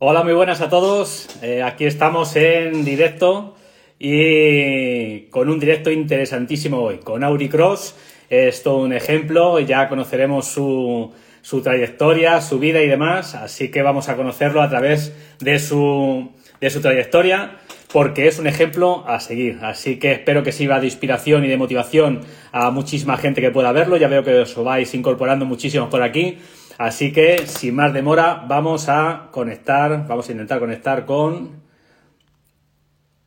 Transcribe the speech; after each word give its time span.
Hola, 0.00 0.22
muy 0.22 0.32
buenas 0.32 0.60
a 0.60 0.68
todos. 0.68 1.26
Eh, 1.42 1.60
aquí 1.60 1.84
estamos 1.84 2.36
en 2.36 2.84
directo 2.84 3.56
y 3.98 5.22
con 5.22 5.50
un 5.50 5.58
directo 5.58 5.90
interesantísimo 5.90 6.80
hoy, 6.80 6.98
con 6.98 7.24
Auri 7.24 7.48
Cross. 7.48 7.96
Es 8.30 8.62
todo 8.62 8.76
un 8.76 8.92
ejemplo, 8.92 9.58
ya 9.58 9.88
conoceremos 9.88 10.46
su, 10.46 11.12
su 11.42 11.62
trayectoria, 11.62 12.40
su 12.40 12.60
vida 12.60 12.80
y 12.80 12.86
demás, 12.86 13.34
así 13.34 13.72
que 13.72 13.82
vamos 13.82 14.08
a 14.08 14.14
conocerlo 14.14 14.62
a 14.62 14.70
través 14.70 15.12
de 15.40 15.58
su, 15.58 16.30
de 16.60 16.70
su 16.70 16.80
trayectoria 16.80 17.58
porque 17.92 18.28
es 18.28 18.38
un 18.38 18.46
ejemplo 18.46 19.04
a 19.06 19.18
seguir. 19.18 19.58
Así 19.62 19.98
que 19.98 20.12
espero 20.12 20.44
que 20.44 20.52
sirva 20.52 20.78
de 20.78 20.86
inspiración 20.86 21.44
y 21.44 21.48
de 21.48 21.56
motivación 21.56 22.20
a 22.52 22.70
muchísima 22.70 23.16
gente 23.16 23.40
que 23.40 23.50
pueda 23.50 23.72
verlo. 23.72 23.96
Ya 23.96 24.06
veo 24.06 24.22
que 24.22 24.32
os 24.38 24.54
vais 24.62 24.94
incorporando 24.94 25.44
muchísimos 25.44 25.88
por 25.88 26.02
aquí. 26.02 26.38
Así 26.78 27.12
que, 27.12 27.44
sin 27.48 27.74
más 27.74 27.92
demora, 27.92 28.44
vamos 28.46 28.88
a 28.88 29.30
conectar, 29.32 30.06
vamos 30.06 30.28
a 30.28 30.32
intentar 30.32 30.60
conectar 30.60 31.04
con 31.04 31.60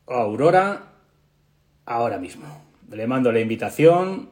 Aurora 0.07 0.83
ahora 1.85 2.17
mismo. 2.17 2.45
Le 2.89 3.05
mando 3.07 3.29
la 3.29 3.41
invitación. 3.41 4.29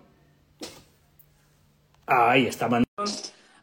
Ahí 2.05 2.47
está 2.47 2.69
mandando. 2.69 2.87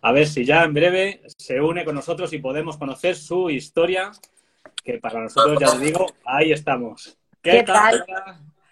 A 0.03 0.13
ver 0.13 0.27
si 0.27 0.45
ya 0.45 0.63
en 0.63 0.75
breve 0.75 1.23
se 1.39 1.59
une 1.59 1.87
con 1.87 1.95
nosotros 1.95 2.33
y 2.35 2.39
podemos 2.39 2.77
conocer 2.77 3.17
su 3.17 3.49
historia, 3.49 4.13
que 4.85 4.99
para 4.99 5.23
nosotros, 5.23 5.59
ya 5.59 5.69
os 5.69 5.81
digo, 5.81 6.07
ahí 6.27 6.53
estamos. 6.53 7.17
¿Qué, 7.41 7.63
tal? 7.63 8.05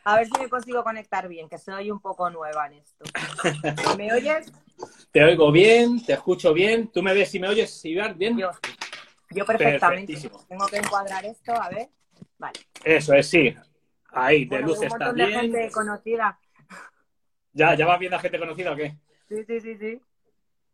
A 0.05 0.17
ver 0.17 0.27
si 0.27 0.39
me 0.39 0.51
consigo 0.51 0.85
conectar 0.85 1.29
bien, 1.29 1.49
que 1.49 1.57
soy 1.57 1.91
un 1.91 2.01
poco 2.01 2.29
nueva 2.29 2.67
en 2.67 2.75
esto. 2.75 3.05
¿Me 3.97 4.13
oyes? 4.13 4.53
Te 5.11 5.23
oigo 5.23 5.53
bien, 5.53 6.05
te 6.05 6.15
escucho 6.15 6.53
bien. 6.53 6.89
¿Tú 6.89 7.03
me 7.03 7.15
ves 7.15 7.35
y 7.35 7.41
me 7.41 7.49
oyes, 7.49 7.85
Ibar, 7.85 8.15
bien? 8.15 8.37
Yo, 8.37 8.51
yo 9.31 9.45
perfectamente. 9.45 10.15
Tengo 10.49 10.67
que 10.67 10.77
encuadrar 10.77 11.25
esto, 11.25 11.53
a 11.53 11.69
ver. 11.69 11.89
Vale. 12.39 12.59
Eso 12.85 13.15
es, 13.15 13.29
sí. 13.29 13.55
Ahí, 14.11 14.45
de 14.45 14.61
luz 14.61 14.83
está 14.83 15.13
bien. 15.13 15.29
De 15.29 15.35
gente 15.35 15.71
conocida. 15.71 16.39
¿Ya, 17.53 17.75
¿Ya 17.75 17.87
vas 17.87 17.99
viendo 17.99 18.17
a 18.17 18.21
gente 18.21 18.39
conocida 18.39 18.73
o 18.73 18.77
qué? 18.77 18.97
Sí, 19.29 19.45
sí, 19.47 19.61
sí, 19.61 19.77
sí. 19.79 20.01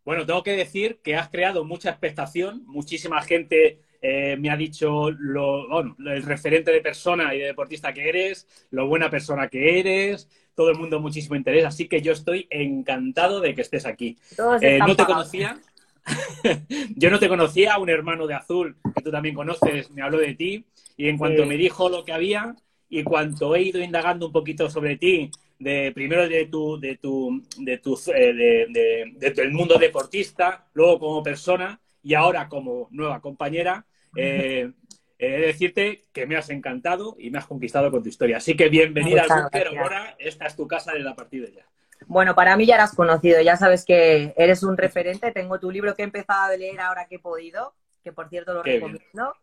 Bueno, 0.04 0.24
tengo 0.24 0.42
que 0.42 0.52
decir 0.52 1.00
que 1.02 1.16
has 1.16 1.28
creado 1.28 1.64
mucha 1.64 1.90
expectación. 1.90 2.64
Muchísima 2.66 3.20
gente 3.22 3.80
eh, 4.02 4.36
me 4.38 4.50
ha 4.50 4.56
dicho 4.56 5.10
lo, 5.10 5.68
bueno, 5.68 5.96
el 6.06 6.22
referente 6.22 6.72
de 6.72 6.80
persona 6.80 7.34
y 7.34 7.38
de 7.38 7.46
deportista 7.46 7.92
que 7.92 8.08
eres, 8.08 8.66
lo 8.70 8.86
buena 8.86 9.10
persona 9.10 9.48
que 9.48 9.78
eres, 9.78 10.28
todo 10.54 10.70
el 10.70 10.78
mundo 10.78 11.00
muchísimo 11.00 11.36
interés, 11.36 11.64
así 11.64 11.88
que 11.88 12.02
yo 12.02 12.12
estoy 12.12 12.46
encantado 12.50 13.40
de 13.40 13.54
que 13.54 13.62
estés 13.62 13.86
aquí. 13.86 14.18
Eh, 14.60 14.78
no 14.78 14.94
te 14.96 15.04
conocía, 15.04 15.58
yo 16.96 17.10
no 17.10 17.18
te 17.18 17.28
conocía, 17.28 17.78
un 17.78 17.90
hermano 17.90 18.26
de 18.26 18.34
Azul 18.34 18.76
que 18.94 19.02
tú 19.02 19.10
también 19.10 19.34
conoces 19.34 19.90
me 19.90 20.02
habló 20.02 20.18
de 20.18 20.34
ti 20.34 20.64
y 20.96 21.08
en 21.08 21.18
cuanto 21.18 21.46
me 21.46 21.56
dijo 21.56 21.88
lo 21.88 22.04
que 22.04 22.12
había 22.12 22.54
y 22.88 23.04
cuanto 23.04 23.54
he 23.54 23.62
ido 23.62 23.80
indagando 23.80 24.26
un 24.26 24.32
poquito 24.32 24.68
sobre 24.68 24.96
ti, 24.96 25.30
de 25.58 25.92
primero 25.92 26.28
de 26.28 26.46
tu 26.46 26.80
de 26.80 26.96
tu 26.96 27.42
de 27.58 27.78
tu 27.78 27.98
eh, 28.14 28.32
de, 28.32 29.12
de, 29.16 29.30
del 29.30 29.52
mundo 29.52 29.78
deportista, 29.78 30.66
luego 30.74 30.98
como 30.98 31.22
persona 31.22 31.80
y 32.02 32.14
ahora 32.14 32.48
como 32.48 32.88
nueva 32.90 33.20
compañera, 33.20 33.86
eh, 34.16 34.70
he 35.20 35.30
de 35.30 35.46
decirte 35.48 36.06
que 36.12 36.26
me 36.26 36.36
has 36.36 36.48
encantado 36.48 37.14
y 37.18 37.30
me 37.30 37.38
has 37.38 37.46
conquistado 37.46 37.90
con 37.90 38.02
tu 38.02 38.08
historia. 38.08 38.38
Así 38.38 38.56
que 38.56 38.70
bienvenida 38.70 39.24
al 39.28 39.42
Bunker 39.42 39.78
ahora. 39.78 40.16
Esta 40.18 40.46
es 40.46 40.56
tu 40.56 40.66
casa 40.66 40.92
de 40.92 41.00
la 41.00 41.14
partida 41.14 41.46
ya. 41.54 41.66
Bueno, 42.06 42.34
para 42.34 42.56
mí 42.56 42.64
ya 42.64 42.78
la 42.78 42.84
has 42.84 42.94
conocido, 42.94 43.38
ya 43.42 43.58
sabes 43.58 43.84
que 43.84 44.32
eres 44.38 44.62
un 44.62 44.78
referente. 44.78 45.30
Tengo 45.32 45.60
tu 45.60 45.70
libro 45.70 45.94
que 45.94 46.00
he 46.00 46.06
empezado 46.06 46.50
a 46.50 46.56
leer 46.56 46.80
ahora 46.80 47.06
que 47.06 47.16
he 47.16 47.18
podido, 47.18 47.74
que 48.02 48.12
por 48.12 48.30
cierto 48.30 48.54
lo 48.54 48.62
recomiendo. 48.62 49.34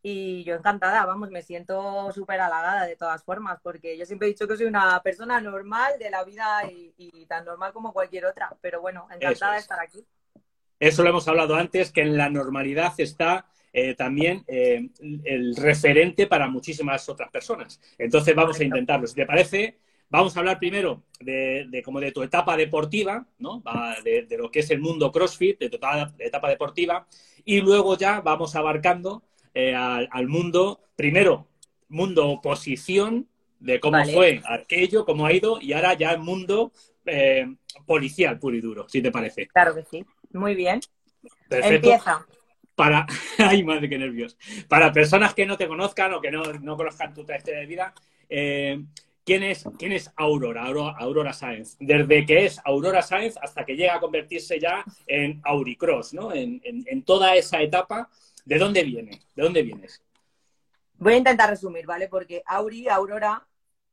Y 0.00 0.44
yo 0.44 0.54
encantada, 0.54 1.04
vamos, 1.04 1.30
me 1.30 1.42
siento 1.42 2.12
súper 2.12 2.40
halagada 2.40 2.86
de 2.86 2.94
todas 2.94 3.24
formas, 3.24 3.58
porque 3.62 3.98
yo 3.98 4.06
siempre 4.06 4.28
he 4.28 4.30
dicho 4.30 4.46
que 4.46 4.56
soy 4.56 4.66
una 4.66 5.02
persona 5.02 5.40
normal 5.40 5.94
de 5.98 6.10
la 6.10 6.22
vida 6.22 6.62
y, 6.70 7.26
tan 7.26 7.44
normal 7.44 7.72
como 7.72 7.92
cualquier 7.92 8.26
otra. 8.26 8.56
Pero 8.60 8.80
bueno, 8.80 9.08
encantada 9.10 9.54
de 9.54 9.58
estar 9.58 9.80
aquí. 9.80 10.06
Eso 10.78 11.02
lo 11.02 11.10
hemos 11.10 11.26
hablado 11.26 11.56
antes, 11.56 11.90
que 11.90 12.02
en 12.02 12.16
la 12.16 12.30
normalidad 12.30 12.94
está 12.98 13.46
eh, 13.72 13.94
también 13.94 14.42
eh, 14.48 14.88
el 15.24 15.54
referente 15.54 16.26
para 16.26 16.48
muchísimas 16.48 17.08
otras 17.08 17.30
personas. 17.30 17.80
Entonces 17.98 18.34
vamos 18.34 18.58
a 18.58 18.64
intentarlo. 18.64 19.06
Si 19.06 19.14
te 19.14 19.26
parece, 19.26 19.78
vamos 20.08 20.36
a 20.36 20.40
hablar 20.40 20.58
primero 20.58 21.04
de, 21.20 21.82
como 21.84 22.00
de 22.00 22.10
tu 22.10 22.22
etapa 22.22 22.56
deportiva, 22.56 23.26
¿no? 23.38 23.62
De, 24.02 24.26
lo 24.36 24.50
que 24.50 24.60
es 24.60 24.70
el 24.70 24.80
mundo 24.80 25.12
CrossFit, 25.12 25.60
de 25.60 25.70
tu 25.70 25.78
etapa 26.18 26.48
deportiva, 26.48 27.06
y 27.44 27.60
luego 27.60 27.96
ya 27.96 28.20
vamos 28.20 28.56
abarcando 28.56 29.22
eh, 29.54 29.74
al, 29.74 30.26
mundo, 30.26 30.80
primero, 30.96 31.46
mundo 31.88 32.28
oposición, 32.28 33.28
de 33.60 33.78
cómo 33.78 34.02
fue 34.06 34.40
aquello, 34.46 35.04
cómo 35.04 35.26
ha 35.26 35.32
ido, 35.32 35.60
y 35.60 35.74
ahora 35.74 35.94
ya 35.94 36.10
el 36.10 36.20
mundo 36.20 36.72
policial 37.86 38.38
puro 38.38 38.56
y 38.56 38.60
duro, 38.60 38.88
si 38.88 39.00
te 39.00 39.12
parece. 39.12 39.46
Claro 39.48 39.74
que 39.74 39.84
sí. 39.84 40.04
Muy 40.32 40.54
bien. 40.54 40.80
Empieza 41.50 42.24
para, 42.80 43.06
ay 43.38 43.62
madre, 43.62 43.90
qué 43.90 43.98
nervios, 43.98 44.38
para 44.66 44.90
personas 44.90 45.34
que 45.34 45.44
no 45.44 45.58
te 45.58 45.68
conozcan 45.68 46.14
o 46.14 46.20
que 46.22 46.30
no, 46.30 46.42
conozcan 46.78 47.12
tu 47.12 47.26
trayectoria 47.26 47.60
de 47.60 47.66
vida, 47.66 47.92
eh, 48.30 48.82
¿quién, 49.22 49.42
es, 49.42 49.64
¿quién 49.78 49.92
es 49.92 50.10
Aurora, 50.16 50.64
Aurora, 50.64 51.34
Sáenz? 51.34 51.76
Desde 51.78 52.24
que 52.24 52.46
es 52.46 52.58
Aurora 52.64 53.02
Sáenz 53.02 53.36
hasta 53.36 53.66
que 53.66 53.76
llega 53.76 53.96
a 53.96 54.00
convertirse 54.00 54.58
ya 54.58 54.82
en 55.06 55.42
Auricross, 55.44 56.14
¿no? 56.14 56.32
En, 56.32 57.02
toda 57.04 57.34
esa 57.34 57.60
etapa, 57.60 58.08
¿de 58.46 58.56
dónde 58.56 58.82
viene? 58.82 59.20
¿De 59.36 59.42
dónde 59.42 59.62
vienes? 59.62 60.02
Voy 60.94 61.12
a 61.12 61.16
intentar 61.18 61.50
resumir, 61.50 61.84
¿vale? 61.84 62.08
Porque 62.08 62.42
Auri, 62.46 62.88
Aurora, 62.88 63.46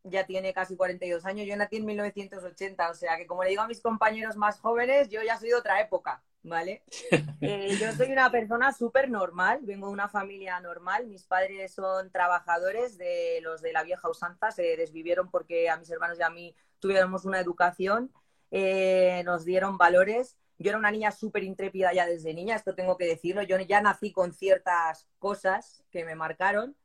ya 0.06 0.26
tiene 0.26 0.54
casi 0.54 0.78
42 0.78 1.26
años. 1.26 1.46
Yo 1.46 1.58
nací 1.58 1.76
en 1.76 1.86
1980, 1.88 2.90
o 2.90 2.94
sea 2.94 3.18
que 3.18 3.28
como 3.28 3.44
le 3.44 3.50
digo 3.50 3.64
a 3.64 3.68
mis 3.68 3.82
compañeros 3.82 4.38
más 4.38 4.62
jóvenes, 4.62 5.10
yo 5.10 5.22
ya 5.24 5.38
soy 5.38 5.50
de 5.50 5.56
otra 5.56 5.82
época. 5.82 6.24
¿Vale? 6.48 6.84
Eh, 7.40 7.78
yo 7.80 7.92
soy 7.94 8.12
una 8.12 8.32
persona 8.32 8.74
súper 8.74 9.10
normal, 9.12 9.60
vengo 9.62 9.88
de 9.88 9.94
una 9.94 10.10
familia 10.10 10.60
normal, 10.60 11.06
mis 11.06 11.24
padres 11.24 11.72
son 11.72 12.12
trabajadores 12.12 12.98
de 12.98 13.40
los 13.44 13.62
de 13.62 13.72
la 13.72 13.84
vieja 13.84 14.10
usanza, 14.10 14.50
se 14.52 14.76
desvivieron 14.76 15.30
porque 15.30 15.70
a 15.70 15.78
mis 15.78 15.90
hermanos 15.92 16.18
y 16.20 16.24
a 16.24 16.32
mí 16.32 16.56
tuviéramos 16.80 17.26
una 17.26 17.40
educación, 17.40 18.12
eh, 18.50 19.22
nos 19.24 19.46
dieron 19.46 19.78
valores. 19.78 20.38
Yo 20.58 20.70
era 20.70 20.80
una 20.80 20.90
niña 20.90 21.12
súper 21.12 21.44
intrépida 21.44 21.94
ya 21.94 22.08
desde 22.08 22.34
niña, 22.34 22.56
esto 22.56 22.74
tengo 22.74 22.98
que 22.98 23.06
decirlo, 23.06 23.44
yo 23.44 23.60
ya 23.60 23.80
nací 23.80 24.12
con 24.12 24.34
ciertas 24.34 25.08
cosas 25.20 25.84
que 25.92 26.04
me 26.04 26.16
marcaron 26.16 26.76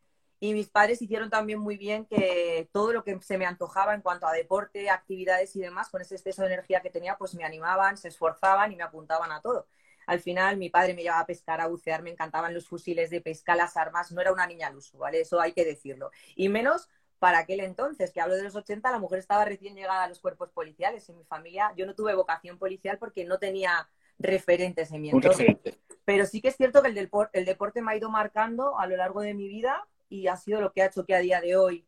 y 0.42 0.54
mis 0.54 0.68
padres 0.68 1.00
hicieron 1.00 1.30
también 1.30 1.60
muy 1.60 1.76
bien 1.76 2.04
que 2.04 2.68
todo 2.72 2.92
lo 2.92 3.04
que 3.04 3.16
se 3.20 3.38
me 3.38 3.46
antojaba 3.46 3.94
en 3.94 4.00
cuanto 4.00 4.26
a 4.26 4.32
deporte, 4.32 4.90
actividades 4.90 5.54
y 5.54 5.60
demás, 5.60 5.88
con 5.88 6.00
ese 6.00 6.16
exceso 6.16 6.42
de 6.42 6.48
energía 6.48 6.80
que 6.80 6.90
tenía, 6.90 7.16
pues 7.16 7.36
me 7.36 7.44
animaban, 7.44 7.96
se 7.96 8.08
esforzaban 8.08 8.72
y 8.72 8.74
me 8.74 8.82
apuntaban 8.82 9.30
a 9.30 9.40
todo. 9.40 9.68
Al 10.04 10.18
final 10.18 10.56
mi 10.56 10.68
padre 10.68 10.94
me 10.94 11.02
llevaba 11.02 11.20
a 11.20 11.26
pescar, 11.26 11.60
a 11.60 11.68
bucear, 11.68 12.02
me 12.02 12.10
encantaban 12.10 12.52
los 12.52 12.66
fusiles 12.66 13.08
de 13.10 13.20
pesca, 13.20 13.54
las 13.54 13.76
armas, 13.76 14.10
no 14.10 14.20
era 14.20 14.32
una 14.32 14.44
niña 14.48 14.66
al 14.66 14.74
uso, 14.74 14.98
¿vale? 14.98 15.20
Eso 15.20 15.40
hay 15.40 15.52
que 15.52 15.64
decirlo. 15.64 16.10
Y 16.34 16.48
menos 16.48 16.88
para 17.20 17.38
aquel 17.38 17.60
entonces, 17.60 18.10
que 18.10 18.20
hablo 18.20 18.34
de 18.34 18.42
los 18.42 18.56
80, 18.56 18.90
la 18.90 18.98
mujer 18.98 19.20
estaba 19.20 19.44
recién 19.44 19.76
llegada 19.76 20.02
a 20.02 20.08
los 20.08 20.18
cuerpos 20.18 20.50
policiales. 20.50 21.08
En 21.08 21.18
mi 21.18 21.24
familia 21.24 21.72
yo 21.76 21.86
no 21.86 21.94
tuve 21.94 22.16
vocación 22.16 22.58
policial 22.58 22.98
porque 22.98 23.24
no 23.24 23.38
tenía 23.38 23.88
referentes 24.18 24.90
en 24.90 25.02
mi 25.02 25.10
entorno. 25.10 25.60
Pero 26.04 26.26
sí 26.26 26.40
que 26.40 26.48
es 26.48 26.56
cierto 26.56 26.82
que 26.82 26.88
el, 26.88 27.10
el 27.32 27.44
deporte 27.44 27.80
me 27.80 27.92
ha 27.92 27.96
ido 27.96 28.10
marcando 28.10 28.76
a 28.76 28.88
lo 28.88 28.96
largo 28.96 29.20
de 29.20 29.34
mi 29.34 29.46
vida 29.46 29.86
y 30.12 30.28
ha 30.28 30.36
sido 30.36 30.60
lo 30.60 30.72
que 30.72 30.82
ha 30.82 30.86
hecho 30.86 31.06
que 31.06 31.14
a 31.14 31.20
día 31.20 31.40
de 31.40 31.56
hoy 31.56 31.86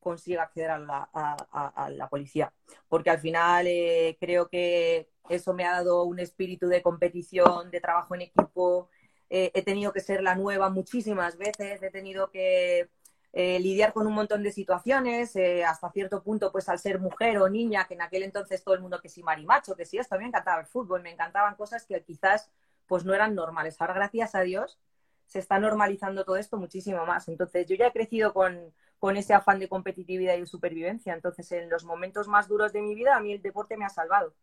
consiga 0.00 0.44
acceder 0.44 0.70
a 0.70 0.78
la, 0.78 2.08
policía. 2.08 2.52
Porque 2.88 3.10
al 3.10 3.18
final 3.18 3.66
eh, 3.66 4.16
creo 4.18 4.48
que 4.48 5.10
eso 5.28 5.52
me 5.52 5.64
ha 5.64 5.72
dado 5.72 6.04
un 6.04 6.18
espíritu 6.18 6.68
de 6.68 6.80
competición, 6.80 7.70
de 7.70 7.80
trabajo 7.80 8.14
en 8.14 8.22
equipo. 8.22 8.88
Eh, 9.28 9.50
he 9.54 9.62
tenido 9.62 9.92
que 9.92 10.00
ser 10.00 10.22
la 10.22 10.36
nueva 10.36 10.70
muchísimas 10.70 11.36
veces, 11.36 11.82
he 11.82 11.90
tenido 11.90 12.30
que 12.30 12.88
eh, 13.32 13.60
lidiar 13.60 13.92
con 13.92 14.06
un 14.06 14.14
montón 14.14 14.42
de 14.42 14.52
situaciones, 14.52 15.34
hasta 15.66 15.90
cierto 15.90 16.22
punto, 16.22 16.52
pues 16.52 16.68
al 16.68 16.78
ser 16.78 16.98
mujer 17.00 17.38
o 17.38 17.48
niña, 17.50 17.86
que 17.86 17.94
en 17.94 18.02
aquel 18.02 18.22
entonces 18.22 18.64
todo 18.64 18.74
el 18.74 18.80
mundo 18.80 19.00
que 19.00 19.10
sí 19.10 19.22
marimacho, 19.22 19.76
que 19.76 19.84
sí 19.84 19.98
esto, 19.98 20.16
me 20.18 20.26
encantaba 20.26 20.60
el 20.60 20.66
fútbol, 20.66 21.02
me 21.02 21.10
encantaban 21.10 21.56
cosas 21.56 21.84
que 21.84 22.02
quizás 22.02 22.50
pues 22.86 23.04
no 23.04 23.12
eran 23.12 23.34
normales. 23.34 23.76
Ahora, 23.80 23.94
gracias 23.94 24.34
a 24.34 24.40
Dios, 24.42 24.78
se 25.26 25.38
está 25.38 25.58
normalizando 25.58 26.24
todo 26.24 26.36
esto 26.36 26.56
muchísimo 26.56 27.04
más. 27.04 27.28
Entonces, 27.28 27.66
yo 27.66 27.76
ya 27.76 27.88
he 27.88 27.92
crecido 27.92 28.32
con, 28.32 28.72
ese 29.16 29.34
afán 29.34 29.58
de 29.58 29.68
competitividad 29.68 30.36
y 30.36 30.40
de 30.40 30.46
supervivencia. 30.46 31.14
Entonces, 31.14 31.50
en 31.52 31.70
los 31.70 31.84
momentos 31.84 32.26
más 32.26 32.48
duros 32.48 32.72
de 32.72 32.82
mi 32.82 32.94
vida, 32.94 33.16
a 33.16 33.20
mí 33.20 33.32
el 33.32 33.42
deporte 33.42 33.76
me 33.76 33.84
ha 33.84 33.88
salvado. 33.88 34.34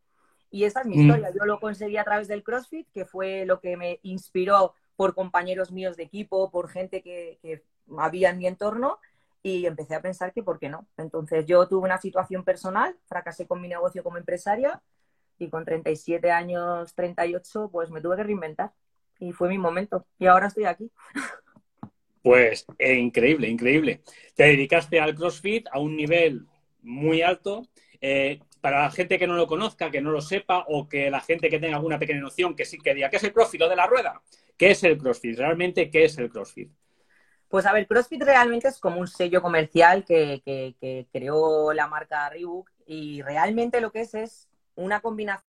Y 0.49 0.63
esa 0.65 0.81
es 0.81 0.87
mi 0.87 0.97
mm. 0.97 1.01
historia. 1.01 1.31
Yo 1.31 1.45
lo 1.45 1.59
conseguí 1.59 1.97
a 1.97 2.03
través 2.03 2.27
del 2.27 2.43
CrossFit, 2.43 2.87
que 2.91 3.05
fue 3.05 3.45
lo 3.45 3.59
que 3.59 3.75
me 3.75 3.99
inspiró 4.03 4.75
por 4.95 5.15
compañeros 5.15 5.71
míos 5.71 5.97
de 5.97 6.03
equipo, 6.03 6.51
por 6.51 6.69
gente 6.69 7.01
que, 7.01 7.39
que 7.41 7.63
había 7.97 8.29
en 8.29 8.37
mi 8.37 8.47
entorno 8.47 8.99
y 9.41 9.65
empecé 9.65 9.95
a 9.95 10.01
pensar 10.01 10.31
que 10.31 10.43
por 10.43 10.59
qué 10.59 10.69
no. 10.69 10.87
Entonces 10.97 11.45
yo 11.45 11.67
tuve 11.67 11.83
una 11.83 11.99
situación 11.99 12.43
personal, 12.43 12.95
fracasé 13.05 13.45
con 13.45 13.59
mi 13.59 13.67
negocio 13.67 14.03
como 14.03 14.17
empresaria 14.17 14.81
y 15.37 15.49
con 15.49 15.65
37 15.65 16.31
años, 16.31 16.93
38, 16.95 17.69
pues 17.71 17.89
me 17.89 17.99
tuve 17.99 18.15
que 18.15 18.23
reinventar 18.23 18.71
y 19.23 19.31
fue 19.31 19.49
mi 19.49 19.57
momento. 19.57 20.05
Y 20.19 20.25
ahora 20.25 20.47
estoy 20.47 20.65
aquí. 20.65 20.91
Pues 22.21 22.65
eh, 22.77 22.95
increíble, 22.95 23.47
increíble. 23.47 24.01
Te 24.35 24.43
dedicaste 24.43 24.99
al 24.99 25.15
CrossFit 25.15 25.67
a 25.71 25.79
un 25.79 25.95
nivel 25.95 26.45
muy 26.81 27.21
alto. 27.21 27.67
Eh, 28.01 28.39
para 28.59 28.83
la 28.83 28.91
gente 28.91 29.19
que 29.19 29.27
no 29.27 29.35
lo 29.35 29.47
conozca, 29.47 29.91
que 29.91 30.01
no 30.01 30.11
lo 30.11 30.21
sepa, 30.21 30.65
o 30.67 30.87
que 30.87 31.09
la 31.09 31.19
gente 31.19 31.49
que 31.49 31.59
tenga 31.59 31.75
alguna 31.75 31.99
pequeña 31.99 32.21
noción, 32.21 32.55
que 32.55 32.63
sí 32.65 32.77
que 32.77 32.93
diga, 32.93 33.09
¿qué 33.09 33.17
es 33.17 33.23
el 33.23 33.33
CrossFit? 33.33 33.59
Lo 33.59 33.69
de 33.69 33.75
la 33.75 33.87
rueda. 33.87 34.21
¿Qué 34.57 34.71
es 34.71 34.83
el 34.83 34.97
CrossFit? 34.97 35.37
Realmente, 35.37 35.89
¿qué 35.89 36.05
es 36.05 36.17
el 36.17 36.29
CrossFit? 36.29 36.71
Pues 37.49 37.65
a 37.65 37.73
ver, 37.73 37.87
CrossFit 37.87 38.23
realmente 38.23 38.69
es 38.69 38.79
como 38.79 38.99
un 38.99 39.07
sello 39.07 39.41
comercial 39.41 40.05
que, 40.05 40.41
que 40.45 41.07
creó 41.11 41.73
la 41.73 41.87
marca 41.87 42.29
Reebok 42.29 42.69
y 42.85 43.21
realmente 43.21 43.81
lo 43.81 43.91
que 43.91 44.01
es 44.01 44.13
es 44.15 44.49
una 44.75 45.01
combinación. 45.01 45.52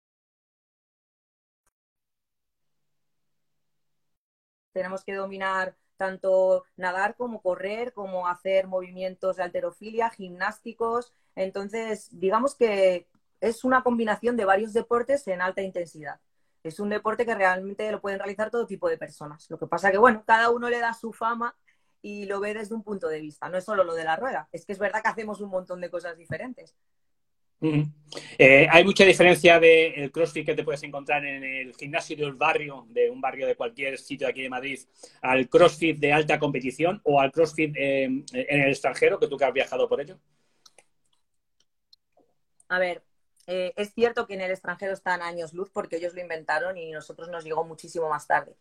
Tenemos 4.80 5.04
que 5.04 5.14
dominar 5.14 5.76
tanto 5.98 6.64
nadar 6.78 7.18
como 7.18 7.42
correr, 7.42 7.92
como 7.92 8.30
hacer 8.30 8.66
movimientos 8.66 9.36
de 9.36 9.44
alterofilia, 9.44 10.10
gimnásticos. 10.10 11.12
Entonces, 11.36 12.08
digamos 12.14 12.56
que 12.56 13.10
es 13.42 13.66
una 13.66 13.84
combinación 13.84 14.38
de 14.38 14.46
varios 14.46 14.72
deportes 14.72 15.28
en 15.28 15.42
alta 15.42 15.62
intensidad. 15.62 16.22
Es 16.64 16.80
un 16.80 16.88
deporte 16.88 17.26
que 17.26 17.36
realmente 17.36 17.92
lo 17.92 18.00
pueden 18.00 18.20
realizar 18.20 18.50
todo 18.52 18.66
tipo 18.66 18.88
de 18.88 18.98
personas. 18.98 19.50
Lo 19.50 19.60
que 19.60 19.68
pasa 19.68 19.92
que, 19.92 19.98
bueno, 19.98 20.24
cada 20.26 20.50
uno 20.50 20.70
le 20.70 20.80
da 20.80 20.94
su 20.94 21.12
fama 21.12 21.58
y 22.02 22.26
lo 22.26 22.40
ve 22.40 22.54
desde 22.54 22.74
un 22.74 22.84
punto 22.84 23.10
de 23.10 23.20
vista. 23.20 23.50
No 23.50 23.58
es 23.58 23.66
solo 23.66 23.84
lo 23.84 23.96
de 23.96 24.06
la 24.06 24.16
rueda, 24.16 24.48
es 24.54 24.66
que 24.66 24.72
es 24.72 24.80
verdad 24.80 25.02
que 25.02 25.10
hacemos 25.10 25.42
un 25.42 25.50
montón 25.50 25.82
de 25.82 25.90
cosas 25.90 26.16
diferentes. 26.16 26.74
Eh, 27.62 28.68
hay 28.72 28.84
mucha 28.84 29.04
diferencia 29.04 29.60
del 29.60 30.12
CrossFit 30.12 30.46
que 30.46 30.56
te 30.56 30.64
puedes 30.64 30.82
encontrar 30.84 31.26
en 31.26 31.44
el 31.44 31.76
gimnasio 31.76 32.16
del 32.16 32.34
barrio, 32.34 32.86
de 32.90 33.10
un 33.10 33.20
barrio 33.20 33.46
de 33.46 33.56
cualquier 33.56 33.98
sitio 33.98 34.28
de 34.28 34.32
aquí 34.32 34.42
de 34.42 34.50
Madrid, 34.50 34.80
al 35.22 35.50
CrossFit 35.50 36.00
de 36.00 36.14
alta 36.14 36.40
competición 36.40 37.02
o 37.04 37.20
al 37.20 37.32
CrossFit 37.32 37.76
eh, 37.76 38.04
en 38.04 38.62
el 38.62 38.70
extranjero, 38.70 39.20
que 39.20 39.28
tú 39.28 39.38
que 39.38 39.46
has 39.46 39.54
viajado 39.54 39.88
por 39.88 40.00
ello. 40.02 40.18
A 42.70 42.80
ver, 42.80 43.04
eh, 43.48 43.74
es 43.76 43.94
cierto 43.94 44.26
que 44.26 44.36
en 44.36 44.42
el 44.42 44.52
extranjero 44.52 44.94
están 44.94 45.22
años 45.22 45.54
luz 45.54 45.70
porque 45.70 45.98
ellos 45.98 46.14
lo 46.14 46.22
inventaron 46.22 46.78
y 46.78 46.92
nosotros 46.92 47.30
nos 47.30 47.44
llegó 47.44 47.64
muchísimo 47.66 48.10
más 48.10 48.26
tarde. 48.26 48.56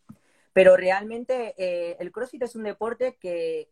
Pero 0.53 0.77
realmente 0.77 1.55
el 2.03 2.11
CrossFit 2.11 2.43
es 2.43 2.57
un 2.57 2.65
deporte 2.65 3.17
que 3.21 3.69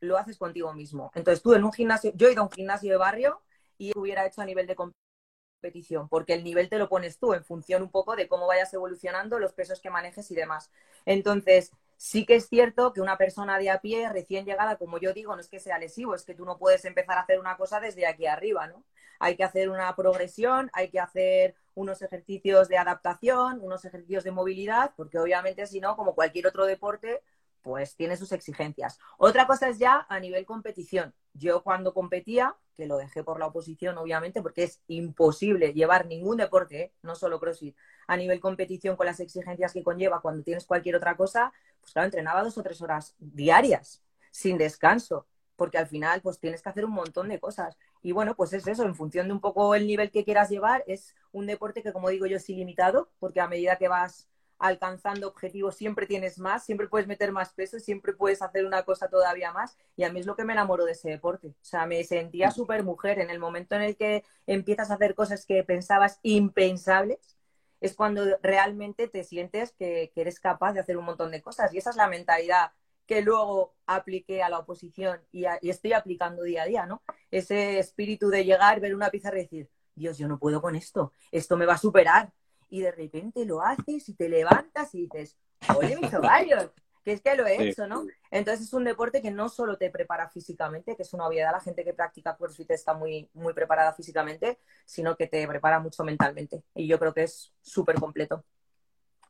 lo 0.00 0.18
haces 0.18 0.36
contigo 0.36 0.74
mismo. 0.74 1.10
Entonces 1.14 1.42
tú 1.42 1.54
en 1.54 1.64
un 1.64 1.72
gimnasio, 1.72 2.12
yo 2.14 2.28
he 2.28 2.32
ido 2.32 2.42
a 2.42 2.44
un 2.44 2.50
gimnasio 2.50 2.90
de 2.90 2.98
barrio 2.98 3.40
y 3.78 3.92
hubiera 3.96 4.26
hecho 4.26 4.42
a 4.42 4.44
nivel 4.44 4.66
de 4.66 4.76
competición, 4.76 6.08
porque 6.08 6.34
el 6.34 6.44
nivel 6.44 6.68
te 6.68 6.78
lo 6.78 6.88
pones 6.88 7.18
tú 7.18 7.32
en 7.34 7.44
función 7.44 7.82
un 7.82 7.90
poco 7.90 8.16
de 8.16 8.28
cómo 8.28 8.46
vayas 8.46 8.72
evolucionando, 8.74 9.38
los 9.38 9.52
pesos 9.52 9.80
que 9.80 9.90
manejes 9.90 10.30
y 10.30 10.34
demás. 10.34 10.70
Entonces, 11.06 11.72
sí 11.96 12.26
que 12.26 12.36
es 12.36 12.48
cierto 12.48 12.92
que 12.92 13.00
una 13.00 13.18
persona 13.18 13.58
de 13.58 13.70
a 13.70 13.80
pie, 13.80 14.08
recién 14.08 14.44
llegada, 14.44 14.76
como 14.76 14.98
yo 14.98 15.12
digo, 15.12 15.34
no 15.34 15.40
es 15.40 15.48
que 15.48 15.60
sea 15.60 15.78
lesivo, 15.78 16.14
es 16.14 16.24
que 16.24 16.34
tú 16.34 16.44
no 16.44 16.58
puedes 16.58 16.84
empezar 16.84 17.18
a 17.18 17.22
hacer 17.22 17.40
una 17.40 17.56
cosa 17.56 17.80
desde 17.80 18.06
aquí 18.06 18.26
arriba, 18.26 18.66
¿no? 18.66 18.84
Hay 19.18 19.36
que 19.36 19.44
hacer 19.44 19.68
una 19.68 19.94
progresión, 19.96 20.70
hay 20.72 20.90
que 20.90 21.00
hacer 21.00 21.56
unos 21.74 22.02
ejercicios 22.02 22.68
de 22.68 22.78
adaptación, 22.78 23.60
unos 23.62 23.84
ejercicios 23.84 24.24
de 24.24 24.30
movilidad, 24.30 24.92
porque 24.96 25.18
obviamente 25.18 25.66
si 25.66 25.80
no, 25.80 25.96
como 25.96 26.14
cualquier 26.14 26.46
otro 26.46 26.66
deporte, 26.66 27.22
pues 27.62 27.96
tiene 27.96 28.16
sus 28.16 28.32
exigencias. 28.32 28.98
Otra 29.18 29.46
cosa 29.46 29.68
es 29.68 29.78
ya 29.78 30.06
a 30.08 30.20
nivel 30.20 30.46
competición. 30.46 31.12
Yo 31.38 31.62
cuando 31.62 31.94
competía, 31.94 32.56
que 32.76 32.86
lo 32.86 32.96
dejé 32.96 33.24
por 33.24 33.38
la 33.38 33.46
oposición, 33.46 33.98
obviamente, 33.98 34.42
porque 34.42 34.64
es 34.64 34.80
imposible 34.86 35.72
llevar 35.72 36.06
ningún 36.06 36.36
deporte, 36.36 36.80
¿eh? 36.80 36.92
no 37.02 37.14
solo 37.14 37.40
CrossFit, 37.40 37.76
a 38.06 38.16
nivel 38.16 38.40
competición 38.40 38.96
con 38.96 39.06
las 39.06 39.20
exigencias 39.20 39.72
que 39.72 39.82
conlleva 39.82 40.20
cuando 40.20 40.42
tienes 40.42 40.64
cualquier 40.64 40.96
otra 40.96 41.16
cosa, 41.16 41.52
pues 41.80 41.92
claro, 41.92 42.06
entrenaba 42.06 42.42
dos 42.42 42.56
o 42.58 42.62
tres 42.62 42.80
horas 42.82 43.14
diarias, 43.18 44.02
sin 44.30 44.58
descanso, 44.58 45.26
porque 45.56 45.78
al 45.78 45.88
final 45.88 46.20
pues 46.22 46.38
tienes 46.38 46.62
que 46.62 46.68
hacer 46.68 46.84
un 46.84 46.92
montón 46.92 47.28
de 47.28 47.40
cosas. 47.40 47.76
Y 48.00 48.12
bueno, 48.12 48.36
pues 48.36 48.52
es 48.52 48.66
eso, 48.66 48.84
en 48.84 48.94
función 48.94 49.26
de 49.26 49.32
un 49.32 49.40
poco 49.40 49.74
el 49.74 49.86
nivel 49.86 50.10
que 50.12 50.24
quieras 50.24 50.48
llevar, 50.48 50.84
es 50.86 51.16
un 51.32 51.46
deporte 51.46 51.82
que, 51.82 51.92
como 51.92 52.10
digo 52.10 52.26
yo, 52.26 52.36
es 52.36 52.48
ilimitado, 52.48 53.10
porque 53.18 53.40
a 53.40 53.48
medida 53.48 53.76
que 53.76 53.88
vas 53.88 54.28
alcanzando 54.58 55.28
objetivos, 55.28 55.76
siempre 55.76 56.06
tienes 56.06 56.38
más, 56.38 56.64
siempre 56.64 56.88
puedes 56.88 57.06
meter 57.06 57.32
más 57.32 57.52
peso, 57.52 57.78
siempre 57.78 58.12
puedes 58.12 58.42
hacer 58.42 58.66
una 58.66 58.82
cosa 58.84 59.08
todavía 59.08 59.52
más. 59.52 59.76
Y 59.96 60.04
a 60.04 60.12
mí 60.12 60.20
es 60.20 60.26
lo 60.26 60.36
que 60.36 60.44
me 60.44 60.52
enamoró 60.52 60.84
de 60.84 60.92
ese 60.92 61.10
deporte. 61.10 61.48
O 61.48 61.54
sea, 61.64 61.86
me 61.86 62.02
sentía 62.04 62.48
mm. 62.48 62.52
súper 62.52 62.82
mujer. 62.82 63.20
En 63.20 63.30
el 63.30 63.38
momento 63.38 63.76
en 63.76 63.82
el 63.82 63.96
que 63.96 64.24
empiezas 64.46 64.90
a 64.90 64.94
hacer 64.94 65.14
cosas 65.14 65.46
que 65.46 65.62
pensabas 65.64 66.18
impensables, 66.22 67.36
es 67.80 67.94
cuando 67.94 68.24
realmente 68.42 69.08
te 69.08 69.22
sientes 69.22 69.72
que, 69.72 70.12
eres 70.16 70.40
capaz 70.40 70.72
de 70.72 70.80
hacer 70.80 70.96
un 70.96 71.04
montón 71.04 71.30
de 71.30 71.42
cosas. 71.42 71.72
Y 71.72 71.78
esa 71.78 71.90
es 71.90 71.96
la 71.96 72.08
mentalidad 72.08 72.72
que 73.06 73.22
luego 73.22 73.74
apliqué 73.86 74.42
a 74.42 74.50
la 74.50 74.58
oposición 74.58 75.20
y, 75.32 75.44
y 75.62 75.70
estoy 75.70 75.92
aplicando 75.92 76.42
día 76.42 76.64
a 76.64 76.66
día, 76.66 76.86
¿no? 76.86 77.02
Ese 77.30 77.78
espíritu 77.78 78.28
de 78.28 78.44
llegar, 78.44 78.80
ver 78.80 78.94
una 78.94 79.10
pizarra 79.10 79.38
y 79.38 79.42
decir, 79.42 79.70
Dios, 79.94 80.18
yo 80.18 80.28
no 80.28 80.38
puedo 80.38 80.60
con 80.60 80.76
esto, 80.76 81.12
esto 81.32 81.56
me 81.56 81.64
va 81.66 81.74
a 81.74 81.78
superar, 81.78 82.32
y 82.70 82.80
de 82.80 82.92
repente 82.92 83.44
lo 83.44 83.62
haces 83.62 84.08
y 84.08 84.14
te 84.14 84.28
levantas 84.28 84.94
y 84.94 85.02
dices, 85.02 85.36
oye, 85.76 85.96
mis 85.96 86.12
ovarios, 86.14 86.70
que 87.04 87.12
es 87.12 87.20
que 87.22 87.36
lo 87.36 87.46
he 87.46 87.68
hecho, 87.68 87.86
¿no? 87.86 88.06
Entonces 88.30 88.66
es 88.66 88.72
un 88.72 88.84
deporte 88.84 89.22
que 89.22 89.30
no 89.30 89.48
solo 89.48 89.78
te 89.78 89.90
prepara 89.90 90.28
físicamente, 90.28 90.94
que 90.96 91.02
es 91.02 91.12
una 91.14 91.26
obviedad, 91.26 91.52
la 91.52 91.60
gente 91.60 91.84
que 91.84 91.94
practica 91.94 92.36
CrossFit 92.36 92.70
está 92.72 92.94
muy, 92.94 93.28
muy 93.34 93.54
preparada 93.54 93.94
físicamente, 93.94 94.58
sino 94.84 95.16
que 95.16 95.26
te 95.26 95.46
prepara 95.46 95.80
mucho 95.80 96.04
mentalmente. 96.04 96.62
Y 96.74 96.86
yo 96.86 96.98
creo 96.98 97.14
que 97.14 97.22
es 97.22 97.52
súper 97.62 97.96
completo. 97.96 98.44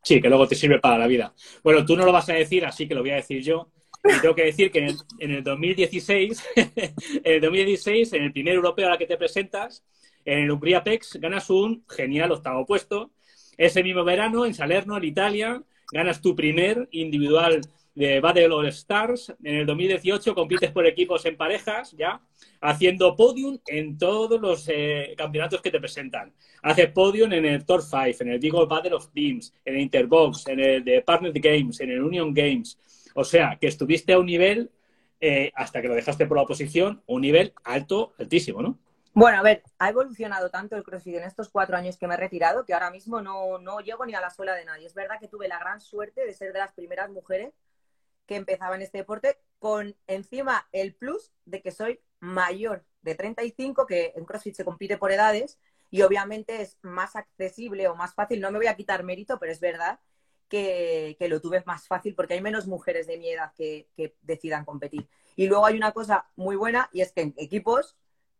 Sí, 0.02 0.20
que 0.20 0.28
luego 0.28 0.48
te 0.48 0.54
sirve 0.54 0.80
para 0.80 0.98
la 0.98 1.06
vida. 1.06 1.34
Bueno, 1.62 1.84
tú 1.84 1.96
no 1.96 2.04
lo 2.04 2.12
vas 2.12 2.28
a 2.28 2.34
decir, 2.34 2.64
así 2.64 2.88
que 2.88 2.94
lo 2.94 3.02
voy 3.02 3.10
a 3.10 3.16
decir 3.16 3.42
yo. 3.42 3.70
Y 4.04 4.20
tengo 4.20 4.34
que 4.34 4.44
decir 4.44 4.70
que 4.70 4.78
en 4.78 4.84
el, 4.86 4.96
en 5.18 5.30
el 5.32 5.44
2016, 5.44 6.44
en 6.56 6.94
el 7.24 7.40
2016, 7.40 8.12
en 8.12 8.22
el 8.22 8.32
primer 8.32 8.54
europeo 8.54 8.86
a 8.86 8.90
la 8.90 8.98
que 8.98 9.06
te 9.06 9.16
presentas, 9.16 9.84
en 10.24 10.40
el 10.40 10.50
Hungría 10.50 10.84
PEX, 10.84 11.18
ganas 11.20 11.50
un 11.50 11.84
genial 11.88 12.32
octavo 12.32 12.64
puesto 12.66 13.12
ese 13.58 13.82
mismo 13.82 14.04
verano, 14.04 14.46
en 14.46 14.54
Salerno, 14.54 14.96
en 14.96 15.04
Italia, 15.04 15.62
ganas 15.92 16.22
tu 16.22 16.34
primer 16.34 16.88
individual 16.92 17.60
de 17.94 18.20
Battle 18.20 18.54
All 18.54 18.68
Stars. 18.68 19.34
En 19.42 19.56
el 19.56 19.66
2018 19.66 20.32
compites 20.32 20.70
por 20.70 20.86
equipos 20.86 21.26
en 21.26 21.36
parejas, 21.36 21.92
ya, 21.98 22.20
haciendo 22.60 23.16
podium 23.16 23.58
en 23.66 23.98
todos 23.98 24.40
los 24.40 24.68
eh, 24.68 25.14
campeonatos 25.16 25.60
que 25.60 25.72
te 25.72 25.80
presentan. 25.80 26.32
Haces 26.62 26.92
podium 26.92 27.32
en 27.32 27.44
el 27.44 27.66
Top 27.66 27.80
5, 27.82 28.22
en 28.22 28.28
el 28.28 28.40
Digo 28.40 28.64
Battle 28.68 28.94
of 28.94 29.08
Teams, 29.12 29.52
en 29.64 29.74
el 29.74 29.80
Interbox, 29.80 30.46
en 30.46 30.60
el 30.60 30.84
de 30.84 31.02
Partner 31.02 31.32
Games, 31.34 31.80
en 31.80 31.90
el 31.90 32.00
Union 32.00 32.32
Games. 32.32 32.78
O 33.14 33.24
sea, 33.24 33.58
que 33.60 33.66
estuviste 33.66 34.12
a 34.12 34.20
un 34.20 34.26
nivel, 34.26 34.70
eh, 35.20 35.50
hasta 35.56 35.82
que 35.82 35.88
lo 35.88 35.94
dejaste 35.94 36.26
por 36.26 36.36
la 36.36 36.44
oposición, 36.44 37.02
un 37.06 37.22
nivel 37.22 37.52
alto, 37.64 38.12
altísimo, 38.18 38.62
¿no? 38.62 38.78
Bueno, 39.18 39.38
a 39.38 39.42
ver, 39.42 39.64
ha 39.80 39.88
evolucionado 39.88 40.48
tanto 40.48 40.76
el 40.76 40.84
CrossFit 40.84 41.16
en 41.16 41.24
estos 41.24 41.48
cuatro 41.48 41.76
años 41.76 41.96
que 41.98 42.06
me 42.06 42.14
he 42.14 42.16
retirado 42.16 42.64
que 42.64 42.72
ahora 42.72 42.92
mismo 42.92 43.20
no, 43.20 43.58
no 43.58 43.80
llego 43.80 44.06
ni 44.06 44.14
a 44.14 44.20
la 44.20 44.30
suela 44.30 44.54
de 44.54 44.64
nadie. 44.64 44.86
Es 44.86 44.94
verdad 44.94 45.18
que 45.18 45.26
tuve 45.26 45.48
la 45.48 45.58
gran 45.58 45.80
suerte 45.80 46.24
de 46.24 46.32
ser 46.32 46.52
de 46.52 46.60
las 46.60 46.72
primeras 46.72 47.10
mujeres 47.10 47.52
que 48.26 48.36
empezaba 48.36 48.76
en 48.76 48.82
este 48.82 48.98
deporte, 48.98 49.36
con 49.58 49.96
encima 50.06 50.68
el 50.70 50.94
plus 50.94 51.32
de 51.46 51.62
que 51.62 51.72
soy 51.72 52.00
mayor 52.20 52.84
de 53.02 53.16
35, 53.16 53.86
que 53.86 54.12
en 54.14 54.24
CrossFit 54.24 54.54
se 54.54 54.64
compite 54.64 54.98
por 54.98 55.10
edades 55.10 55.58
y 55.90 56.02
obviamente 56.02 56.62
es 56.62 56.78
más 56.82 57.16
accesible 57.16 57.88
o 57.88 57.96
más 57.96 58.14
fácil. 58.14 58.40
No 58.40 58.52
me 58.52 58.58
voy 58.58 58.68
a 58.68 58.76
quitar 58.76 59.02
mérito, 59.02 59.40
pero 59.40 59.50
es 59.50 59.58
verdad 59.58 59.98
que, 60.48 61.16
lo 61.28 61.40
tuve 61.40 61.60
más 61.66 61.88
fácil 61.88 62.14
porque 62.14 62.34
hay 62.34 62.40
menos 62.40 62.68
mujeres 62.68 63.08
de 63.08 63.18
mi 63.18 63.30
edad 63.30 63.52
que, 63.56 63.88
que 63.96 64.14
decidan 64.22 64.64
competir. 64.64 65.08
Y 65.34 65.48
luego 65.48 65.66
hay 65.66 65.76
una 65.76 65.90
cosa 65.90 66.30
muy 66.36 66.54
buena 66.54 66.88
y 66.92 67.00
es 67.00 67.10
que 67.10 67.22
en 67.22 67.34
equipos 67.36 67.96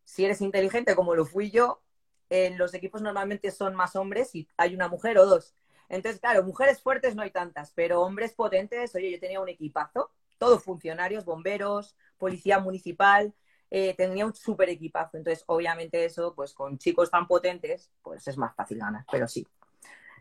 si 0.09 0.25
eres 0.25 0.41
inteligente 0.41 0.97
como 0.97 1.15
lo 1.15 1.27
fui 1.27 1.51
yo, 1.51 1.83
en 2.31 2.57
los 2.57 2.73
equipos 2.73 3.03
normalmente 3.03 3.51
son 3.51 3.75
más 3.75 3.95
hombres 3.95 4.35
y 4.35 4.49
hay 4.57 4.75
una 4.75 4.89
mujer 4.89 5.19
o 5.19 5.27
dos. 5.27 5.55
Entonces, 5.91 6.19
claro, 6.19 6.43
mujeres 6.45 6.81
fuertes 6.81 7.15
no 7.15 7.21
hay 7.21 7.31
tantas, 7.31 7.73
pero 7.75 8.01
hombres 8.01 8.33
potentes, 8.33 8.95
oye, 8.95 9.13
yo 9.13 9.21
tenía 9.21 9.39
un 9.39 9.51
equipazo, 9.51 10.11
todos 10.39 10.65
funcionarios, 10.65 11.27
bomberos, 11.27 11.95
policía 12.17 12.59
municipal, 12.59 13.35
eh, 13.71 13.95
tenía 13.99 14.25
un 14.25 14.35
súper 14.35 14.71
equipazo. 14.71 15.19
Entonces, 15.19 15.45
obviamente 15.47 16.03
eso, 16.07 16.35
pues 16.35 16.55
con 16.55 16.79
chicos 16.79 17.11
tan 17.11 17.27
potentes, 17.27 17.91
pues 18.03 18.27
es 18.27 18.39
más 18.39 18.57
fácil 18.57 18.79
ganar, 18.79 19.05
pero 19.13 19.29
sí. 19.29 19.47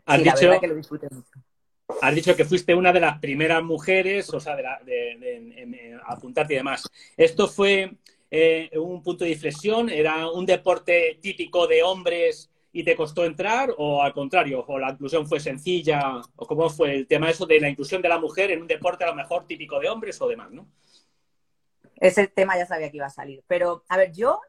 Has 0.04 0.22
dicho, 0.22 0.60
que 0.60 0.66
lo 0.66 0.74
disfruté 0.74 1.08
mucho. 1.10 1.30
Has 2.02 2.14
dicho 2.14 2.36
que 2.36 2.44
fuiste 2.44 2.74
una 2.74 2.92
de 2.92 3.00
las 3.00 3.18
primeras 3.20 3.62
mujeres, 3.62 4.32
o 4.34 4.38
sea, 4.38 4.54
de, 4.54 4.64
de 4.84 6.00
apuntarte 6.06 6.52
y 6.52 6.56
demás. 6.58 6.86
Esto 7.16 7.48
fue 7.48 7.96
eh, 8.30 8.70
un 8.78 9.02
punto 9.02 9.24
de 9.24 9.30
inflexión? 9.30 9.88
¿Era 9.88 10.30
un 10.30 10.46
deporte 10.46 11.18
típico 11.20 11.66
de 11.66 11.82
hombres 11.82 12.50
y 12.72 12.84
te 12.84 12.96
costó 12.96 13.24
entrar? 13.24 13.74
¿O 13.78 14.02
al 14.02 14.12
contrario? 14.12 14.64
¿O 14.66 14.78
la 14.78 14.90
inclusión 14.90 15.26
fue 15.26 15.40
sencilla? 15.40 16.20
¿O 16.36 16.46
cómo 16.46 16.68
fue 16.68 16.94
el 16.94 17.06
tema 17.06 17.30
eso 17.30 17.46
de 17.46 17.60
la 17.60 17.68
inclusión 17.68 18.02
de 18.02 18.08
la 18.08 18.18
mujer 18.18 18.50
en 18.50 18.62
un 18.62 18.68
deporte 18.68 19.04
a 19.04 19.08
lo 19.08 19.14
mejor 19.14 19.46
típico 19.46 19.80
de 19.80 19.88
hombres 19.88 20.20
o 20.20 20.28
demás, 20.28 20.50
no? 20.50 20.68
Ese 21.96 22.28
tema 22.28 22.56
ya 22.56 22.66
sabía 22.66 22.90
que 22.90 22.98
iba 22.98 23.06
a 23.06 23.10
salir. 23.10 23.42
Pero, 23.48 23.84
a 23.88 23.96
ver, 23.96 24.12
yo 24.12 24.40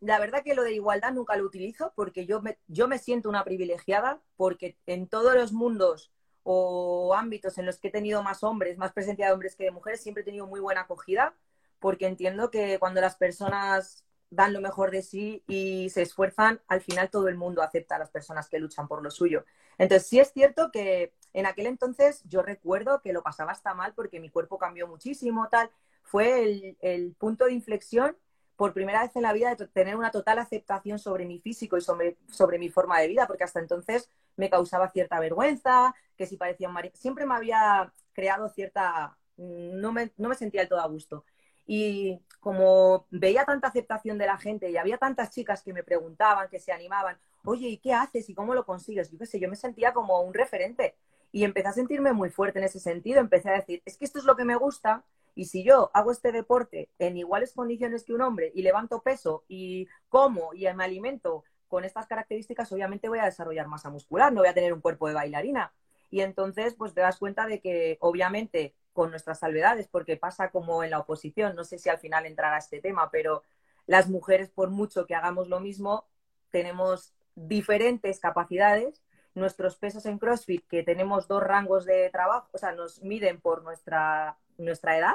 la 0.00 0.18
verdad 0.18 0.42
que 0.44 0.54
lo 0.54 0.62
de 0.62 0.74
igualdad 0.74 1.12
nunca 1.12 1.36
lo 1.36 1.44
utilizo 1.44 1.92
porque 1.96 2.26
yo 2.26 2.40
me, 2.40 2.58
yo 2.66 2.86
me 2.86 2.98
siento 2.98 3.28
una 3.28 3.44
privilegiada 3.44 4.20
porque 4.36 4.76
en 4.86 5.08
todos 5.08 5.34
los 5.34 5.52
mundos 5.52 6.12
o 6.44 7.14
ámbitos 7.14 7.58
en 7.58 7.66
los 7.66 7.78
que 7.78 7.88
he 7.88 7.90
tenido 7.90 8.22
más 8.22 8.42
hombres, 8.42 8.78
más 8.78 8.92
presencia 8.92 9.26
de 9.26 9.32
hombres 9.32 9.56
que 9.56 9.64
de 9.64 9.70
mujeres, 9.70 10.00
siempre 10.00 10.22
he 10.22 10.24
tenido 10.24 10.46
muy 10.46 10.60
buena 10.60 10.82
acogida, 10.82 11.34
porque 11.80 12.06
entiendo 12.06 12.50
que 12.50 12.78
cuando 12.78 13.00
las 13.00 13.16
personas 13.16 14.04
dan 14.30 14.52
lo 14.52 14.60
mejor 14.60 14.90
de 14.90 15.02
sí 15.02 15.42
y 15.46 15.88
se 15.90 16.02
esfuerzan, 16.02 16.60
al 16.68 16.80
final 16.80 17.10
todo 17.10 17.28
el 17.28 17.36
mundo 17.36 17.62
acepta 17.62 17.96
a 17.96 17.98
las 17.98 18.10
personas 18.10 18.48
que 18.48 18.58
luchan 18.58 18.88
por 18.88 19.02
lo 19.02 19.10
suyo. 19.10 19.44
Entonces, 19.78 20.06
sí 20.06 20.20
es 20.20 20.32
cierto 20.32 20.70
que 20.70 21.12
en 21.32 21.46
aquel 21.46 21.66
entonces 21.66 22.22
yo 22.24 22.42
recuerdo 22.42 23.00
que 23.00 23.12
lo 23.12 23.22
pasaba 23.22 23.52
hasta 23.52 23.74
mal 23.74 23.94
porque 23.94 24.20
mi 24.20 24.30
cuerpo 24.30 24.58
cambió 24.58 24.86
muchísimo, 24.86 25.48
tal. 25.50 25.70
Fue 26.02 26.76
el, 26.80 27.14
punto 27.18 27.46
de 27.46 27.52
inflexión 27.52 28.16
por 28.56 28.72
primera 28.72 29.02
vez 29.02 29.14
en 29.14 29.22
la 29.22 29.32
vida 29.32 29.54
de 29.54 29.66
tener 29.68 29.94
una 29.96 30.10
total 30.10 30.38
aceptación 30.38 30.98
sobre 30.98 31.26
mi 31.26 31.38
físico 31.38 31.76
y 31.76 31.80
sobre, 31.80 32.18
sobre 32.28 32.58
mi 32.58 32.70
forma 32.70 32.98
de 33.00 33.08
vida, 33.08 33.26
porque 33.26 33.44
hasta 33.44 33.60
entonces 33.60 34.10
me 34.36 34.50
causaba 34.50 34.90
cierta 34.90 35.20
vergüenza, 35.20 35.94
que 36.16 36.26
si 36.26 36.36
parecía 36.36 36.68
un 36.68 36.74
marido, 36.74 36.94
siempre 36.96 37.24
me 37.24 37.34
había 37.34 37.92
creado 38.12 38.48
cierta, 38.48 39.16
no 39.36 39.92
me, 39.92 40.12
no 40.16 40.28
me 40.28 40.34
sentía 40.34 40.62
del 40.62 40.68
todo 40.68 40.80
a 40.80 40.88
gusto. 40.88 41.24
Y 41.70 42.18
como 42.40 43.06
veía 43.10 43.44
tanta 43.44 43.68
aceptación 43.68 44.16
de 44.16 44.24
la 44.24 44.38
gente 44.38 44.70
y 44.70 44.78
había 44.78 44.96
tantas 44.96 45.30
chicas 45.30 45.62
que 45.62 45.74
me 45.74 45.82
preguntaban, 45.82 46.48
que 46.48 46.58
se 46.58 46.72
animaban, 46.72 47.18
oye, 47.44 47.68
¿y 47.68 47.76
qué 47.76 47.92
haces? 47.92 48.30
¿Y 48.30 48.34
cómo 48.34 48.54
lo 48.54 48.64
consigues? 48.64 49.10
Yo 49.10 49.18
qué 49.18 49.26
sé, 49.26 49.38
yo 49.38 49.50
me 49.50 49.54
sentía 49.54 49.92
como 49.92 50.22
un 50.22 50.32
referente. 50.32 50.94
Y 51.30 51.44
empecé 51.44 51.68
a 51.68 51.72
sentirme 51.74 52.14
muy 52.14 52.30
fuerte 52.30 52.58
en 52.58 52.64
ese 52.64 52.80
sentido. 52.80 53.20
Empecé 53.20 53.50
a 53.50 53.52
decir, 53.52 53.82
es 53.84 53.98
que 53.98 54.06
esto 54.06 54.18
es 54.18 54.24
lo 54.24 54.34
que 54.34 54.46
me 54.46 54.56
gusta. 54.56 55.04
Y 55.34 55.44
si 55.44 55.62
yo 55.62 55.90
hago 55.92 56.10
este 56.10 56.32
deporte 56.32 56.88
en 56.98 57.18
iguales 57.18 57.52
condiciones 57.52 58.02
que 58.02 58.14
un 58.14 58.22
hombre 58.22 58.50
y 58.54 58.62
levanto 58.62 59.02
peso 59.02 59.44
y 59.46 59.86
como 60.08 60.54
y 60.54 60.66
me 60.72 60.84
alimento 60.84 61.44
con 61.68 61.84
estas 61.84 62.06
características, 62.06 62.72
obviamente 62.72 63.10
voy 63.10 63.18
a 63.18 63.26
desarrollar 63.26 63.68
masa 63.68 63.90
muscular, 63.90 64.32
no 64.32 64.40
voy 64.40 64.48
a 64.48 64.54
tener 64.54 64.72
un 64.72 64.80
cuerpo 64.80 65.06
de 65.06 65.14
bailarina. 65.14 65.70
Y 66.10 66.22
entonces, 66.22 66.74
pues 66.74 66.94
te 66.94 67.02
das 67.02 67.18
cuenta 67.18 67.46
de 67.46 67.60
que 67.60 67.98
obviamente 68.00 68.74
con 68.98 69.10
nuestras 69.10 69.38
salvedades, 69.38 69.86
porque 69.86 70.16
pasa 70.16 70.50
como 70.50 70.82
en 70.82 70.90
la 70.90 70.98
oposición, 70.98 71.54
no 71.54 71.62
sé 71.62 71.78
si 71.78 71.88
al 71.88 72.00
final 72.00 72.26
entrará 72.26 72.58
este 72.58 72.80
tema, 72.80 73.12
pero 73.12 73.44
las 73.86 74.08
mujeres, 74.08 74.50
por 74.50 74.70
mucho 74.70 75.06
que 75.06 75.14
hagamos 75.14 75.46
lo 75.46 75.60
mismo, 75.60 76.08
tenemos 76.50 77.14
diferentes 77.36 78.18
capacidades. 78.18 79.00
Nuestros 79.36 79.76
pesos 79.76 80.04
en 80.04 80.18
CrossFit, 80.18 80.66
que 80.66 80.82
tenemos 80.82 81.28
dos 81.28 81.44
rangos 81.44 81.84
de 81.84 82.10
trabajo, 82.10 82.48
o 82.50 82.58
sea, 82.58 82.72
nos 82.72 83.00
miden 83.00 83.40
por 83.40 83.62
nuestra, 83.62 84.36
nuestra 84.56 84.98
edad, 84.98 85.14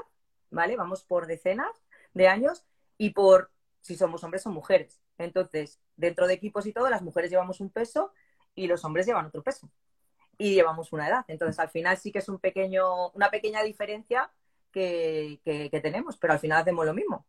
¿vale? 0.50 0.78
Vamos 0.78 1.04
por 1.04 1.28
decenas 1.28 1.84
de 2.14 2.30
años 2.30 2.64
y 2.98 3.10
por 3.10 3.52
si 3.82 3.98
somos 3.98 4.24
hombres 4.24 4.46
o 4.48 4.50
mujeres. 4.50 5.02
Entonces, 5.18 5.82
dentro 5.98 6.28
de 6.28 6.36
equipos 6.36 6.66
y 6.68 6.72
todo, 6.72 6.90
las 6.90 7.02
mujeres 7.02 7.30
llevamos 7.30 7.60
un 7.60 7.70
peso 7.70 8.14
y 8.56 8.68
los 8.68 8.86
hombres 8.86 9.06
llevan 9.06 9.26
otro 9.26 9.44
peso 9.44 9.70
y 10.38 10.54
llevamos 10.54 10.92
una 10.94 11.08
edad. 11.08 11.26
Entonces, 11.28 11.60
al 11.60 11.70
final 11.70 11.98
sí 11.98 12.12
que 12.12 12.20
es 12.20 12.30
un 12.30 12.40
pequeño, 12.40 13.10
una 13.10 13.30
pequeña 13.30 13.64
diferencia 13.64 14.30
que, 14.72 15.40
que, 15.44 15.80
tenemos, 15.82 16.18
pero 16.18 16.34
al 16.34 16.40
final 16.40 16.62
hacemos 16.62 16.86
lo 16.86 16.94
mismo. 16.94 17.26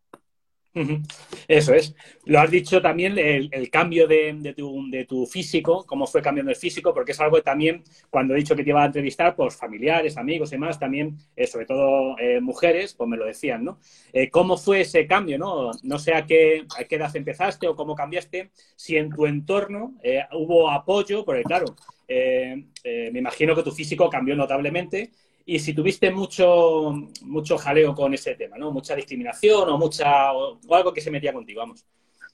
Eso 1.46 1.72
es. 1.72 1.94
Lo 2.24 2.40
has 2.40 2.50
dicho 2.50 2.82
también, 2.82 3.16
el, 3.16 3.70
cambio 3.70 4.08
de, 4.08 4.54
tu, 4.56 4.90
de, 4.90 5.04
tu, 5.04 5.24
físico, 5.24 5.84
cómo 5.86 6.06
fue 6.06 6.20
cambiando 6.20 6.50
el 6.50 6.56
físico, 6.56 6.92
porque 6.92 7.12
es 7.12 7.20
algo 7.20 7.36
que 7.36 7.42
también, 7.42 7.84
cuando 8.10 8.34
he 8.34 8.38
dicho 8.38 8.56
que 8.56 8.64
te 8.64 8.70
iba 8.70 8.82
a 8.82 8.86
entrevistar, 8.86 9.36
pues 9.36 9.56
familiares, 9.56 10.16
amigos 10.16 10.50
y 10.50 10.56
demás, 10.56 10.78
también, 10.78 11.16
eh, 11.36 11.46
sobre 11.46 11.66
todo 11.66 12.18
eh, 12.18 12.40
mujeres, 12.40 12.94
pues 12.94 13.08
me 13.08 13.16
lo 13.16 13.24
decían, 13.24 13.64
¿no? 13.64 13.78
Eh, 14.12 14.30
¿Cómo 14.30 14.56
fue 14.56 14.80
ese 14.80 15.06
cambio, 15.06 15.38
no? 15.38 15.70
No 15.82 15.98
sé 16.00 16.14
a 16.14 16.26
qué, 16.26 16.66
a 16.76 16.84
qué 16.84 16.96
edad 16.96 17.14
empezaste 17.14 17.68
o 17.68 17.76
cómo 17.76 17.94
cambiaste, 17.94 18.50
si 18.74 18.96
en 18.96 19.10
tu 19.10 19.26
entorno 19.26 19.94
hubo 20.32 20.70
apoyo, 20.70 21.24
porque 21.24 21.44
claro, 21.44 21.76
eh, 22.08 22.66
eh, 22.82 23.10
me 23.12 23.18
imagino 23.18 23.54
que 23.54 23.62
tu 23.62 23.72
físico 23.72 24.10
cambió 24.10 24.36
notablemente 24.36 25.12
y 25.46 25.58
si 25.58 25.74
tuviste 25.74 26.10
mucho, 26.10 26.92
mucho 27.22 27.58
jaleo 27.58 27.94
con 27.94 28.14
ese 28.14 28.34
tema, 28.34 28.56
¿no? 28.56 28.70
Mucha 28.70 28.94
discriminación 28.94 29.68
o, 29.68 29.78
mucha, 29.78 30.32
o 30.32 30.58
algo 30.70 30.92
que 30.92 31.00
se 31.00 31.10
metía 31.10 31.32
contigo, 31.32 31.60
vamos. 31.60 31.86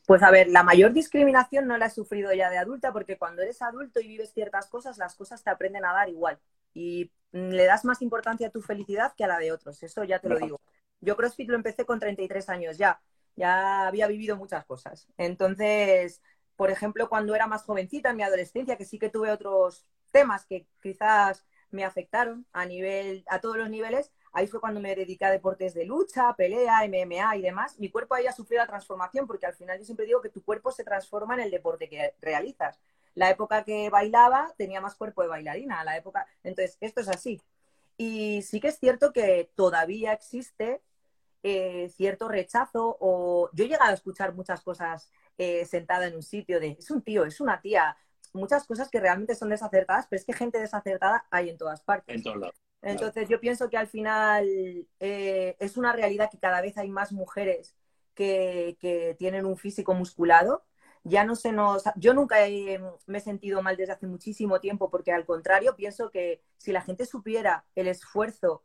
Pues 0.06 0.22
a 0.22 0.30
ver, 0.30 0.48
la 0.48 0.62
mayor 0.62 0.92
discriminación 0.92 1.66
no 1.66 1.78
la 1.78 1.86
he 1.86 1.90
sufrido 1.90 2.32
ya 2.32 2.50
de 2.50 2.58
adulta 2.58 2.92
porque 2.92 3.16
cuando 3.16 3.42
eres 3.42 3.62
adulto 3.62 4.00
y 4.00 4.08
vives 4.08 4.32
ciertas 4.32 4.68
cosas, 4.68 4.98
las 4.98 5.14
cosas 5.14 5.42
te 5.42 5.50
aprenden 5.50 5.84
a 5.84 5.92
dar 5.92 6.08
igual 6.08 6.38
y 6.74 7.10
le 7.32 7.64
das 7.64 7.84
más 7.84 8.02
importancia 8.02 8.48
a 8.48 8.50
tu 8.50 8.60
felicidad 8.60 9.12
que 9.16 9.24
a 9.24 9.28
la 9.28 9.38
de 9.38 9.52
otros, 9.52 9.82
eso 9.82 10.04
ya 10.04 10.18
te 10.18 10.28
lo 10.28 10.38
digo. 10.38 10.60
Yo 11.00 11.16
CrossFit 11.16 11.48
lo 11.48 11.56
empecé 11.56 11.84
con 11.84 12.00
33 12.00 12.48
años 12.48 12.76
ya, 12.76 13.00
ya 13.36 13.86
había 13.86 14.06
vivido 14.08 14.36
muchas 14.36 14.64
cosas. 14.64 15.06
Entonces, 15.16 16.20
por 16.61 16.71
ejemplo, 16.71 17.09
cuando 17.09 17.35
era 17.35 17.47
más 17.47 17.62
jovencita, 17.62 18.11
en 18.11 18.19
mi 18.19 18.23
adolescencia, 18.23 18.76
que 18.76 18.85
sí 18.85 18.99
que 18.99 19.09
tuve 19.09 19.33
otros 19.33 19.87
temas 20.11 20.45
que 20.45 20.67
quizás 20.83 21.43
me 21.71 21.87
afectaron 21.87 22.45
a 22.52 22.67
nivel, 22.67 23.25
a 23.29 23.40
todos 23.40 23.57
los 23.57 23.71
niveles, 23.71 24.12
ahí 24.35 24.47
fue 24.47 24.61
cuando 24.61 24.79
me 24.79 24.95
dediqué 24.95 25.25
a 25.25 25.31
deportes 25.31 25.73
de 25.73 25.87
lucha, 25.87 26.35
pelea, 26.37 26.85
MMA 26.85 27.37
y 27.38 27.40
demás. 27.40 27.79
Mi 27.79 27.90
cuerpo 27.90 28.14
ahí 28.14 28.26
ha 28.26 28.33
sufrido 28.33 28.61
la 28.61 28.67
transformación, 28.67 29.26
porque 29.26 29.47
al 29.47 29.55
final 29.55 29.79
yo 29.79 29.87
siempre 29.87 30.05
digo 30.05 30.21
que 30.21 30.29
tu 30.29 30.45
cuerpo 30.45 30.71
se 30.71 30.85
transforma 30.85 31.33
en 31.33 31.40
el 31.40 31.50
deporte 31.50 31.88
que 31.88 32.12
realizas. 32.21 32.79
La 33.14 33.31
época 33.31 33.64
que 33.64 33.88
bailaba 33.88 34.52
tenía 34.59 34.83
más 34.83 34.97
cuerpo 34.97 35.23
de 35.23 35.29
bailarina, 35.29 35.83
la 35.83 35.97
época. 35.97 36.26
Entonces, 36.45 36.76
esto 36.83 37.00
es 37.00 37.09
así. 37.09 37.40
Y 37.97 38.43
sí 38.43 38.61
que 38.61 38.69
es 38.69 38.79
cierto 38.79 39.14
que 39.14 39.50
todavía 39.55 40.12
existe 40.12 40.83
eh, 41.42 41.88
cierto 41.88 42.28
rechazo 42.28 42.97
o 43.00 43.50
yo 43.52 43.64
he 43.64 43.68
llegado 43.68 43.90
a 43.90 43.94
escuchar 43.94 44.35
muchas 44.35 44.62
cosas 44.62 45.11
eh, 45.38 45.64
sentada 45.64 46.06
en 46.06 46.14
un 46.14 46.23
sitio 46.23 46.61
de 46.61 46.76
es 46.78 46.90
un 46.90 47.02
tío, 47.02 47.25
es 47.25 47.40
una 47.40 47.61
tía, 47.61 47.97
muchas 48.35 48.66
cosas 48.66 48.90
que 48.90 49.00
realmente 49.00 49.35
son 49.35 49.49
desacertadas, 49.49 50.06
pero 50.09 50.20
es 50.20 50.26
que 50.26 50.35
gente 50.35 50.59
desacertada 50.59 51.26
hay 51.30 51.49
en 51.49 51.56
todas 51.56 51.82
partes. 51.82 52.14
En 52.14 52.23
todos 52.23 52.37
lados. 52.37 52.56
Entonces 52.82 53.28
yo 53.28 53.40
pienso 53.40 53.68
que 53.68 53.76
al 53.76 53.88
final 53.88 54.47
eh, 55.00 55.56
es 55.59 55.76
una 55.76 55.92
realidad 55.92 56.30
que 56.30 56.38
cada 56.38 56.61
vez 56.61 56.78
hay 56.78 56.88
más 56.90 57.12
mujeres 57.12 57.76
que, 58.14 58.76
que, 58.80 59.14
tienen 59.18 59.44
un 59.44 59.56
físico 59.56 59.94
musculado. 59.94 60.64
Ya 61.04 61.25
no 61.25 61.37
se 61.37 61.52
nos. 61.52 61.85
Yo 61.97 62.12
nunca 62.12 62.37
me 63.06 63.18
he 63.18 63.20
sentido 63.20 63.62
mal 63.62 63.76
desde 63.76 63.92
hace 63.92 64.06
muchísimo 64.06 64.61
tiempo, 64.61 64.90
porque 64.90 65.12
al 65.12 65.25
contrario, 65.25 65.76
pienso 65.76 66.11
que 66.11 66.42
si 66.59 66.73
la 66.73 66.82
gente 66.82 67.06
supiera 67.06 67.64
el 67.75 67.88
esfuerzo 67.88 68.62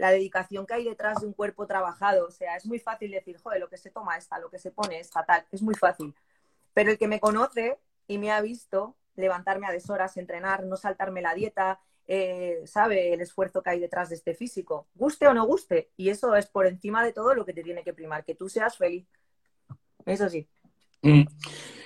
la 0.00 0.10
dedicación 0.10 0.64
que 0.64 0.72
hay 0.72 0.84
detrás 0.84 1.20
de 1.20 1.26
un 1.26 1.34
cuerpo 1.34 1.66
trabajado. 1.66 2.26
O 2.26 2.30
sea, 2.30 2.56
es 2.56 2.64
muy 2.64 2.78
fácil 2.78 3.10
decir, 3.10 3.36
joder, 3.36 3.60
lo 3.60 3.68
que 3.68 3.76
se 3.76 3.90
toma 3.90 4.16
esta, 4.16 4.38
lo 4.38 4.48
que 4.48 4.58
se 4.58 4.70
pone 4.70 4.98
esta, 4.98 5.26
tal. 5.26 5.44
Es 5.52 5.60
muy 5.60 5.74
fácil. 5.74 6.14
Pero 6.72 6.90
el 6.90 6.96
que 6.96 7.06
me 7.06 7.20
conoce 7.20 7.78
y 8.06 8.16
me 8.16 8.32
ha 8.32 8.40
visto 8.40 8.96
levantarme 9.14 9.66
a 9.66 9.72
deshoras, 9.72 10.16
entrenar, 10.16 10.64
no 10.64 10.78
saltarme 10.78 11.20
la 11.20 11.34
dieta, 11.34 11.80
eh, 12.06 12.62
sabe 12.64 13.12
el 13.12 13.20
esfuerzo 13.20 13.62
que 13.62 13.68
hay 13.68 13.78
detrás 13.78 14.08
de 14.08 14.14
este 14.14 14.34
físico, 14.34 14.86
guste 14.94 15.28
o 15.28 15.34
no 15.34 15.44
guste. 15.44 15.90
Y 15.98 16.08
eso 16.08 16.34
es 16.34 16.46
por 16.46 16.66
encima 16.66 17.04
de 17.04 17.12
todo 17.12 17.34
lo 17.34 17.44
que 17.44 17.52
te 17.52 17.62
tiene 17.62 17.84
que 17.84 17.92
primar, 17.92 18.24
que 18.24 18.34
tú 18.34 18.48
seas 18.48 18.78
feliz. 18.78 19.06
Eso 20.06 20.30
sí. 20.30 20.48
Mm. 21.02 21.24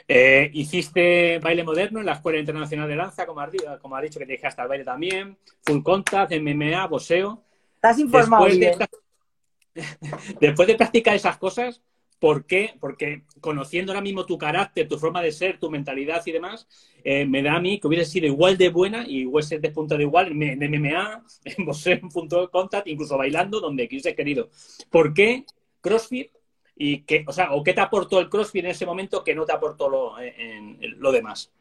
Eh, 0.07 0.51
hiciste 0.55 1.41
baile 1.41 1.65
moderno 1.65 1.99
en 1.99 2.07
la 2.07 2.13
Escuela 2.13 2.39
Internacional 2.39 2.89
de 2.89 2.95
Lanza, 2.95 3.27
como 3.27 3.41
has, 3.41 3.51
como 3.83 4.01
dicho 4.01 4.21
que 4.21 4.27
te 4.27 4.33
dije 4.35 4.47
hasta 4.47 4.63
el 4.63 4.69
baile 4.69 4.85
también, 4.85 5.37
full 5.63 5.83
contact, 5.83 6.33
MMA, 6.33 6.87
boxeo. 6.87 7.43
Estás 7.85 7.99
informado 7.99 8.47
después 10.41 10.67
de, 10.69 10.75
practicar 10.75 11.15
esas 11.15 11.37
cosas, 11.37 11.83
¿por 12.19 12.47
qué? 12.47 12.79
Porque 12.81 13.25
conociendo 13.43 13.93
ahora 13.93 14.01
mismo 14.01 14.25
tu 14.25 14.39
carácter, 14.39 14.89
tu 14.89 14.99
forma 14.99 15.21
de 15.21 15.33
ser, 15.33 15.59
tu 15.59 15.69
mentalidad 15.69 16.23
y 16.25 16.33
demás, 16.33 16.67
eh, 17.05 17.27
me 17.27 17.43
da 17.43 17.57
a 17.57 17.61
mí 17.61 17.79
que 17.79 17.87
hubiese 17.87 18.11
sido 18.11 18.27
igual 18.27 18.57
de 18.57 18.71
buena 18.71 19.05
y 19.07 19.27
hubiese 19.27 19.59
despuntado 19.59 20.01
igual 20.01 20.29
en 20.33 20.63
MMA, 20.63 21.25
en 21.45 21.67
boxeo, 21.67 21.99
en 22.01 22.09
punto 22.09 22.41
de 22.41 22.49
contact, 22.49 22.87
incluso 22.87 23.19
bailando, 23.19 23.61
donde 23.61 23.87
quise 23.87 24.15
querido. 24.15 24.49
¿Por 24.89 25.13
qué 25.13 25.45
CrossFit? 25.83 26.31
Y 26.77 27.03
qué, 27.03 27.23
o 27.29 27.33
sea, 27.35 27.53
¿o 27.53 27.63
qué 27.63 27.75
te 27.75 27.83
aportó 27.83 28.19
el 28.19 28.31
CrossFit 28.31 28.65
en 28.65 28.71
ese 28.71 28.87
momento 28.87 29.23
que 29.23 29.35
no 29.35 29.45
te 29.45 29.53
aportó 29.53 29.91
lo, 29.91 30.19
en, 30.19 30.79
lo 30.99 31.13
demás? 31.13 31.53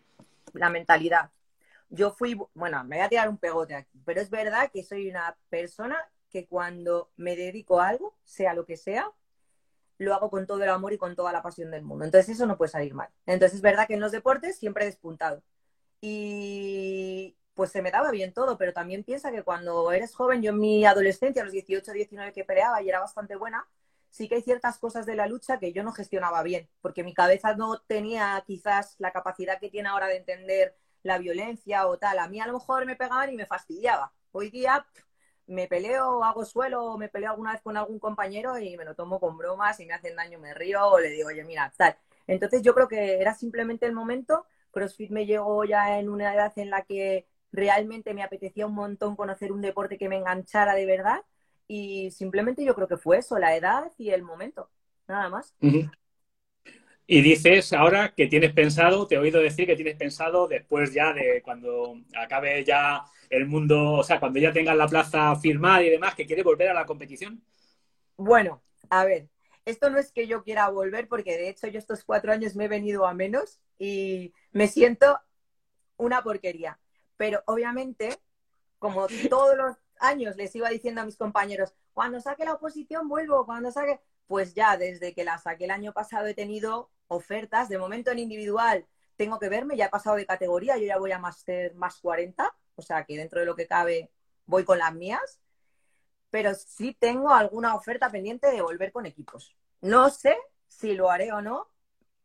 La 0.53 0.69
mentalidad 0.69 1.29
yo 1.93 2.11
fui, 2.11 2.35
bueno, 2.55 2.83
me 2.85 2.95
voy 2.95 3.05
a 3.05 3.09
tirar 3.09 3.29
un 3.29 3.37
pegote 3.37 3.75
aquí, 3.75 3.99
pero 4.03 4.19
es 4.19 4.31
verdad 4.31 4.71
que 4.73 4.81
soy 4.83 5.09
una 5.09 5.37
persona 5.49 5.95
que 6.33 6.47
cuando 6.47 7.11
me 7.15 7.35
dedico 7.35 7.79
a 7.79 7.89
algo, 7.89 8.17
sea 8.25 8.55
lo 8.55 8.65
que 8.65 8.75
sea, 8.75 9.11
lo 9.99 10.15
hago 10.15 10.31
con 10.31 10.47
todo 10.47 10.63
el 10.63 10.69
amor 10.69 10.91
y 10.91 10.97
con 10.97 11.15
toda 11.15 11.31
la 11.31 11.43
pasión 11.43 11.69
del 11.69 11.83
mundo. 11.83 12.05
Entonces 12.05 12.35
eso 12.35 12.47
no 12.47 12.57
puede 12.57 12.71
salir 12.71 12.95
mal. 12.95 13.09
Entonces 13.27 13.57
es 13.57 13.61
verdad 13.61 13.87
que 13.87 13.93
en 13.93 13.99
los 14.01 14.11
deportes 14.11 14.57
siempre 14.57 14.83
he 14.83 14.87
despuntado. 14.87 15.43
Y 16.01 17.37
pues 17.53 17.71
se 17.71 17.83
me 17.83 17.91
daba 17.91 18.09
bien 18.09 18.33
todo, 18.33 18.57
pero 18.57 18.73
también 18.73 19.03
piensa 19.03 19.31
que 19.31 19.43
cuando 19.43 19.91
eres 19.91 20.15
joven, 20.15 20.41
yo 20.41 20.49
en 20.49 20.59
mi 20.59 20.85
adolescencia, 20.85 21.43
a 21.43 21.45
los 21.45 21.53
18, 21.53 21.91
19 21.91 22.33
que 22.33 22.43
peleaba 22.43 22.81
y 22.81 22.89
era 22.89 22.99
bastante 22.99 23.35
buena, 23.35 23.67
sí 24.09 24.27
que 24.27 24.35
hay 24.35 24.41
ciertas 24.41 24.79
cosas 24.79 25.05
de 25.05 25.15
la 25.15 25.27
lucha 25.27 25.59
que 25.59 25.71
yo 25.71 25.83
no 25.83 25.91
gestionaba 25.91 26.41
bien, 26.41 26.67
porque 26.81 27.03
mi 27.03 27.13
cabeza 27.13 27.55
no 27.55 27.79
tenía 27.79 28.43
quizás 28.47 28.95
la 28.97 29.11
capacidad 29.11 29.59
que 29.59 29.69
tiene 29.69 29.89
ahora 29.89 30.07
de 30.07 30.17
entender 30.17 30.75
la 31.03 31.19
violencia 31.19 31.85
o 31.87 31.99
tal. 31.99 32.17
A 32.17 32.27
mí 32.27 32.41
a 32.41 32.47
lo 32.47 32.53
mejor 32.53 32.85
me 32.87 32.95
pegaban 32.95 33.31
y 33.31 33.35
me 33.35 33.45
fastidiaba. 33.45 34.11
Hoy 34.31 34.49
día 34.49 34.85
me 35.47 35.67
peleo, 35.67 36.23
hago 36.23 36.45
suelo, 36.45 36.97
me 36.97 37.09
peleo 37.09 37.31
alguna 37.31 37.53
vez 37.53 37.61
con 37.61 37.77
algún 37.77 37.99
compañero 37.99 38.57
y 38.57 38.77
me 38.77 38.85
lo 38.85 38.95
tomo 38.95 39.19
con 39.19 39.37
bromas 39.37 39.79
y 39.79 39.85
me 39.85 39.93
hacen 39.93 40.15
daño, 40.15 40.39
me 40.39 40.53
río 40.53 40.85
o 40.87 40.99
le 40.99 41.09
digo, 41.09 41.29
oye, 41.29 41.43
mira, 41.43 41.71
tal. 41.77 41.95
Entonces 42.27 42.61
yo 42.61 42.73
creo 42.73 42.87
que 42.87 43.19
era 43.21 43.33
simplemente 43.33 43.85
el 43.85 43.93
momento. 43.93 44.45
CrossFit 44.71 45.11
me 45.11 45.25
llegó 45.25 45.63
ya 45.65 45.99
en 45.99 46.09
una 46.09 46.33
edad 46.33 46.53
en 46.57 46.69
la 46.69 46.83
que 46.83 47.27
realmente 47.51 48.13
me 48.13 48.23
apetecía 48.23 48.65
un 48.65 48.73
montón 48.75 49.15
conocer 49.15 49.51
un 49.51 49.61
deporte 49.61 49.97
que 49.97 50.09
me 50.09 50.17
enganchara 50.17 50.73
de 50.73 50.85
verdad 50.85 51.23
y 51.67 52.11
simplemente 52.11 52.65
yo 52.65 52.75
creo 52.75 52.87
que 52.87 52.97
fue 52.97 53.19
eso, 53.19 53.37
la 53.37 53.55
edad 53.55 53.91
y 53.97 54.09
el 54.09 54.23
momento, 54.23 54.69
nada 55.07 55.29
más. 55.29 55.53
Y 57.05 57.21
dices 57.21 57.73
ahora 57.73 58.13
que 58.15 58.27
tienes 58.27 58.53
pensado, 58.53 59.07
te 59.07 59.15
he 59.15 59.17
oído 59.17 59.41
decir 59.41 59.65
que 59.65 59.75
tienes 59.75 59.95
pensado 59.97 60.47
después 60.47 60.93
ya 60.93 61.13
de 61.13 61.41
cuando 61.43 61.95
acabe 62.15 62.63
ya 62.63 63.03
el 63.33 63.47
mundo, 63.47 63.93
o 63.93 64.03
sea, 64.03 64.19
cuando 64.19 64.39
ya 64.39 64.53
tengas 64.53 64.75
la 64.75 64.87
plaza 64.87 65.35
firmada 65.35 65.83
y 65.83 65.89
demás, 65.89 66.15
que 66.15 66.25
quieres 66.25 66.45
volver 66.45 66.69
a 66.69 66.73
la 66.73 66.85
competición. 66.85 67.43
Bueno, 68.17 68.61
a 68.89 69.05
ver, 69.05 69.29
esto 69.65 69.89
no 69.89 69.97
es 69.97 70.11
que 70.11 70.27
yo 70.27 70.43
quiera 70.43 70.69
volver, 70.69 71.07
porque 71.07 71.37
de 71.37 71.49
hecho 71.49 71.67
yo 71.67 71.79
estos 71.79 72.03
cuatro 72.03 72.31
años 72.31 72.55
me 72.55 72.65
he 72.65 72.67
venido 72.67 73.07
a 73.07 73.13
menos 73.13 73.59
y 73.77 74.33
me 74.51 74.67
siento 74.67 75.19
una 75.97 76.21
porquería. 76.21 76.79
Pero 77.17 77.43
obviamente, 77.45 78.17
como 78.79 79.07
todos 79.29 79.55
los 79.55 79.77
años 79.99 80.35
les 80.35 80.55
iba 80.55 80.69
diciendo 80.69 81.01
a 81.01 81.05
mis 81.05 81.17
compañeros, 81.17 81.73
cuando 81.93 82.19
saque 82.19 82.45
la 82.45 82.53
oposición 82.53 83.07
vuelvo, 83.07 83.45
cuando 83.45 83.71
saque, 83.71 83.99
pues 84.27 84.53
ya 84.53 84.77
desde 84.77 85.13
que 85.13 85.23
la 85.23 85.37
saqué 85.37 85.65
el 85.65 85.71
año 85.71 85.93
pasado 85.93 86.27
he 86.27 86.33
tenido 86.33 86.89
ofertas, 87.07 87.69
de 87.69 87.77
momento 87.77 88.11
en 88.11 88.19
individual 88.19 88.85
tengo 89.15 89.39
que 89.39 89.49
verme, 89.49 89.77
ya 89.77 89.85
he 89.85 89.89
pasado 89.89 90.15
de 90.15 90.25
categoría, 90.25 90.77
yo 90.77 90.85
ya 90.85 90.97
voy 90.97 91.11
a 91.11 91.19
Master 91.19 91.75
más 91.75 91.99
40, 91.99 92.53
o 92.75 92.81
sea 92.81 93.03
que 93.05 93.17
dentro 93.17 93.39
de 93.39 93.45
lo 93.45 93.55
que 93.55 93.67
cabe 93.67 94.09
voy 94.45 94.63
con 94.63 94.79
las 94.79 94.93
mías, 94.93 95.39
pero 96.29 96.53
sí 96.53 96.95
tengo 96.99 97.33
alguna 97.33 97.75
oferta 97.75 98.09
pendiente 98.09 98.47
de 98.47 98.61
volver 98.61 98.91
con 98.91 99.05
equipos. 99.05 99.55
No 99.81 100.09
sé 100.09 100.35
si 100.67 100.93
lo 100.95 101.11
haré 101.11 101.31
o 101.31 101.41
no, 101.41 101.67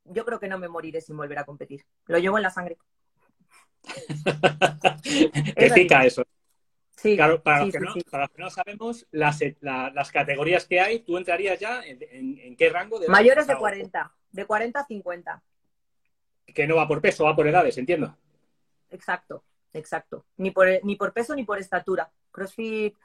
yo 0.04 0.24
creo 0.24 0.40
que 0.40 0.48
no 0.48 0.58
me 0.58 0.68
moriré 0.68 1.00
sin 1.00 1.16
volver 1.16 1.38
a 1.38 1.44
competir, 1.44 1.84
lo 2.06 2.18
llevo 2.18 2.38
en 2.38 2.42
la 2.42 2.50
sangre. 2.50 2.78
Qué 5.02 5.70
pica 5.74 6.04
eso. 6.04 6.24
Sí, 6.96 7.14
claro, 7.14 7.40
para, 7.40 7.64
los 7.64 7.72
que 7.72 7.78
no, 8.38 8.50
sabemos, 8.50 9.06
las, 9.12 9.38
las, 9.60 10.10
categorías 10.10 10.66
que 10.66 10.80
hay, 10.80 10.98
¿tú 11.00 11.16
entrarías 11.16 11.60
ya 11.60 11.80
en, 11.84 12.56
qué 12.56 12.70
rango? 12.70 12.98
De 12.98 13.06
Mayores 13.06 13.46
de 13.46 13.56
40, 13.56 14.12
de 14.32 14.44
40 14.44 14.80
a 14.80 14.84
50. 14.84 15.42
Que 16.46 16.66
no 16.66 16.74
va 16.74 16.88
por 16.88 17.00
peso, 17.00 17.22
va 17.22 17.36
por 17.36 17.46
edades, 17.46 17.78
entiendo. 17.78 18.16
Exacto, 18.90 19.44
exacto. 19.72 20.24
Ni 20.36 20.50
por, 20.50 20.66
ni 20.84 20.96
por 20.96 21.12
peso 21.12 21.34
ni 21.34 21.44
por 21.44 21.58
estatura. 21.58 22.10
CrossFit, 22.30 22.96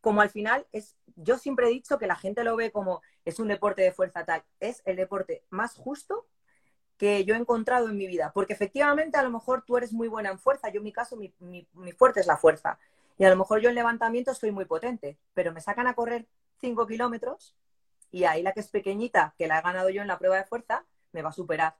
como 0.00 0.20
al 0.20 0.30
final, 0.30 0.66
es, 0.72 0.96
yo 1.16 1.38
siempre 1.38 1.66
he 1.66 1.70
dicho 1.70 1.98
que 1.98 2.06
la 2.06 2.16
gente 2.16 2.44
lo 2.44 2.56
ve 2.56 2.72
como 2.72 3.02
es 3.24 3.38
un 3.38 3.48
deporte 3.48 3.82
de 3.82 3.92
fuerza 3.92 4.24
tal. 4.24 4.42
Es 4.60 4.82
el 4.84 4.96
deporte 4.96 5.44
más 5.50 5.76
justo 5.76 6.26
que 6.96 7.24
yo 7.24 7.34
he 7.34 7.38
encontrado 7.38 7.88
en 7.88 7.96
mi 7.96 8.06
vida. 8.06 8.32
Porque 8.34 8.52
efectivamente, 8.52 9.18
a 9.18 9.22
lo 9.22 9.30
mejor 9.30 9.64
tú 9.64 9.76
eres 9.76 9.92
muy 9.92 10.08
buena 10.08 10.30
en 10.30 10.38
fuerza. 10.38 10.68
Yo, 10.70 10.78
en 10.78 10.84
mi 10.84 10.92
caso, 10.92 11.16
mi, 11.16 11.34
mi, 11.40 11.92
fuerte 11.92 12.20
es 12.20 12.26
la 12.26 12.36
fuerza. 12.36 12.78
Y 13.18 13.24
a 13.24 13.30
lo 13.30 13.36
mejor 13.36 13.60
yo 13.60 13.68
en 13.68 13.74
levantamiento 13.74 14.34
soy 14.34 14.50
muy 14.50 14.64
potente, 14.64 15.18
pero 15.34 15.52
me 15.52 15.60
sacan 15.60 15.86
a 15.86 15.94
correr 15.94 16.26
5 16.60 16.86
kilómetros 16.86 17.56
y 18.10 18.24
ahí 18.24 18.42
la 18.42 18.52
que 18.52 18.60
es 18.60 18.68
pequeñita, 18.68 19.34
que 19.38 19.46
la 19.46 19.58
he 19.58 19.62
ganado 19.62 19.90
yo 19.90 20.02
en 20.02 20.08
la 20.08 20.18
prueba 20.18 20.36
de 20.36 20.44
fuerza, 20.44 20.84
me 21.12 21.22
va 21.22 21.30
a 21.30 21.32
superar. 21.32 21.76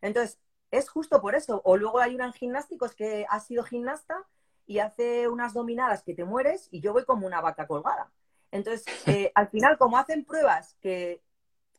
Entonces, 0.00 0.38
es 0.70 0.88
justo 0.88 1.20
por 1.20 1.34
eso. 1.34 1.62
O 1.64 1.76
luego 1.76 2.00
hay 2.00 2.14
una 2.14 2.26
en 2.26 2.32
gimnásticos 2.32 2.94
que 2.94 3.26
ha 3.28 3.40
sido 3.40 3.64
gimnasta 3.64 4.26
y 4.66 4.78
hace 4.80 5.28
unas 5.28 5.54
dominadas 5.54 6.02
que 6.02 6.14
te 6.14 6.24
mueres 6.24 6.68
y 6.70 6.80
yo 6.80 6.92
voy 6.92 7.04
como 7.04 7.26
una 7.26 7.40
vaca 7.40 7.66
colgada. 7.66 8.10
Entonces, 8.50 8.84
eh, 9.06 9.32
al 9.34 9.48
final, 9.48 9.78
como 9.78 9.98
hacen 9.98 10.24
pruebas 10.24 10.76
que 10.80 11.22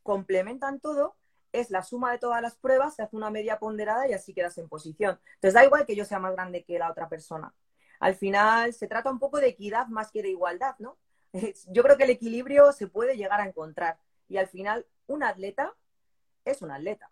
complementan 0.03 0.79
todo, 0.79 1.15
es 1.51 1.69
la 1.69 1.83
suma 1.83 2.11
de 2.11 2.19
todas 2.19 2.41
las 2.41 2.55
pruebas, 2.55 2.95
se 2.95 3.03
hace 3.03 3.15
una 3.15 3.29
media 3.29 3.59
ponderada 3.59 4.07
y 4.07 4.13
así 4.13 4.33
quedas 4.33 4.57
en 4.57 4.69
posición. 4.69 5.19
Entonces 5.35 5.53
da 5.53 5.65
igual 5.65 5.85
que 5.85 5.95
yo 5.95 6.05
sea 6.05 6.19
más 6.19 6.33
grande 6.33 6.63
que 6.63 6.79
la 6.79 6.91
otra 6.91 7.09
persona. 7.09 7.53
Al 7.99 8.15
final 8.15 8.73
se 8.73 8.87
trata 8.87 9.09
un 9.09 9.19
poco 9.19 9.39
de 9.39 9.47
equidad 9.47 9.87
más 9.87 10.11
que 10.11 10.21
de 10.21 10.29
igualdad, 10.29 10.75
¿no? 10.79 10.97
Yo 11.67 11.83
creo 11.83 11.97
que 11.97 12.03
el 12.03 12.11
equilibrio 12.11 12.71
se 12.73 12.87
puede 12.87 13.17
llegar 13.17 13.41
a 13.41 13.47
encontrar 13.47 13.99
y 14.27 14.37
al 14.37 14.47
final 14.47 14.85
un 15.07 15.23
atleta 15.23 15.73
es 16.45 16.61
un 16.61 16.71
atleta 16.71 17.09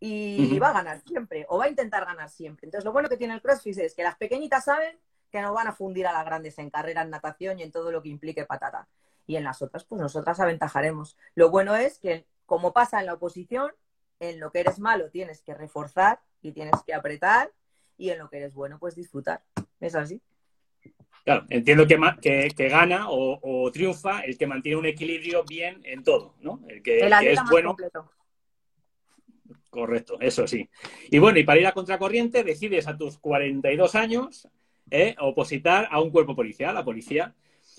y 0.00 0.58
va 0.58 0.70
a 0.70 0.72
ganar 0.72 1.00
siempre 1.06 1.44
o 1.48 1.58
va 1.58 1.66
a 1.66 1.68
intentar 1.68 2.06
ganar 2.06 2.30
siempre. 2.30 2.66
Entonces 2.66 2.84
lo 2.84 2.92
bueno 2.92 3.08
que 3.08 3.18
tiene 3.18 3.34
el 3.34 3.42
CrossFit 3.42 3.78
es 3.78 3.94
que 3.94 4.02
las 4.02 4.16
pequeñitas 4.16 4.64
saben 4.64 4.98
que 5.30 5.42
no 5.42 5.52
van 5.52 5.68
a 5.68 5.72
fundir 5.72 6.06
a 6.06 6.12
las 6.12 6.24
grandes 6.24 6.58
en 6.58 6.70
carrera, 6.70 7.02
en 7.02 7.10
natación 7.10 7.60
y 7.60 7.62
en 7.62 7.70
todo 7.70 7.92
lo 7.92 8.02
que 8.02 8.08
implique 8.08 8.44
patata. 8.46 8.88
Y 9.26 9.36
en 9.36 9.44
las 9.44 9.62
otras, 9.62 9.84
pues 9.84 10.00
nosotras 10.00 10.40
aventajaremos. 10.40 11.16
Lo 11.34 11.50
bueno 11.50 11.76
es 11.76 11.98
que 11.98 12.24
como 12.46 12.72
pasa 12.72 12.98
en 12.98 13.06
la 13.06 13.14
oposición, 13.14 13.70
en 14.18 14.40
lo 14.40 14.50
que 14.50 14.60
eres 14.60 14.80
malo 14.80 15.10
tienes 15.10 15.42
que 15.42 15.54
reforzar 15.54 16.20
y 16.42 16.52
tienes 16.52 16.74
que 16.84 16.94
apretar 16.94 17.52
y 17.96 18.10
en 18.10 18.18
lo 18.18 18.28
que 18.28 18.38
eres 18.38 18.54
bueno, 18.54 18.78
pues 18.78 18.96
disfrutar. 18.96 19.42
¿Es 19.80 19.94
así? 19.94 20.20
Claro, 21.24 21.44
entiendo 21.50 21.86
que, 21.86 22.48
que, 22.56 22.68
gana 22.68 23.06
o, 23.10 23.70
triunfa 23.72 24.20
el 24.20 24.38
que 24.38 24.46
mantiene 24.46 24.78
un 24.78 24.86
equilibrio 24.86 25.44
bien 25.44 25.80
en 25.84 26.02
todo, 26.02 26.34
¿no? 26.40 26.60
El 26.66 26.82
que, 26.82 27.00
es 27.00 27.40
bueno. 27.50 27.68
Completo. 27.68 28.10
Correcto, 29.70 30.18
eso 30.20 30.46
sí. 30.46 30.68
Y 31.10 31.18
bueno, 31.18 31.38
y 31.38 31.44
para 31.44 31.60
ir 31.60 31.66
a 31.66 31.72
contracorriente, 31.72 32.44
decides 32.44 32.86
a 32.86 32.96
tus 32.96 33.18
42 33.18 33.94
años 33.94 34.48
eh, 34.90 35.14
opositar 35.20 35.88
a 35.90 36.00
un 36.00 36.10
cuerpo 36.10 36.34
policial, 36.34 36.74
la 36.74 36.84
policía. 36.84 37.34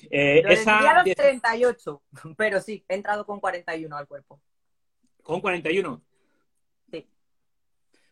Eh, 0.09 0.41
esa... 0.47 0.79
a 0.79 1.03
los 1.03 1.15
38, 1.15 2.01
pero 2.37 2.61
sí, 2.61 2.83
he 2.87 2.95
entrado 2.95 3.25
con 3.25 3.39
41 3.39 3.95
al 3.95 4.07
cuerpo. 4.07 4.41
¿Con 5.21 5.41
41? 5.41 6.01
Sí. 6.91 7.07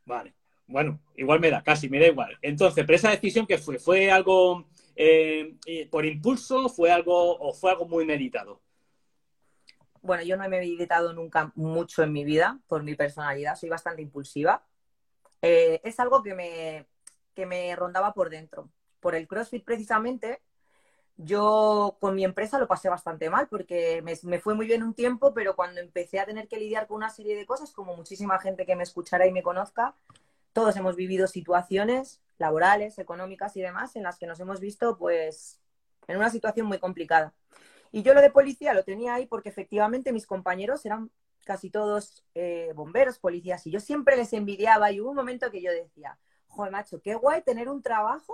Vale. 0.06 0.34
Bueno, 0.68 1.00
igual 1.16 1.40
me 1.40 1.50
da, 1.50 1.64
casi, 1.64 1.90
me 1.90 2.00
da 2.00 2.08
igual. 2.08 2.38
Entonces, 2.42 2.86
pero 2.86 2.96
esa 2.96 3.10
decisión 3.10 3.48
que 3.48 3.58
fue, 3.58 3.80
¿fue 3.80 4.12
algo 4.12 4.68
eh, 4.96 5.56
por 5.90 6.06
impulso, 6.06 6.70
fue 6.70 6.92
algo 6.92 7.38
o 7.40 7.54
fue 7.54 7.72
algo 7.72 7.88
muy 7.88 8.06
meditado? 8.06 8.62
Bueno, 10.02 10.24
yo 10.24 10.38
no 10.38 10.44
he 10.44 10.50
meditado 10.50 11.14
nunca 11.14 11.52
mucho 11.56 12.04
en 12.04 12.14
mi 12.14 12.24
vida 12.24 12.60
por 12.68 12.84
mi 12.84 12.96
personalidad, 12.96 13.56
soy 13.56 13.70
bastante 13.70 14.02
impulsiva. 14.02 14.64
Eh, 15.42 15.82
es 15.84 16.00
algo 16.00 16.24
que 16.24 16.34
me, 16.34 16.88
que 17.34 17.46
me 17.46 17.76
rondaba 17.76 18.14
por 18.14 18.30
dentro. 18.30 18.70
Por 19.00 19.16
el 19.16 19.28
CrossFit 19.28 19.64
precisamente, 19.64 20.42
yo 21.22 21.98
con 22.00 22.16
mi 22.16 22.24
empresa 22.24 22.60
lo 22.60 22.68
pasé 22.68 22.88
bastante 22.88 23.30
mal 23.30 23.50
porque 23.50 24.02
me, 24.02 24.40
fue 24.40 24.56
muy 24.56 24.68
bien 24.68 24.84
un 24.84 24.94
tiempo, 24.94 25.34
pero 25.34 25.56
cuando 25.56 25.82
empecé 25.82 26.20
a 26.20 26.26
tener 26.26 26.48
que 26.48 26.58
lidiar 26.58 26.88
con 26.88 26.98
una 26.98 27.10
serie 27.10 27.36
de 27.36 27.46
cosas, 27.46 27.72
como 27.72 27.96
muchísima 27.96 28.40
gente 28.40 28.66
que 28.66 28.76
me 28.78 28.84
escuchará 28.84 29.28
y 29.28 29.34
me 29.34 29.44
conozca, 29.44 29.96
todos 30.54 30.76
hemos 30.78 30.96
vivido 30.96 31.28
situaciones 31.28 32.22
laborales, 32.38 33.00
económicas 33.00 33.58
y 33.58 33.62
demás 33.62 33.98
en 33.98 34.04
las 34.04 34.18
que 34.18 34.28
nos 34.28 34.40
hemos 34.40 34.62
visto 34.62 34.98
pues 34.98 35.60
en 36.08 36.16
una 36.16 36.30
situación 36.30 36.68
muy 36.68 36.80
complicada. 36.80 37.34
Y 37.92 38.04
yo 38.04 38.14
lo 38.14 38.22
de 38.22 38.30
policía 38.30 38.74
lo 38.74 38.84
tenía 38.84 39.16
ahí 39.16 39.26
porque 39.26 39.50
efectivamente 39.50 40.14
mis 40.14 40.26
compañeros 40.26 40.86
eran 40.86 41.12
casi 41.46 41.70
todos 41.70 42.24
eh, 42.36 42.72
bomberos, 42.76 43.18
policías, 43.18 43.66
y 43.66 43.72
yo 43.72 43.80
siempre 43.80 44.16
les 44.16 44.34
envidiaba 44.34 44.92
y 44.92 45.02
hubo 45.02 45.10
un 45.10 45.16
momento 45.16 45.50
que 45.50 45.62
yo 45.62 45.72
decía, 45.72 46.20
joder, 46.48 46.72
macho, 46.72 47.02
qué 47.02 47.16
guay 47.16 47.42
tener 47.42 47.70
un 47.70 47.82
trabajo 47.82 48.34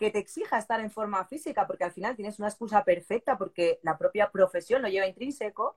que 0.00 0.10
te 0.10 0.18
exija 0.18 0.58
estar 0.58 0.80
en 0.80 0.90
forma 0.90 1.24
física, 1.26 1.66
porque 1.66 1.84
al 1.84 1.92
final 1.92 2.16
tienes 2.16 2.38
una 2.38 2.48
excusa 2.48 2.84
perfecta, 2.84 3.36
porque 3.36 3.80
la 3.82 3.98
propia 3.98 4.30
profesión 4.30 4.80
lo 4.80 4.88
lleva 4.88 5.06
intrínseco. 5.06 5.76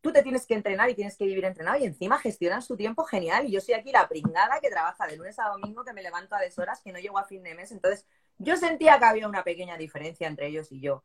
Tú 0.00 0.10
te 0.10 0.22
tienes 0.22 0.46
que 0.46 0.54
entrenar 0.54 0.88
y 0.88 0.94
tienes 0.94 1.18
que 1.18 1.26
vivir 1.26 1.44
entrenado 1.44 1.78
y 1.78 1.84
encima 1.84 2.18
gestionas 2.18 2.66
tu 2.66 2.78
tiempo 2.78 3.04
genial. 3.04 3.46
Y 3.46 3.52
yo 3.52 3.60
soy 3.60 3.74
aquí 3.74 3.92
la 3.92 4.08
pringada 4.08 4.58
que 4.60 4.70
trabaja 4.70 5.06
de 5.06 5.18
lunes 5.18 5.38
a 5.38 5.48
domingo, 5.50 5.84
que 5.84 5.92
me 5.92 6.02
levanto 6.02 6.34
a 6.34 6.40
deshoras, 6.40 6.80
que 6.80 6.92
no 6.92 6.98
llego 6.98 7.18
a 7.18 7.24
fin 7.24 7.42
de 7.42 7.54
mes. 7.54 7.72
Entonces, 7.72 8.06
yo 8.38 8.56
sentía 8.56 8.98
que 8.98 9.04
había 9.04 9.28
una 9.28 9.44
pequeña 9.44 9.76
diferencia 9.76 10.26
entre 10.28 10.46
ellos 10.46 10.72
y 10.72 10.80
yo. 10.80 11.04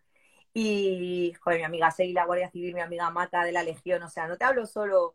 Y, 0.60 1.34
joder, 1.40 1.60
mi 1.60 1.66
amiga 1.66 1.92
Seila, 1.92 2.26
Guardia 2.26 2.50
Civil, 2.50 2.74
mi 2.74 2.82
amiga 2.82 3.12
Mata 3.12 3.44
de 3.44 3.52
la 3.52 3.62
Legión, 3.62 4.02
o 4.02 4.10
sea, 4.10 4.28
no 4.28 4.38
te 4.38 4.46
hablo 4.46 4.66
solo 4.66 5.14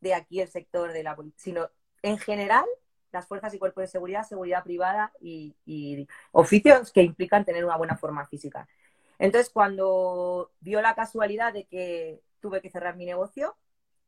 de 0.00 0.14
aquí 0.14 0.40
el 0.40 0.48
sector 0.48 0.94
de 0.94 1.02
la 1.02 1.14
policía, 1.14 1.36
sino 1.38 1.70
en 2.00 2.16
general 2.16 2.64
las 3.12 3.26
fuerzas 3.26 3.52
y 3.52 3.58
cuerpos 3.58 3.82
de 3.82 3.88
seguridad, 3.88 4.22
seguridad 4.26 4.64
privada 4.64 5.12
y, 5.20 6.08
oficios 6.32 6.90
que 6.90 7.02
implican 7.02 7.44
tener 7.44 7.66
una 7.66 7.76
buena 7.76 7.98
forma 7.98 8.26
física. 8.28 8.66
Entonces, 9.18 9.50
cuando 9.50 10.52
dio 10.60 10.80
la 10.80 10.94
casualidad 10.94 11.52
de 11.52 11.66
que 11.66 12.22
tuve 12.40 12.62
que 12.62 12.70
cerrar 12.70 12.96
mi 12.96 13.04
negocio, 13.04 13.58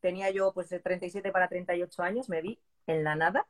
tenía 0.01 0.31
yo 0.31 0.55
pues 0.55 0.71
de 0.71 0.81
37 0.81 1.31
para 1.31 1.49
38 1.49 2.03
años, 2.03 2.31
me 2.31 2.40
vi 2.40 2.59
en 2.87 3.05
la 3.05 3.16
nada 3.16 3.47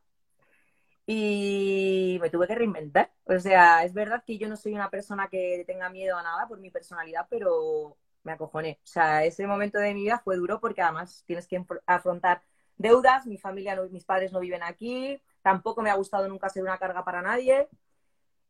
y 1.13 2.19
me 2.21 2.31
tuve 2.31 2.47
que 2.47 2.55
reinventar. 2.55 3.11
O 3.25 3.37
sea, 3.41 3.83
es 3.85 3.93
verdad 3.93 4.23
que 4.25 4.39
yo 4.39 4.49
no 4.49 4.57
soy 4.57 4.75
una 4.75 4.91
persona 4.91 5.29
que 5.29 5.65
tenga 5.67 5.89
miedo 5.91 6.17
a 6.17 6.23
nada 6.23 6.47
por 6.47 6.61
mi 6.61 6.71
personalidad, 6.71 7.27
pero 7.29 7.97
me 8.23 8.33
acojoné. 8.33 8.79
O 8.85 8.87
sea, 8.87 9.25
ese 9.25 9.45
momento 9.49 9.79
de 9.81 9.93
mi 9.93 10.05
vida 10.05 10.21
fue 10.23 10.37
duro 10.37 10.61
porque 10.61 10.83
además 10.83 11.25
tienes 11.27 11.49
que 11.49 11.65
afrontar 11.85 12.43
deudas, 12.77 13.27
mi 13.27 13.39
familia, 13.39 13.77
mis 13.91 14.05
padres 14.05 14.31
no 14.31 14.39
viven 14.39 14.63
aquí, 14.63 15.21
tampoco 15.43 15.83
me 15.83 15.91
ha 15.91 15.97
gustado 15.97 16.29
nunca 16.29 16.49
ser 16.49 16.63
una 16.63 16.79
carga 16.79 17.05
para 17.05 17.23
nadie. 17.23 17.69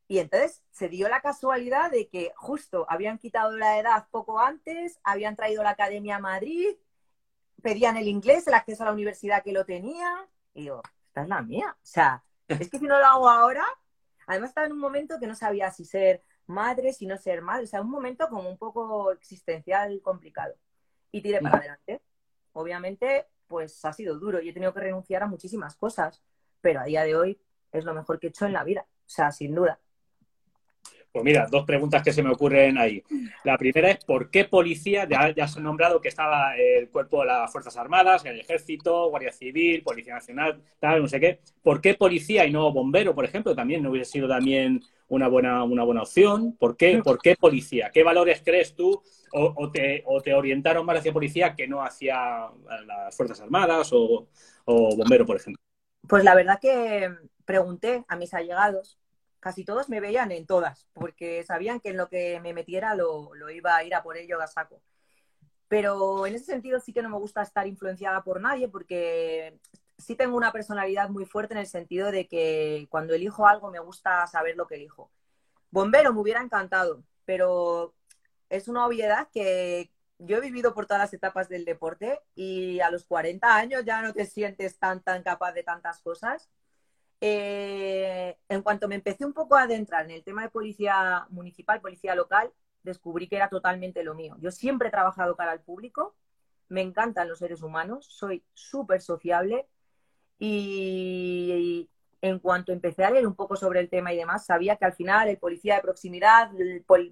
Y 0.06 0.18
entonces 0.18 0.62
se 0.70 0.88
dio 0.88 1.08
la 1.08 1.22
casualidad 1.22 1.90
de 1.90 2.08
que 2.08 2.32
justo 2.36 2.84
habían 2.90 3.16
quitado 3.16 3.56
la 3.56 3.78
edad 3.78 4.06
poco 4.10 4.38
antes, 4.38 5.00
habían 5.02 5.34
traído 5.34 5.62
la 5.62 5.70
academia 5.70 6.16
a 6.16 6.20
Madrid, 6.20 6.76
pedían 7.62 7.96
el 7.96 8.08
inglés, 8.08 8.46
el 8.48 8.54
acceso 8.54 8.82
a 8.82 8.86
la 8.86 8.92
universidad 8.92 9.42
que 9.42 9.52
lo 9.52 9.64
tenía, 9.64 10.28
y 10.52 10.62
digo, 10.62 10.82
esta 11.06 11.22
es 11.22 11.28
la 11.28 11.40
mía. 11.42 11.74
O 11.74 11.86
sea, 11.86 12.22
es 12.54 12.70
que 12.70 12.78
si 12.78 12.86
no 12.86 12.98
lo 12.98 13.06
hago 13.06 13.28
ahora, 13.28 13.64
Además 14.30 14.50
estaba 14.50 14.68
en 14.68 14.74
un 14.74 14.78
momento 14.78 15.18
que 15.18 15.26
no 15.26 15.34
sabía 15.34 15.72
si 15.72 15.84
ser 15.84 16.22
madre, 16.46 16.92
si 16.92 17.04
no 17.04 17.16
ser 17.16 17.42
madre, 17.42 17.64
o 17.64 17.66
sea, 17.66 17.80
un 17.80 17.90
momento 17.90 18.28
como 18.28 18.48
un 18.48 18.56
poco 18.56 19.10
existencial 19.10 20.00
complicado. 20.02 20.54
Y 21.10 21.20
tiré 21.20 21.40
para 21.40 21.58
adelante. 21.58 22.00
Obviamente, 22.52 23.26
pues 23.48 23.84
ha 23.84 23.92
sido 23.92 24.16
duro 24.20 24.40
y 24.40 24.48
he 24.48 24.52
tenido 24.52 24.72
que 24.72 24.78
renunciar 24.78 25.24
a 25.24 25.26
muchísimas 25.26 25.74
cosas, 25.74 26.22
pero 26.60 26.78
a 26.78 26.84
día 26.84 27.02
de 27.02 27.16
hoy 27.16 27.40
es 27.72 27.84
lo 27.84 27.92
mejor 27.92 28.20
que 28.20 28.28
he 28.28 28.30
hecho 28.30 28.46
en 28.46 28.52
la 28.52 28.62
vida, 28.62 28.86
o 28.88 29.08
sea, 29.08 29.32
sin 29.32 29.52
duda. 29.52 29.80
Pues 31.12 31.24
mira, 31.24 31.48
dos 31.50 31.64
preguntas 31.64 32.02
que 32.04 32.12
se 32.12 32.22
me 32.22 32.30
ocurren 32.30 32.78
ahí. 32.78 33.02
La 33.42 33.58
primera 33.58 33.90
es, 33.90 34.04
¿por 34.04 34.30
qué 34.30 34.44
policía? 34.44 35.08
Ya, 35.08 35.34
ya 35.34 35.48
se 35.48 35.58
ha 35.58 35.62
nombrado 35.62 36.00
que 36.00 36.08
estaba 36.08 36.56
el 36.56 36.88
cuerpo 36.88 37.20
de 37.20 37.26
las 37.26 37.50
Fuerzas 37.50 37.76
Armadas, 37.76 38.24
el 38.24 38.38
Ejército, 38.38 39.08
Guardia 39.10 39.32
Civil, 39.32 39.82
Policía 39.82 40.14
Nacional, 40.14 40.62
tal, 40.78 41.02
no 41.02 41.08
sé 41.08 41.18
qué. 41.18 41.40
¿Por 41.62 41.80
qué 41.80 41.94
policía 41.94 42.46
y 42.46 42.52
no 42.52 42.72
bombero, 42.72 43.12
por 43.12 43.24
ejemplo? 43.24 43.56
También 43.56 43.82
no 43.82 43.90
hubiese 43.90 44.12
sido 44.12 44.28
también 44.28 44.82
una 45.08 45.26
buena, 45.26 45.64
una 45.64 45.82
buena 45.82 46.02
opción. 46.02 46.56
¿Por 46.56 46.76
qué, 46.76 47.00
¿Por 47.02 47.18
qué 47.20 47.34
policía? 47.34 47.90
¿Qué 47.92 48.04
valores 48.04 48.40
crees 48.44 48.76
tú 48.76 49.02
o, 49.32 49.70
te, 49.70 50.04
o, 50.06 50.20
te, 50.20 50.32
orientaron 50.32 50.86
más 50.86 50.98
hacia 50.98 51.12
policía 51.12 51.56
que 51.56 51.66
no 51.66 51.82
hacia 51.82 52.50
las 52.86 53.16
Fuerzas 53.16 53.40
Armadas 53.40 53.90
o, 53.92 54.28
o 54.64 54.96
bombero, 54.96 55.26
por 55.26 55.36
ejemplo? 55.36 55.60
Pues 56.06 56.22
la 56.22 56.36
verdad 56.36 56.60
que 56.60 57.10
pregunté 57.44 58.04
a 58.06 58.14
mis 58.14 58.32
allegados 58.32 58.99
casi 59.40 59.64
todos 59.64 59.88
me 59.88 60.00
veían 60.00 60.30
en 60.30 60.46
todas, 60.46 60.86
porque 60.92 61.42
sabían 61.44 61.80
que 61.80 61.90
en 61.90 61.96
lo 61.96 62.08
que 62.08 62.38
me 62.40 62.52
metiera 62.52 62.94
lo, 62.94 63.32
iba 63.50 63.74
a 63.74 63.84
ir 63.84 63.94
a 63.94 64.02
por 64.02 64.16
ello 64.16 64.40
a 64.40 64.46
saco. 64.46 64.80
Pero 65.68 66.26
en 66.26 66.34
ese 66.34 66.46
sentido 66.46 66.78
sí 66.80 66.92
que 66.92 67.02
no 67.02 67.08
me 67.08 67.18
gusta 67.18 67.42
estar 67.42 67.66
influenciada 67.66 68.22
por 68.22 68.40
nadie, 68.40 68.68
porque 68.68 69.58
sí 69.98 70.14
tengo 70.14 70.36
una 70.36 70.52
personalidad 70.52 71.08
muy 71.08 71.24
fuerte 71.24 71.54
en 71.54 71.60
el 71.60 71.66
sentido 71.66 72.10
de 72.10 72.28
que 72.28 72.86
cuando 72.90 73.14
elijo 73.14 73.46
algo 73.46 73.70
me 73.70 73.78
gusta 73.80 74.26
saber 74.26 74.56
lo 74.56 74.66
que 74.66 74.76
elijo. 74.76 75.10
Bombero 75.70 76.12
me 76.12 76.20
hubiera 76.20 76.42
encantado, 76.42 77.02
pero 77.24 77.94
es 78.50 78.68
una 78.68 78.86
obviedad 78.86 79.28
que 79.32 79.90
yo 80.18 80.36
he 80.36 80.40
vivido 80.40 80.74
por 80.74 80.86
todas 80.86 81.02
las 81.02 81.14
etapas 81.14 81.48
del 81.48 81.64
deporte 81.64 82.20
y 82.34 82.80
a 82.80 82.90
los 82.90 83.04
40 83.06 83.56
años 83.56 83.84
ya 83.84 84.02
no 84.02 84.12
te 84.12 84.26
sientes 84.26 84.78
tan, 84.78 85.00
tan 85.02 85.22
capaz 85.22 85.52
de 85.52 85.62
tantas 85.62 86.00
cosas 86.00 86.50
eh, 87.20 88.36
en 88.48 88.62
cuanto 88.62 88.88
me 88.88 88.94
empecé 88.94 89.24
un 89.24 89.32
poco 89.32 89.56
a 89.56 89.62
adentrar 89.62 90.04
en 90.04 90.12
el 90.12 90.24
tema 90.24 90.42
de 90.42 90.50
policía 90.50 91.26
municipal, 91.30 91.80
policía 91.80 92.14
local, 92.14 92.52
descubrí 92.82 93.28
que 93.28 93.36
era 93.36 93.48
totalmente 93.48 94.02
lo 94.02 94.14
mío. 94.14 94.36
Yo 94.40 94.50
siempre 94.50 94.88
he 94.88 94.90
trabajado 94.90 95.36
cara 95.36 95.52
al 95.52 95.60
público, 95.60 96.14
me 96.68 96.82
encantan 96.82 97.28
los 97.28 97.38
seres 97.38 97.62
humanos, 97.62 98.06
soy 98.06 98.44
súper 98.54 99.02
sociable 99.02 99.66
y 100.38 101.90
en 102.22 102.38
cuanto 102.38 102.72
empecé 102.72 103.04
a 103.04 103.10
leer 103.10 103.26
un 103.26 103.34
poco 103.34 103.56
sobre 103.56 103.80
el 103.80 103.88
tema 103.88 104.12
y 104.12 104.16
demás, 104.16 104.46
sabía 104.46 104.76
que 104.76 104.84
al 104.84 104.92
final 104.94 105.28
el 105.28 105.38
policía 105.38 105.76
de 105.76 105.82
proximidad, 105.82 106.50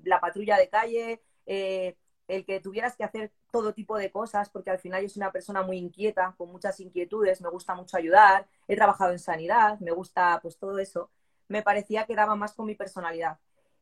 la 0.04 0.20
patrulla 0.20 0.56
de 0.56 0.68
calle, 0.68 1.22
eh, 1.46 1.96
el 2.28 2.44
que 2.44 2.60
tuvieras 2.60 2.96
que 2.96 3.04
hacer 3.04 3.32
todo 3.50 3.72
tipo 3.74 3.96
de 3.96 4.10
cosas, 4.10 4.50
porque 4.50 4.70
al 4.70 4.78
final 4.78 5.02
yo 5.02 5.08
soy 5.08 5.20
una 5.20 5.32
persona 5.32 5.62
muy 5.62 5.78
inquieta, 5.78 6.34
con 6.36 6.50
muchas 6.52 6.78
inquietudes, 6.80 7.40
me 7.40 7.48
gusta 7.48 7.74
mucho 7.74 7.96
ayudar, 7.96 8.46
he 8.68 8.76
trabajado 8.76 9.12
en 9.12 9.18
sanidad, 9.18 9.80
me 9.80 9.90
gusta 9.90 10.38
pues 10.42 10.58
todo 10.58 10.78
eso, 10.78 11.10
me 11.48 11.62
parecía 11.62 12.04
que 12.06 12.14
daba 12.14 12.36
más 12.36 12.52
con 12.54 12.66
mi 12.66 12.74
personalidad. 12.74 13.38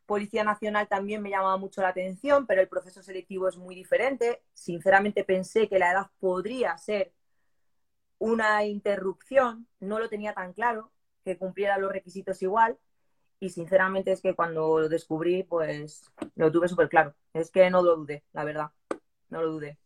Policía 0.06 0.44
Nacional 0.44 0.87
también 0.87 1.20
me 1.20 1.30
llamaba 1.30 1.56
mucho 1.56 1.82
la 1.82 1.88
atención, 1.88 2.46
pero 2.46 2.61
el 2.61 2.68
proceso 2.68 3.02
selectivo 3.02 3.48
es 3.48 3.56
muy 3.56 3.74
diferente. 3.74 4.42
Sinceramente 4.54 5.24
pensé 5.24 5.68
que 5.68 5.80
la 5.80 5.90
edad 5.90 6.06
podría 6.20 6.78
ser 6.78 7.12
una 8.18 8.64
interrupción, 8.64 9.66
no 9.80 9.98
lo 9.98 10.09
tenía 10.09 10.32
tan 10.32 10.52
claro, 10.52 10.92
que 11.24 11.37
cumpliera 11.37 11.76
los 11.76 11.90
requisitos 11.90 12.40
igual, 12.40 12.78
y 13.40 13.51
sinceramente 13.51 14.12
es 14.12 14.20
que 14.20 14.35
cuando 14.35 14.81
lo 14.81 14.88
descubrí, 14.88 15.42
pues 15.42 16.11
lo 16.35 16.51
tuve 16.51 16.68
súper 16.68 16.88
claro. 16.88 17.14
Es 17.33 17.51
que 17.51 17.68
no 17.70 17.83
lo 17.83 17.96
dudé, 17.96 18.22
la 18.33 18.44
verdad. 18.44 18.70
No 19.29 19.42
lo 19.42 19.53
dudé. 19.53 19.79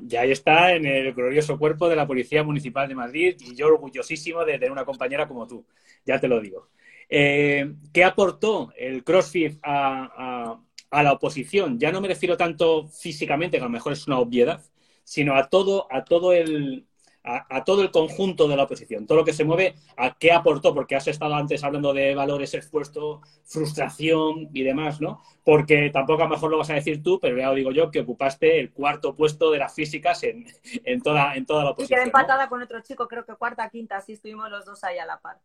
Ya 0.00 0.22
ahí 0.22 0.32
está 0.32 0.72
en 0.72 0.86
el 0.86 1.12
glorioso 1.12 1.58
cuerpo 1.58 1.88
de 1.88 1.96
la 1.96 2.06
Policía 2.06 2.42
Municipal 2.42 2.88
de 2.88 2.94
Madrid 2.94 3.36
y 3.40 3.54
yo 3.54 3.66
orgullosísimo 3.66 4.44
de 4.44 4.54
tener 4.54 4.72
una 4.72 4.86
compañera 4.86 5.28
como 5.28 5.46
tú, 5.46 5.66
ya 6.04 6.18
te 6.18 6.28
lo 6.28 6.40
digo. 6.40 6.70
Eh, 7.08 7.74
¿Qué 7.92 8.04
aportó 8.04 8.72
el 8.76 9.04
CrossFit 9.04 9.58
a, 9.62 10.58
a, 10.90 11.02
la 11.02 11.12
oposición? 11.12 11.78
Ya 11.78 11.92
no 11.92 12.00
me 12.00 12.08
refiero 12.08 12.38
tanto 12.38 12.88
físicamente, 12.88 13.58
que 13.58 13.62
a 13.62 13.66
lo 13.66 13.70
mejor 13.70 13.92
es 13.92 14.06
una 14.06 14.18
obviedad, 14.18 14.62
sino 15.04 15.36
a 15.36 15.48
todo, 15.48 15.86
a 15.90 16.04
todo 16.04 16.32
el, 16.32 16.86
a, 17.24 17.64
todo 17.64 17.82
el 17.82 17.90
conjunto 17.90 18.48
de 18.48 18.56
la 18.56 18.64
oposición, 18.64 19.06
todo 19.06 19.18
lo 19.18 19.24
que 19.24 19.32
se 19.32 19.44
mueve, 19.44 19.76
a 19.96 20.16
qué 20.18 20.32
aportó, 20.32 20.74
porque 20.74 20.96
has 20.96 21.06
estado 21.06 21.34
antes 21.34 21.62
hablando 21.62 21.92
de 21.92 22.14
valores, 22.14 22.52
esfuerzo, 22.54 23.20
frustración 23.44 24.50
y 24.52 24.64
demás, 24.64 25.00
¿no? 25.00 25.22
Porque 25.44 25.90
tampoco 25.90 26.22
a 26.22 26.24
lo 26.24 26.30
mejor 26.30 26.50
lo 26.50 26.58
vas 26.58 26.70
a 26.70 26.74
decir 26.74 27.02
tú, 27.02 27.20
pero 27.20 27.38
ya 27.38 27.48
lo 27.48 27.54
digo 27.54 27.70
yo, 27.70 27.90
que 27.90 28.00
ocupaste 28.00 28.58
el 28.58 28.72
cuarto 28.72 29.14
puesto 29.14 29.52
de 29.52 29.58
las 29.58 29.72
físicas 29.72 30.22
en, 30.24 30.46
toda, 31.02 31.36
en 31.36 31.46
toda 31.46 31.64
la 31.64 31.70
oposición. 31.70 31.96
Y 31.96 32.00
quedé 32.00 32.06
empatada 32.06 32.48
con 32.48 32.60
otro 32.60 32.80
chico, 32.80 33.06
creo 33.06 33.24
que 33.24 33.34
cuarta, 33.36 33.68
quinta, 33.70 33.98
así 33.98 34.14
estuvimos 34.14 34.50
los 34.50 34.64
dos 34.64 34.82
ahí 34.82 34.98
a 34.98 35.06
la 35.06 35.20
par. 35.20 35.38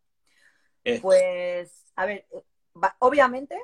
Eh. 0.83 0.99
Pues, 0.99 1.85
a 1.95 2.05
ver, 2.05 2.25
eh, 2.31 2.43
obviamente, 2.99 3.55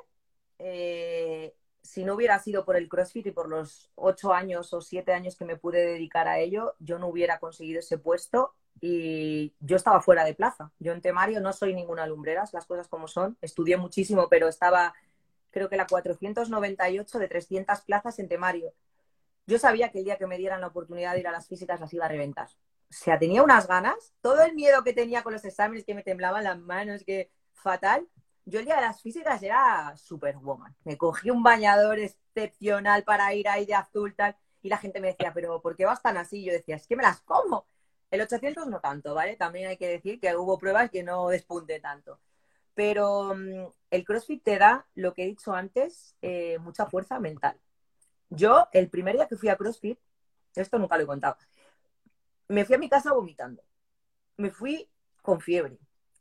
eh, 0.58 1.54
si 1.84 2.02
no 2.02 2.14
hubiera 2.14 2.38
sido 2.38 2.64
por 2.64 2.76
el 2.76 2.88
CrossFit 2.88 3.26
y 3.26 3.30
por 3.30 3.48
los 3.48 3.90
ocho 3.94 4.32
años 4.32 4.72
o 4.72 4.80
siete 4.80 5.12
años 5.12 5.36
que 5.36 5.44
me 5.44 5.56
pude 5.56 5.84
dedicar 5.84 6.26
a 6.26 6.38
ello, 6.38 6.74
yo 6.78 6.98
no 6.98 7.08
hubiera 7.08 7.38
conseguido 7.38 7.80
ese 7.80 7.98
puesto 7.98 8.54
y 8.80 9.54
yo 9.60 9.76
estaba 9.76 10.00
fuera 10.00 10.24
de 10.24 10.34
plaza. 10.34 10.72
Yo 10.78 10.92
en 10.92 11.02
temario 11.02 11.42
no 11.42 11.52
soy 11.52 11.74
ninguna 11.74 12.06
lumbreras, 12.06 12.54
las 12.54 12.64
cosas 12.64 12.88
como 12.88 13.06
son. 13.06 13.36
Estudié 13.42 13.76
muchísimo, 13.76 14.28
pero 14.30 14.48
estaba, 14.48 14.94
creo 15.50 15.68
que 15.68 15.76
la 15.76 15.86
498 15.86 17.18
de 17.18 17.28
300 17.28 17.82
plazas 17.82 18.18
en 18.18 18.28
temario. 18.28 18.72
Yo 19.46 19.58
sabía 19.58 19.90
que 19.90 19.98
el 19.98 20.06
día 20.06 20.16
que 20.16 20.26
me 20.26 20.38
dieran 20.38 20.62
la 20.62 20.68
oportunidad 20.68 21.12
de 21.12 21.20
ir 21.20 21.28
a 21.28 21.32
las 21.32 21.46
físicas 21.46 21.80
las 21.80 21.92
iba 21.92 22.06
a 22.06 22.08
reventar. 22.08 22.48
O 22.88 22.92
sea, 22.96 23.18
tenía 23.18 23.42
unas 23.42 23.68
ganas, 23.68 24.14
todo 24.22 24.42
el 24.42 24.54
miedo 24.54 24.82
que 24.84 24.94
tenía 24.94 25.22
con 25.22 25.34
los 25.34 25.44
exámenes, 25.44 25.84
que 25.84 25.94
me 25.94 26.02
temblaban 26.02 26.44
las 26.44 26.58
manos, 26.58 27.04
que 27.04 27.30
fatal, 27.52 28.08
yo 28.46 28.58
el 28.60 28.66
día 28.66 28.76
de 28.76 28.82
las 28.82 29.00
físicas 29.02 29.42
era 29.42 29.96
superwoman. 29.96 30.74
Me 30.84 30.98
cogí 30.98 31.30
un 31.30 31.42
bañador 31.42 31.98
excepcional 31.98 33.04
para 33.04 33.32
ir 33.34 33.48
ahí 33.48 33.66
de 33.66 33.74
azul, 33.74 34.14
tal. 34.14 34.36
Y 34.62 34.68
la 34.68 34.78
gente 34.78 35.00
me 35.00 35.08
decía, 35.08 35.32
pero 35.34 35.60
¿por 35.60 35.76
qué 35.76 35.84
vas 35.86 36.02
tan 36.02 36.16
así? 36.16 36.44
Yo 36.44 36.52
decía, 36.52 36.76
es 36.76 36.86
que 36.86 36.96
me 36.96 37.02
las 37.02 37.20
como. 37.22 37.66
El 38.10 38.20
800 38.20 38.66
no 38.68 38.80
tanto, 38.80 39.14
¿vale? 39.14 39.36
También 39.36 39.68
hay 39.68 39.76
que 39.76 39.88
decir 39.88 40.20
que 40.20 40.36
hubo 40.36 40.58
pruebas 40.58 40.90
que 40.90 41.02
no 41.02 41.28
despunte 41.28 41.80
tanto. 41.80 42.20
Pero 42.74 43.34
mm, 43.34 43.66
el 43.90 44.04
CrossFit 44.04 44.42
te 44.42 44.58
da, 44.58 44.86
lo 44.94 45.14
que 45.14 45.24
he 45.24 45.26
dicho 45.26 45.52
antes, 45.54 46.16
eh, 46.22 46.58
mucha 46.58 46.86
fuerza 46.86 47.18
mental. 47.20 47.58
Yo, 48.30 48.68
el 48.72 48.90
primer 48.90 49.16
día 49.16 49.28
que 49.28 49.36
fui 49.36 49.48
a 49.48 49.56
CrossFit, 49.56 49.98
esto 50.54 50.78
nunca 50.78 50.96
lo 50.96 51.04
he 51.04 51.06
contado, 51.06 51.36
me 52.48 52.64
fui 52.64 52.74
a 52.76 52.78
mi 52.78 52.88
casa 52.88 53.12
vomitando. 53.12 53.62
Me 54.36 54.50
fui 54.50 54.88
con 55.22 55.40
fiebre. 55.40 55.78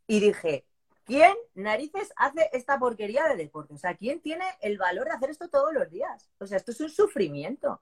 Y 0.08 0.20
dije, 0.20 0.66
¿Quién 1.06 1.34
narices 1.54 2.14
hace 2.16 2.50
esta 2.54 2.80
porquería 2.80 3.28
de 3.28 3.36
deporte? 3.36 3.74
O 3.74 3.78
sea, 3.78 3.96
¿quién 3.96 4.22
tiene 4.22 4.46
el 4.62 4.78
valor 4.78 5.06
de 5.06 5.12
hacer 5.12 5.30
esto 5.30 5.50
todos 5.50 5.74
los 5.74 5.90
días? 5.90 6.30
O 6.40 6.46
sea, 6.46 6.58
esto 6.58 6.72
es 6.72 6.80
un 6.80 6.90
sufrimiento. 6.90 7.82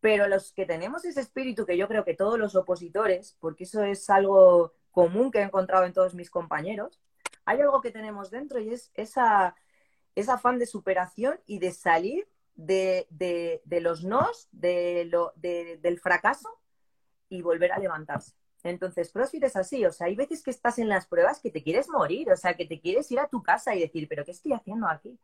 Pero 0.00 0.28
los 0.28 0.52
que 0.52 0.66
tenemos 0.66 1.04
ese 1.04 1.20
espíritu, 1.20 1.66
que 1.66 1.76
yo 1.76 1.88
creo 1.88 2.04
que 2.04 2.14
todos 2.14 2.38
los 2.38 2.54
opositores, 2.54 3.36
porque 3.40 3.64
eso 3.64 3.82
es 3.82 4.08
algo 4.10 4.74
común 4.92 5.30
que 5.30 5.40
he 5.40 5.42
encontrado 5.42 5.84
en 5.84 5.92
todos 5.92 6.14
mis 6.14 6.30
compañeros, 6.30 7.00
hay 7.44 7.60
algo 7.60 7.80
que 7.80 7.90
tenemos 7.90 8.30
dentro 8.30 8.60
y 8.60 8.72
es 8.72 8.90
esa, 8.94 9.56
ese 10.14 10.30
afán 10.30 10.58
de 10.58 10.66
superación 10.66 11.40
y 11.46 11.58
de 11.58 11.72
salir 11.72 12.28
de, 12.54 13.06
los 13.80 14.04
nos, 14.04 14.48
de 14.52 15.04
lo, 15.06 15.32
del 15.36 16.00
fracaso 16.00 16.48
y 17.28 17.42
volver 17.42 17.72
a 17.72 17.78
levantarse. 17.78 18.32
Entonces, 18.66 19.12
CrossFit 19.12 19.44
es 19.44 19.56
así, 19.56 19.84
o 19.84 19.92
sea, 19.92 20.06
hay 20.06 20.16
veces 20.16 20.42
que 20.42 20.50
estás 20.50 20.78
en 20.78 20.88
las 20.88 21.06
pruebas 21.06 21.40
que 21.40 21.50
te 21.50 21.62
quieres 21.62 21.88
morir, 21.88 22.30
o 22.30 22.36
sea, 22.36 22.54
que 22.54 22.66
te 22.66 22.80
quieres 22.80 23.10
ir 23.10 23.20
a 23.20 23.28
tu 23.28 23.42
casa 23.42 23.74
y 23.74 23.80
decir, 23.80 24.08
pero 24.08 24.24
¿qué 24.24 24.32
estoy 24.32 24.52
haciendo 24.52 24.88
aquí? 24.88 25.18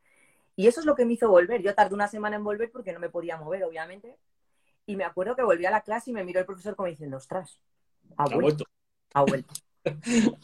Y 0.56 0.66
eso 0.66 0.80
es 0.80 0.86
lo 0.86 0.94
que 0.94 1.04
me 1.04 1.14
hizo 1.14 1.28
volver. 1.30 1.62
Yo 1.62 1.74
tardé 1.74 1.94
una 1.94 2.08
semana 2.08 2.36
en 2.36 2.44
volver 2.44 2.70
porque 2.70 2.92
no 2.92 3.00
me 3.00 3.08
podía 3.08 3.36
mover, 3.36 3.64
obviamente. 3.64 4.16
Y 4.86 4.96
me 4.96 5.04
acuerdo 5.04 5.34
que 5.36 5.42
volví 5.42 5.64
a 5.64 5.70
la 5.70 5.80
clase 5.80 6.10
y 6.10 6.12
me 6.12 6.24
miró 6.24 6.40
el 6.40 6.46
profesor 6.46 6.76
como 6.76 6.88
diciendo, 6.88 7.16
ostras, 7.16 7.60
ha 8.16 8.28
vuelto. 8.28 8.64
Ha 9.14 9.22
vuelto. 9.22 9.54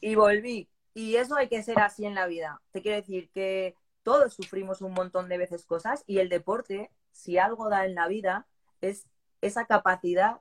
y 0.00 0.14
volví. 0.14 0.68
Y 0.94 1.16
eso 1.16 1.36
hay 1.36 1.48
que 1.48 1.62
ser 1.62 1.78
así 1.80 2.04
en 2.04 2.14
la 2.14 2.26
vida. 2.26 2.60
Te 2.70 2.82
quiero 2.82 2.96
decir 2.96 3.30
que 3.30 3.74
todos 4.02 4.34
sufrimos 4.34 4.82
un 4.82 4.92
montón 4.92 5.28
de 5.28 5.38
veces 5.38 5.64
cosas 5.64 6.04
y 6.06 6.18
el 6.18 6.28
deporte, 6.28 6.90
si 7.12 7.38
algo 7.38 7.68
da 7.68 7.84
en 7.84 7.94
la 7.94 8.08
vida, 8.08 8.46
es 8.80 9.06
esa 9.40 9.66
capacidad 9.66 10.40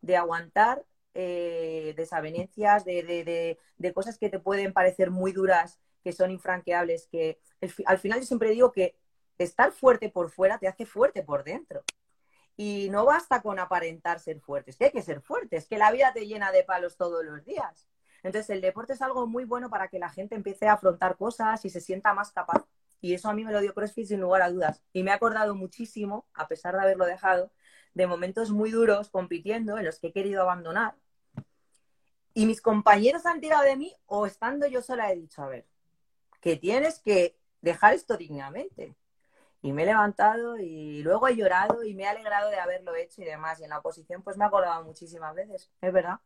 de 0.00 0.16
aguantar 0.16 0.84
eh, 1.14 1.94
desavenencias, 1.96 2.84
de, 2.84 3.58
cosas 3.94 4.18
que 4.18 4.28
te 4.28 4.38
pueden 4.38 4.72
parecer 4.72 5.10
muy 5.10 5.32
duras, 5.32 5.78
que 6.02 6.12
son 6.12 6.30
infranqueables, 6.30 7.06
que 7.08 7.38
al 7.86 7.98
final 7.98 8.20
yo 8.20 8.26
siempre 8.26 8.50
digo 8.50 8.72
que 8.72 8.94
estar 9.38 9.72
fuerte 9.72 10.08
por 10.08 10.30
fuera 10.30 10.58
te 10.58 10.68
hace 10.68 10.86
fuerte 10.86 11.22
por 11.22 11.44
dentro. 11.44 11.82
Y 12.56 12.88
no 12.90 13.06
basta 13.06 13.40
con 13.40 13.58
aparentar 13.58 14.20
ser 14.20 14.40
fuerte, 14.40 14.70
es 14.70 14.76
que 14.76 14.86
hay 14.86 14.90
que 14.90 15.02
ser 15.02 15.20
fuerte, 15.22 15.56
es 15.56 15.66
que 15.66 15.78
la 15.78 15.90
vida 15.92 16.12
te 16.12 16.26
llena 16.26 16.52
de 16.52 16.62
palos 16.62 16.96
todos 16.96 17.24
los 17.24 17.44
días. 17.44 17.88
Entonces, 18.22 18.50
el 18.50 18.60
deporte 18.60 18.92
es 18.92 19.02
algo 19.02 19.26
muy 19.26 19.44
bueno 19.44 19.70
para 19.70 19.88
que 19.88 19.98
la 19.98 20.10
gente 20.10 20.34
empiece 20.34 20.68
a 20.68 20.74
afrontar 20.74 21.16
cosas 21.16 21.64
y 21.64 21.70
se 21.70 21.80
sienta 21.80 22.12
más 22.12 22.32
capaz. 22.32 22.66
Y 23.00 23.14
eso 23.14 23.30
a 23.30 23.34
mí 23.34 23.44
me 23.44 23.52
lo 23.52 23.60
dio 23.60 23.72
CrossFit 23.72 24.08
sin 24.08 24.20
lugar 24.20 24.42
a 24.42 24.50
dudas. 24.50 24.82
Y 24.92 25.02
me 25.02 25.10
ha 25.10 25.14
acordado 25.14 25.54
muchísimo, 25.54 26.26
a 26.34 26.48
pesar 26.48 26.74
de 26.74 26.82
haberlo 26.82 27.06
dejado, 27.06 27.50
de 27.94 28.06
momentos 28.06 28.50
muy 28.50 28.70
duros 28.70 29.10
compitiendo 29.10 29.78
en 29.78 29.84
los 29.84 29.98
que 29.98 30.08
he 30.08 30.12
querido 30.12 30.42
abandonar. 30.42 30.94
Y 32.32 32.46
mis 32.46 32.60
compañeros 32.60 33.26
han 33.26 33.40
tirado 33.40 33.64
de 33.64 33.76
mí 33.76 33.94
o 34.06 34.26
estando 34.26 34.66
yo 34.66 34.82
sola 34.82 35.12
he 35.12 35.16
dicho, 35.16 35.42
a 35.42 35.48
ver, 35.48 35.66
que 36.40 36.56
tienes 36.56 37.00
que 37.00 37.36
dejar 37.60 37.94
esto 37.94 38.16
dignamente. 38.16 38.94
Y 39.62 39.72
me 39.72 39.82
he 39.82 39.86
levantado 39.86 40.56
y 40.58 41.02
luego 41.02 41.28
he 41.28 41.36
llorado 41.36 41.84
y 41.84 41.94
me 41.94 42.04
he 42.04 42.08
alegrado 42.08 42.48
de 42.48 42.58
haberlo 42.58 42.94
hecho 42.94 43.20
y 43.20 43.26
demás. 43.26 43.60
Y 43.60 43.64
en 43.64 43.70
la 43.70 43.78
oposición 43.78 44.22
pues 44.22 44.36
me 44.36 44.44
ha 44.44 44.46
acordado 44.46 44.84
muchísimas 44.84 45.34
veces, 45.34 45.70
es 45.80 45.92
verdad. 45.92 46.20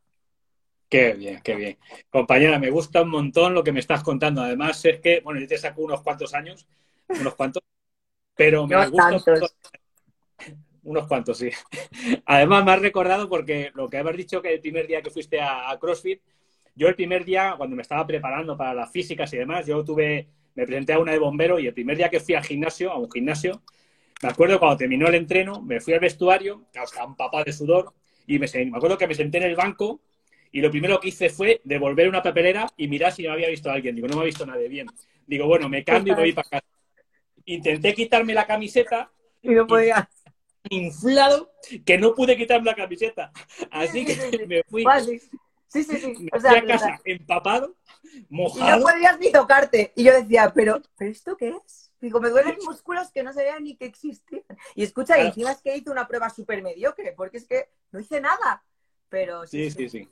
Qué 0.88 1.14
bien, 1.14 1.40
qué 1.42 1.56
bien. 1.56 1.78
Compañera, 2.10 2.58
me 2.60 2.70
gusta 2.70 3.02
un 3.02 3.10
montón 3.10 3.54
lo 3.54 3.64
que 3.64 3.72
me 3.72 3.80
estás 3.80 4.04
contando. 4.04 4.42
Además, 4.42 4.84
es 4.84 5.00
que, 5.00 5.20
bueno, 5.20 5.40
yo 5.40 5.48
te 5.48 5.58
saco 5.58 5.82
unos 5.82 6.02
cuantos 6.02 6.34
años, 6.34 6.68
unos 7.08 7.34
cuantos, 7.34 7.64
pero 8.36 8.66
me 8.66 8.86
gusta 8.88 9.18
unos 10.84 11.06
cuantos, 11.06 11.38
sí. 11.38 11.50
Además, 12.26 12.64
me 12.64 12.72
has 12.72 12.80
recordado 12.80 13.28
porque 13.28 13.70
lo 13.74 13.88
que 13.88 13.98
habías 13.98 14.16
dicho 14.16 14.42
que 14.42 14.52
el 14.54 14.60
primer 14.60 14.86
día 14.86 15.02
que 15.02 15.10
fuiste 15.10 15.40
a, 15.40 15.76
CrossFit, 15.80 16.20
yo 16.76 16.88
el 16.88 16.94
primer 16.94 17.24
día, 17.24 17.54
cuando 17.56 17.76
me 17.76 17.82
estaba 17.82 18.06
preparando 18.06 18.56
para 18.56 18.74
las 18.74 18.90
físicas 18.90 19.32
y 19.32 19.38
demás, 19.38 19.66
yo 19.66 19.84
tuve, 19.84 20.28
me 20.54 20.66
presenté 20.66 20.92
a 20.92 20.98
una 20.98 21.12
de 21.12 21.18
bombero 21.18 21.58
y 21.58 21.66
el 21.66 21.74
primer 21.74 21.96
día 21.96 22.08
que 22.08 22.20
fui 22.20 22.34
al 22.34 22.44
gimnasio, 22.44 22.90
a 22.90 22.98
un 22.98 23.10
gimnasio, 23.10 23.62
me 24.22 24.28
acuerdo 24.28 24.58
cuando 24.58 24.78
terminó 24.78 25.06
el 25.08 25.14
entreno, 25.14 25.60
me 25.60 25.80
fui 25.80 25.92
al 25.92 26.00
vestuario, 26.00 26.66
estaba 26.72 27.06
un 27.06 27.16
papá 27.16 27.44
de 27.44 27.52
sudor, 27.52 27.92
y 28.26 28.38
me, 28.38 28.46
me 28.52 28.76
acuerdo 28.76 28.96
que 28.96 29.06
me 29.06 29.14
senté 29.14 29.38
en 29.38 29.44
el 29.44 29.56
banco 29.56 30.00
y 30.54 30.60
lo 30.60 30.70
primero 30.70 31.00
que 31.00 31.08
hice 31.08 31.30
fue 31.30 31.60
devolver 31.64 32.08
una 32.08 32.22
papelera 32.22 32.66
y 32.76 32.86
mirar 32.86 33.12
si 33.12 33.24
me 33.24 33.30
había 33.30 33.48
visto 33.48 33.70
alguien. 33.70 33.96
Digo, 33.96 34.06
no 34.06 34.14
me 34.14 34.22
ha 34.22 34.24
visto 34.24 34.46
nadie 34.46 34.68
bien. 34.68 34.86
Digo, 35.26 35.46
bueno, 35.46 35.68
me 35.68 35.82
cambio 35.82 36.14
y 36.14 36.16
voy 36.16 36.32
para 36.32 36.48
casa. 36.48 36.66
Intenté 37.44 37.92
quitarme 37.92 38.34
la 38.34 38.46
camiseta. 38.46 39.10
Y 39.42 39.48
no 39.48 39.66
podía. 39.66 40.08
Inflado 40.70 41.52
que 41.84 41.98
no 41.98 42.14
pude 42.14 42.36
quitarme 42.36 42.66
la 42.66 42.74
camiseta. 42.74 43.32
Así 43.70 44.04
que 44.04 44.46
me 44.46 44.62
fui. 44.64 44.84
Sí, 45.68 45.82
sí, 45.82 45.96
sí. 45.96 46.28
Me 46.32 46.40
fui 46.40 46.56
a 46.56 46.66
casa 46.66 47.00
empapado, 47.04 47.74
mojado. 48.28 48.76
Y 48.76 48.80
no 48.80 48.86
podías 48.86 49.18
ni 49.18 49.32
tocarte. 49.32 49.92
Y 49.96 50.04
yo 50.04 50.12
decía, 50.12 50.52
pero, 50.54 50.80
¿pero 50.96 51.10
esto 51.10 51.36
qué 51.36 51.48
es? 51.48 51.90
Digo, 52.00 52.20
me 52.20 52.30
duelen 52.30 52.56
músculos 52.64 53.10
que 53.10 53.22
no 53.22 53.32
vean 53.34 53.64
ni 53.64 53.76
que 53.76 53.86
existen. 53.86 54.44
Y 54.74 54.84
escucha, 54.84 55.18
y 55.18 55.26
encima 55.26 55.52
es 55.52 55.62
que 55.62 55.76
hice 55.76 55.90
una 55.90 56.06
prueba 56.06 56.30
súper 56.30 56.62
mediocre, 56.62 57.12
porque 57.16 57.38
es 57.38 57.46
que 57.46 57.70
no 57.92 58.00
hice 58.00 58.20
nada. 58.20 58.62
Pero 59.08 59.46
sí, 59.46 59.70
sí. 59.70 59.88
sí. 59.88 60.08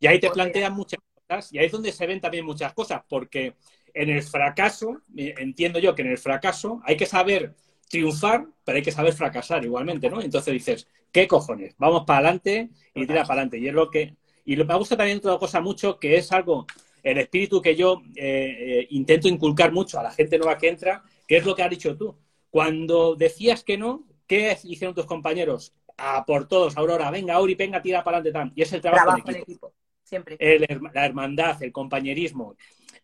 Y 0.00 0.06
ahí 0.06 0.20
te 0.20 0.30
plantean 0.30 0.74
muchas 0.74 1.00
cosas 1.00 1.52
y 1.52 1.58
ahí 1.58 1.66
es 1.66 1.72
donde 1.72 1.92
se 1.92 2.06
ven 2.06 2.20
también 2.20 2.44
muchas 2.44 2.72
cosas, 2.74 3.02
porque 3.08 3.54
en 3.92 4.10
el 4.10 4.22
fracaso, 4.22 5.00
eh, 5.16 5.34
entiendo 5.38 5.78
yo 5.78 5.94
que 5.94 6.02
en 6.02 6.08
el 6.08 6.18
fracaso 6.18 6.80
hay 6.84 6.96
que 6.96 7.06
saber 7.06 7.54
triunfar, 7.94 8.44
pero 8.64 8.76
hay 8.76 8.82
que 8.82 8.90
saber 8.90 9.12
fracasar 9.12 9.64
igualmente, 9.64 10.10
¿no? 10.10 10.20
Entonces 10.20 10.52
dices, 10.52 10.88
¿qué 11.12 11.28
cojones? 11.28 11.76
Vamos 11.78 12.02
para 12.04 12.18
adelante 12.18 12.70
y 12.92 13.06
tira 13.06 13.22
para 13.22 13.42
adelante. 13.42 13.58
Y 13.58 13.68
es 13.68 13.72
lo 13.72 13.88
que... 13.88 14.16
Y 14.44 14.56
me 14.56 14.74
gusta 14.74 14.96
también 14.96 15.18
otra 15.18 15.38
cosa 15.38 15.60
mucho, 15.60 16.00
que 16.00 16.16
es 16.16 16.32
algo, 16.32 16.66
el 17.04 17.18
espíritu 17.18 17.62
que 17.62 17.76
yo 17.76 18.02
eh, 18.16 18.56
eh, 18.58 18.86
intento 18.90 19.28
inculcar 19.28 19.70
mucho 19.70 20.00
a 20.00 20.02
la 20.02 20.10
gente 20.10 20.38
nueva 20.38 20.58
que 20.58 20.68
entra, 20.68 21.04
que 21.28 21.36
es 21.36 21.46
lo 21.46 21.54
que 21.54 21.62
has 21.62 21.70
dicho 21.70 21.96
tú. 21.96 22.18
Cuando 22.50 23.14
decías 23.14 23.62
que 23.62 23.78
no, 23.78 24.04
¿qué 24.26 24.58
hicieron 24.64 24.94
tus 24.94 25.06
compañeros? 25.06 25.72
A 25.96 26.26
por 26.26 26.48
todos, 26.48 26.76
Aurora, 26.76 27.12
venga, 27.12 27.34
Auri, 27.34 27.54
venga, 27.54 27.80
tira 27.80 28.02
para 28.02 28.18
adelante. 28.18 28.54
Y 28.56 28.62
es 28.62 28.72
el 28.72 28.80
trabajo, 28.80 29.16
en 29.24 29.36
equipo 29.36 29.72
siempre. 30.02 30.36
la 30.92 31.06
hermandad, 31.06 31.62
el 31.62 31.70
compañerismo. 31.70 32.56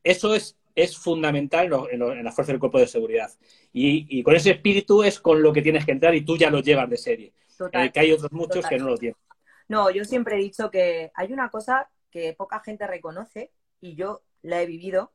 Eso 0.02 0.34
es, 0.34 0.56
es 0.82 0.96
fundamental 0.96 1.70
en, 1.90 2.24
la 2.24 2.32
fuerza 2.32 2.52
del 2.52 2.60
cuerpo 2.60 2.78
de 2.78 2.86
seguridad. 2.86 3.30
Y, 3.72 4.22
con 4.22 4.34
ese 4.34 4.52
espíritu 4.52 5.02
es 5.02 5.20
con 5.20 5.42
lo 5.42 5.52
que 5.52 5.62
tienes 5.62 5.84
que 5.84 5.92
entrar 5.92 6.14
y 6.14 6.24
tú 6.24 6.36
ya 6.36 6.50
lo 6.50 6.60
llevas 6.60 6.88
de 6.88 6.96
serie. 6.96 7.32
Eh, 7.72 7.90
que 7.92 8.00
hay 8.00 8.12
otros 8.12 8.32
muchos 8.32 8.66
que 8.66 8.78
no 8.78 8.86
lo 8.86 8.96
tienen. 8.96 9.16
No, 9.68 9.90
yo 9.90 10.04
siempre 10.04 10.36
he 10.36 10.38
dicho 10.38 10.70
que 10.70 11.12
hay 11.14 11.32
una 11.32 11.50
cosa 11.50 11.90
que 12.10 12.32
poca 12.32 12.60
gente 12.60 12.86
reconoce 12.86 13.52
y 13.80 13.94
yo 13.94 14.22
la 14.42 14.62
he 14.62 14.66
vivido. 14.66 15.12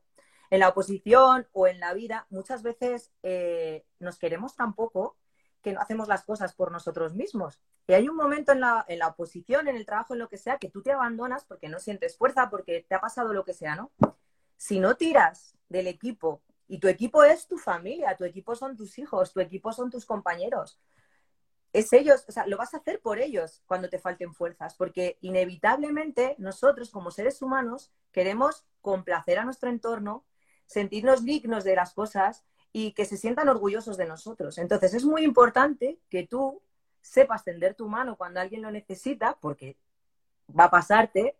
En 0.48 0.60
la 0.60 0.68
oposición 0.68 1.48
o 1.52 1.66
en 1.66 1.80
la 1.80 1.92
vida, 1.92 2.26
muchas 2.30 2.62
veces 2.62 3.10
eh, 3.24 3.84
nos 3.98 4.18
queremos 4.18 4.54
tan 4.54 4.74
poco 4.74 5.16
que 5.60 5.72
no 5.72 5.80
hacemos 5.80 6.06
las 6.06 6.24
cosas 6.24 6.54
por 6.54 6.70
nosotros 6.70 7.14
mismos. 7.14 7.60
Y 7.88 7.94
hay 7.94 8.08
un 8.08 8.14
momento 8.14 8.52
en 8.52 8.60
la, 8.60 8.84
en 8.86 9.00
la 9.00 9.08
oposición, 9.08 9.66
en 9.66 9.76
el 9.76 9.84
trabajo, 9.84 10.14
en 10.14 10.20
lo 10.20 10.28
que 10.28 10.38
sea, 10.38 10.58
que 10.58 10.70
tú 10.70 10.82
te 10.82 10.92
abandonas 10.92 11.44
porque 11.44 11.68
no 11.68 11.80
sientes 11.80 12.16
fuerza, 12.16 12.48
porque 12.50 12.86
te 12.88 12.94
ha 12.94 13.00
pasado 13.00 13.32
lo 13.32 13.44
que 13.44 13.52
sea, 13.52 13.74
¿no? 13.74 13.90
Si 14.56 14.80
no 14.80 14.96
tiras 14.96 15.56
del 15.68 15.86
equipo, 15.86 16.42
y 16.68 16.78
tu 16.78 16.88
equipo 16.88 17.22
es 17.22 17.46
tu 17.46 17.58
familia, 17.58 18.16
tu 18.16 18.24
equipo 18.24 18.54
son 18.56 18.76
tus 18.76 18.98
hijos, 18.98 19.32
tu 19.32 19.40
equipo 19.40 19.72
son 19.72 19.90
tus 19.90 20.04
compañeros, 20.04 20.80
es 21.76 21.92
ellos, 21.92 22.24
o 22.26 22.32
sea, 22.32 22.46
lo 22.46 22.56
vas 22.56 22.72
a 22.72 22.78
hacer 22.78 23.00
por 23.00 23.18
ellos 23.18 23.62
cuando 23.66 23.90
te 23.90 23.98
falten 23.98 24.32
fuerzas, 24.32 24.74
porque 24.76 25.18
inevitablemente 25.20 26.34
nosotros 26.38 26.90
como 26.90 27.10
seres 27.10 27.42
humanos 27.42 27.92
queremos 28.12 28.64
complacer 28.80 29.38
a 29.38 29.44
nuestro 29.44 29.68
entorno, 29.68 30.24
sentirnos 30.64 31.24
dignos 31.24 31.64
de 31.64 31.76
las 31.76 31.92
cosas 31.92 32.44
y 32.72 32.92
que 32.92 33.04
se 33.04 33.18
sientan 33.18 33.50
orgullosos 33.50 33.98
de 33.98 34.06
nosotros. 34.06 34.56
Entonces 34.56 34.94
es 34.94 35.04
muy 35.04 35.22
importante 35.22 35.98
que 36.08 36.26
tú 36.26 36.62
sepas 37.02 37.44
tender 37.44 37.74
tu 37.74 37.88
mano 37.88 38.16
cuando 38.16 38.40
alguien 38.40 38.62
lo 38.62 38.70
necesita, 38.70 39.36
porque 39.38 39.76
va 40.58 40.64
a 40.64 40.70
pasarte, 40.70 41.36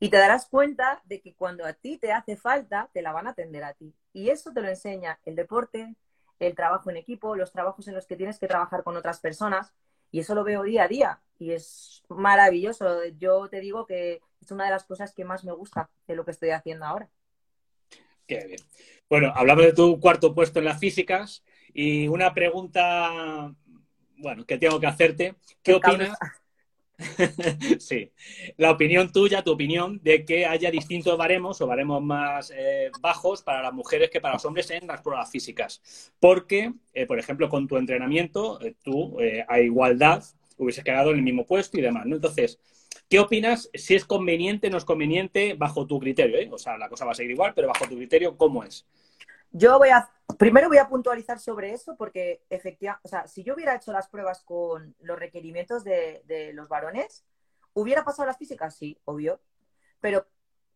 y 0.00 0.10
te 0.10 0.16
darás 0.16 0.46
cuenta 0.46 1.02
de 1.04 1.20
que 1.20 1.34
cuando 1.34 1.64
a 1.64 1.72
ti 1.72 1.98
te 1.98 2.12
hace 2.12 2.36
falta, 2.36 2.90
te 2.92 3.02
la 3.02 3.12
van 3.12 3.26
a 3.26 3.30
atender 3.30 3.64
a 3.64 3.74
ti. 3.74 3.94
Y 4.12 4.30
eso 4.30 4.52
te 4.52 4.60
lo 4.60 4.68
enseña 4.68 5.18
el 5.24 5.36
deporte, 5.36 5.94
el 6.38 6.54
trabajo 6.54 6.90
en 6.90 6.96
equipo, 6.96 7.36
los 7.36 7.52
trabajos 7.52 7.88
en 7.88 7.94
los 7.94 8.06
que 8.06 8.16
tienes 8.16 8.38
que 8.38 8.48
trabajar 8.48 8.82
con 8.82 8.96
otras 8.96 9.20
personas. 9.20 9.72
Y 10.10 10.20
eso 10.20 10.34
lo 10.34 10.44
veo 10.44 10.62
día 10.62 10.84
a 10.84 10.88
día 10.88 11.20
y 11.38 11.52
es 11.52 12.04
maravilloso. 12.08 13.04
Yo 13.18 13.48
te 13.48 13.60
digo 13.60 13.86
que 13.86 14.20
es 14.40 14.50
una 14.50 14.64
de 14.64 14.70
las 14.70 14.84
cosas 14.84 15.12
que 15.14 15.24
más 15.24 15.44
me 15.44 15.52
gusta 15.52 15.90
de 16.06 16.14
lo 16.14 16.24
que 16.24 16.30
estoy 16.30 16.50
haciendo 16.50 16.84
ahora. 16.84 17.08
Qué 18.26 18.44
bien. 18.46 18.60
Bueno, 19.08 19.32
hablamos 19.34 19.64
de 19.64 19.72
tu 19.72 20.00
cuarto 20.00 20.34
puesto 20.34 20.58
en 20.58 20.64
las 20.66 20.78
físicas 20.78 21.44
y 21.72 22.08
una 22.08 22.32
pregunta, 22.32 23.54
bueno, 24.16 24.46
que 24.46 24.58
tengo 24.58 24.80
que 24.80 24.86
hacerte. 24.86 25.34
¿Qué 25.62 25.74
opinas? 25.74 26.16
sí, 27.78 28.12
la 28.56 28.70
opinión 28.70 29.10
tuya, 29.10 29.42
tu 29.42 29.52
opinión 29.52 30.00
de 30.02 30.24
que 30.24 30.46
haya 30.46 30.70
distintos 30.70 31.18
baremos 31.18 31.60
o 31.60 31.66
baremos 31.66 32.02
más 32.02 32.52
eh, 32.54 32.90
bajos 33.00 33.42
para 33.42 33.62
las 33.62 33.72
mujeres 33.72 34.10
que 34.10 34.20
para 34.20 34.34
los 34.34 34.44
hombres 34.44 34.70
en 34.70 34.86
las 34.86 35.00
pruebas 35.00 35.30
físicas. 35.30 36.12
Porque, 36.20 36.72
eh, 36.92 37.06
por 37.06 37.18
ejemplo, 37.18 37.48
con 37.48 37.66
tu 37.66 37.76
entrenamiento, 37.76 38.60
eh, 38.60 38.74
tú 38.82 39.16
a 39.48 39.60
igualdad 39.60 40.22
hubieses 40.56 40.84
quedado 40.84 41.10
en 41.10 41.16
el 41.16 41.22
mismo 41.22 41.46
puesto 41.46 41.78
y 41.78 41.82
demás, 41.82 42.06
¿no? 42.06 42.16
Entonces, 42.16 42.58
¿Qué 43.08 43.18
opinas 43.18 43.70
si 43.74 43.94
es 43.94 44.04
conveniente 44.04 44.70
no 44.70 44.78
es 44.78 44.84
conveniente 44.84 45.54
bajo 45.54 45.86
tu 45.86 45.98
criterio? 45.98 46.52
O 46.54 46.58
sea, 46.58 46.78
la 46.78 46.88
cosa 46.88 47.04
va 47.04 47.12
a 47.12 47.14
seguir 47.14 47.32
igual, 47.32 47.52
pero 47.54 47.68
bajo 47.68 47.86
tu 47.86 47.96
criterio, 47.96 48.36
¿cómo 48.36 48.64
es? 48.64 48.86
Yo 49.56 49.78
voy 49.78 49.90
a, 49.90 50.10
primero 50.36 50.66
voy 50.66 50.78
a 50.78 50.88
puntualizar 50.88 51.38
sobre 51.38 51.72
eso 51.72 51.96
porque 51.96 52.42
efectivamente, 52.50 53.06
o 53.06 53.08
sea, 53.08 53.28
si 53.28 53.44
yo 53.44 53.54
hubiera 53.54 53.76
hecho 53.76 53.92
las 53.92 54.08
pruebas 54.08 54.42
con 54.42 54.96
los 54.98 55.16
requerimientos 55.16 55.84
de, 55.84 56.50
los 56.54 56.68
varones, 56.68 57.24
¿hubiera 57.72 58.04
pasado 58.04 58.26
las 58.26 58.36
físicas? 58.36 58.74
Sí, 58.74 58.98
obvio. 59.04 59.40
Pero 60.00 60.26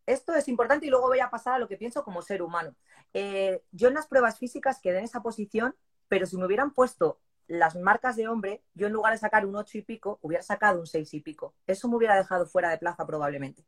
esto 0.06 0.32
es 0.36 0.46
importante 0.46 0.86
y 0.86 0.90
luego 0.90 1.08
voy 1.08 1.18
a 1.18 1.28
pasar 1.28 1.54
a 1.54 1.58
lo 1.58 1.66
que 1.66 1.76
pienso 1.76 2.04
como 2.04 2.22
ser 2.22 2.40
humano. 2.40 2.76
Eh, 3.14 3.64
yo 3.72 3.88
en 3.88 3.94
las 3.94 4.06
pruebas 4.06 4.38
físicas 4.38 4.80
quedé 4.80 4.98
en 4.98 5.04
esa 5.04 5.22
posición, 5.22 5.74
pero 6.06 6.24
si 6.26 6.36
me 6.36 6.46
hubieran 6.46 6.72
puesto 6.72 7.18
las 7.48 7.74
marcas 7.74 8.14
de 8.14 8.28
hombre, 8.28 8.62
yo 8.74 8.86
en 8.86 8.92
lugar 8.92 9.12
de 9.12 9.18
sacar 9.18 9.44
un 9.44 9.56
8 9.56 9.78
y 9.78 9.82
pico, 9.82 10.20
hubiera 10.22 10.44
sacado 10.44 10.78
un 10.78 10.86
6 10.86 11.14
y 11.14 11.20
pico. 11.20 11.52
Eso 11.66 11.88
me 11.88 11.96
hubiera 11.96 12.14
dejado 12.14 12.46
fuera 12.46 12.70
de 12.70 12.78
plaza 12.78 13.04
probablemente. 13.04 13.64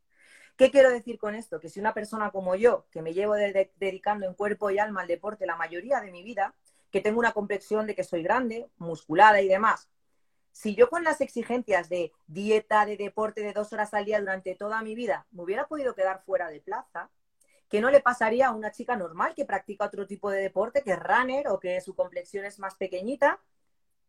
¿Qué 0.57 0.71
quiero 0.71 0.89
decir 0.89 1.17
con 1.17 1.35
esto? 1.35 1.59
Que 1.59 1.69
si 1.69 1.79
una 1.79 1.93
persona 1.93 2.31
como 2.31 2.55
yo, 2.55 2.85
que 2.91 3.01
me 3.01 3.13
llevo 3.13 3.35
dedicando 3.35 4.27
en 4.27 4.33
cuerpo 4.33 4.69
y 4.69 4.79
alma 4.79 5.01
al 5.01 5.07
deporte 5.07 5.45
la 5.45 5.55
mayoría 5.55 6.01
de 6.01 6.11
mi 6.11 6.23
vida, 6.23 6.55
que 6.91 7.01
tengo 7.01 7.19
una 7.19 7.31
complexión 7.31 7.87
de 7.87 7.95
que 7.95 8.03
soy 8.03 8.21
grande, 8.23 8.69
musculada 8.77 9.41
y 9.41 9.47
demás, 9.47 9.89
si 10.51 10.75
yo 10.75 10.89
con 10.89 11.03
las 11.03 11.21
exigencias 11.21 11.87
de 11.87 12.11
dieta, 12.27 12.85
de 12.85 12.97
deporte 12.97 13.41
de 13.41 13.53
dos 13.53 13.71
horas 13.71 13.93
al 13.93 14.05
día 14.05 14.19
durante 14.19 14.55
toda 14.55 14.81
mi 14.81 14.95
vida 14.95 15.25
me 15.31 15.43
hubiera 15.43 15.67
podido 15.67 15.95
quedar 15.95 16.21
fuera 16.23 16.49
de 16.49 16.59
plaza, 16.59 17.09
¿qué 17.69 17.79
no 17.79 17.89
le 17.89 18.01
pasaría 18.01 18.47
a 18.47 18.51
una 18.51 18.71
chica 18.71 18.97
normal 18.97 19.33
que 19.33 19.45
practica 19.45 19.85
otro 19.85 20.05
tipo 20.05 20.29
de 20.29 20.41
deporte, 20.41 20.83
que 20.83 20.91
es 20.91 20.99
runner 20.99 21.47
o 21.47 21.59
que 21.59 21.79
su 21.79 21.95
complexión 21.95 22.43
es 22.43 22.59
más 22.59 22.75
pequeñita 22.75 23.39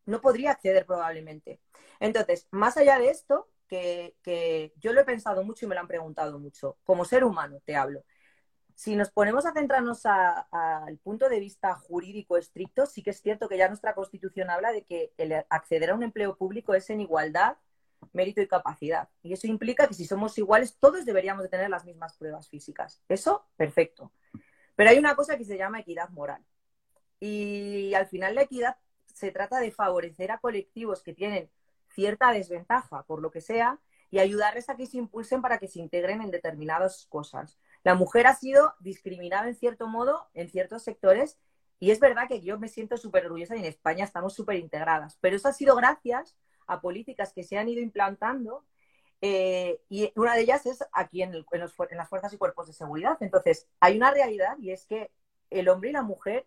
no 0.07 0.21
podría 0.21 0.51
acceder 0.53 0.87
probablemente. 0.87 1.61
Entonces, 2.01 2.49
más 2.51 2.77
allá 2.77 2.99
de 2.99 3.11
esto, 3.11 3.49
que, 4.23 4.73
yo 4.77 4.93
lo 4.93 5.01
he 5.01 5.05
pensado 5.05 5.43
mucho 5.45 5.65
y 5.65 5.69
me 5.69 5.75
lo 5.75 5.81
han 5.81 5.89
preguntado 5.89 6.39
mucho, 6.39 6.79
como 6.85 7.05
ser 7.05 7.25
humano 7.25 7.61
te 7.65 7.77
hablo. 7.77 8.05
Si 8.75 8.97
nos 8.97 9.11
ponemos 9.11 9.47
a 9.47 9.53
centrarnos 9.53 10.03
al 10.05 10.99
punto 10.99 11.29
de 11.29 11.41
vista 11.41 11.75
jurídico 11.75 12.37
estricto, 12.37 12.87
sí 12.87 13.03
que 13.03 13.11
es 13.11 13.21
cierto 13.21 13.49
que 13.49 13.59
ya 13.59 13.69
nuestra 13.69 13.95
Constitución 13.95 14.51
habla 14.51 14.73
de 14.73 14.85
que 14.85 15.13
el 15.19 15.33
acceder 15.51 15.91
a 15.91 15.95
un 15.95 16.03
empleo 16.03 16.37
público 16.37 16.75
es 16.75 16.89
en 16.91 17.01
igualdad 17.01 17.57
mérito 18.13 18.41
y 18.41 18.49
capacidad. 18.49 19.09
Y 19.23 19.33
eso 19.33 19.47
implica 19.47 19.87
que 19.87 19.95
si 19.95 20.05
somos 20.05 20.37
iguales, 20.37 20.77
todos 20.79 21.05
deberíamos 21.05 21.45
de 21.45 21.49
tener 21.49 21.71
las 21.71 21.85
mismas 21.85 22.17
pruebas 22.17 22.49
físicas. 22.49 23.03
Eso, 23.09 23.47
perfecto. 23.57 24.13
Pero 24.75 24.91
hay 24.91 24.99
una 24.99 25.15
cosa 25.15 25.37
que 25.37 25.45
se 25.45 25.57
llama 25.57 25.81
equidad 25.81 26.09
moral. 26.11 26.45
Y 27.21 27.95
al 27.95 28.07
final 28.07 28.35
la 28.35 28.43
equidad 28.43 28.77
se 29.07 29.31
trata 29.31 29.61
de 29.61 29.71
favorecer 29.71 30.33
a 30.33 30.39
colectivos 30.39 31.03
que 31.03 31.15
tienen 31.15 31.51
cierta 31.95 32.33
desventaja, 32.33 33.05
por 33.05 33.21
lo 33.21 33.31
que 33.31 33.41
sea, 33.41 33.79
y 34.11 34.19
ayudarles 34.19 34.69
a 34.69 34.77
que 34.77 34.87
se 34.87 34.99
impulsen 34.99 35.41
para 35.41 35.59
que 35.59 35.69
se 35.69 35.81
integren 35.81 36.21
en 36.21 36.31
determinadas 36.31 37.07
cosas. 37.09 37.59
La 37.83 37.95
mujer 37.95 38.27
ha 38.27 38.35
sido 38.35 38.75
discriminada 38.81 39.49
en 39.49 39.55
cierto 39.55 39.89
modo 39.89 40.29
en 40.35 40.51
ciertos 40.51 40.83
sectores 40.83 41.39
y 41.81 41.91
es 41.91 41.99
verdad 41.99 42.29
que 42.29 42.41
yo 42.41 42.59
me 42.59 42.69
siento 42.69 42.97
súper 42.97 43.25
orgullosa 43.27 43.57
y 43.57 43.61
en 43.61 43.65
España 43.65 44.05
estamos 44.05 44.35
súper 44.35 44.57
integradas, 44.57 45.19
pero 45.21 45.37
eso 45.37 45.49
ha 45.49 45.53
sido 45.53 45.75
gracias 45.75 46.37
a 46.67 46.81
políticas 46.81 47.33
que 47.33 47.43
se 47.43 47.57
han 47.57 47.69
ido 47.69 47.81
implantando 47.81 48.65
eh, 49.23 49.81
y 49.89 50.13
una 50.17 50.35
de 50.35 50.43
ellas 50.43 50.67
es 50.67 50.85
aquí 50.93 51.23
en, 51.23 51.35
en, 51.35 51.61
las 51.61 51.73
fuerzas 51.73 52.33
y 52.33 52.39
cuerpos 52.39 52.67
de 52.67 52.73
seguridad. 52.73 53.17
Entonces, 53.21 53.69
hay 53.79 53.97
una 53.97 54.11
realidad 54.11 54.57
y 54.59 54.73
es 54.73 54.85
que 54.85 55.13
el 55.49 55.69
hombre 55.69 55.91
y 55.91 55.93
la 55.93 56.03
mujer 56.03 56.47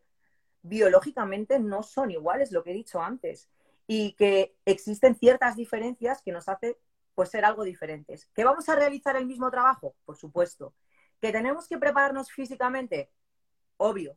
biológicamente 0.61 1.59
no 1.59 1.83
son 1.83 2.11
iguales, 2.11 2.51
lo 2.51 2.63
que 2.63 2.71
he 2.71 2.73
dicho 2.73 3.01
antes, 3.01 3.49
y 3.87 4.13
que 4.13 4.55
existen 4.65 5.15
ciertas 5.15 5.55
diferencias 5.55 6.21
que 6.21 6.31
nos 6.31 6.49
hacen 6.49 6.75
pues, 7.13 7.29
ser 7.29 7.45
algo 7.45 7.63
diferentes. 7.63 8.27
¿Que 8.33 8.43
vamos 8.43 8.67
a 8.69 8.75
realizar 8.75 9.15
el 9.15 9.25
mismo 9.25 9.49
trabajo? 9.51 9.95
Por 10.05 10.17
supuesto. 10.17 10.73
¿Que 11.21 11.31
tenemos 11.31 11.67
que 11.67 11.77
prepararnos 11.77 12.31
físicamente? 12.31 13.11
Obvio. 13.77 14.15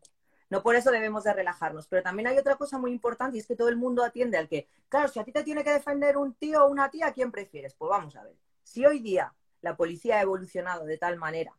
No 0.51 0.63
por 0.63 0.77
eso 0.77 0.91
debemos 0.91 1.25
de 1.25 1.33
relajarnos. 1.33 1.87
Pero 1.87 2.03
también 2.03 2.29
hay 2.29 2.39
otra 2.39 2.57
cosa 2.57 2.79
muy 2.79 2.91
importante 2.91 3.37
y 3.37 3.41
es 3.41 3.47
que 3.47 3.57
todo 3.57 3.69
el 3.69 3.77
mundo 3.77 4.03
atiende 4.03 4.39
al 4.39 4.49
que, 4.49 4.69
claro, 4.89 5.09
si 5.09 5.19
a 5.19 5.25
ti 5.25 5.33
te 5.33 5.45
tiene 5.45 5.65
que 5.65 5.71
defender 5.71 6.17
un 6.17 6.35
tío 6.35 6.65
o 6.65 6.69
una 6.69 6.91
tía, 6.91 7.13
¿quién 7.13 7.31
prefieres? 7.31 7.75
Pues 7.75 7.91
vamos 7.91 8.17
a 8.17 8.25
ver. 8.25 8.37
Si 8.63 8.85
hoy 8.85 9.01
día 9.01 9.35
la 9.61 9.77
policía 9.77 10.19
ha 10.19 10.23
evolucionado 10.23 10.85
de 10.85 10.99
tal 10.99 11.17
manera 11.17 11.57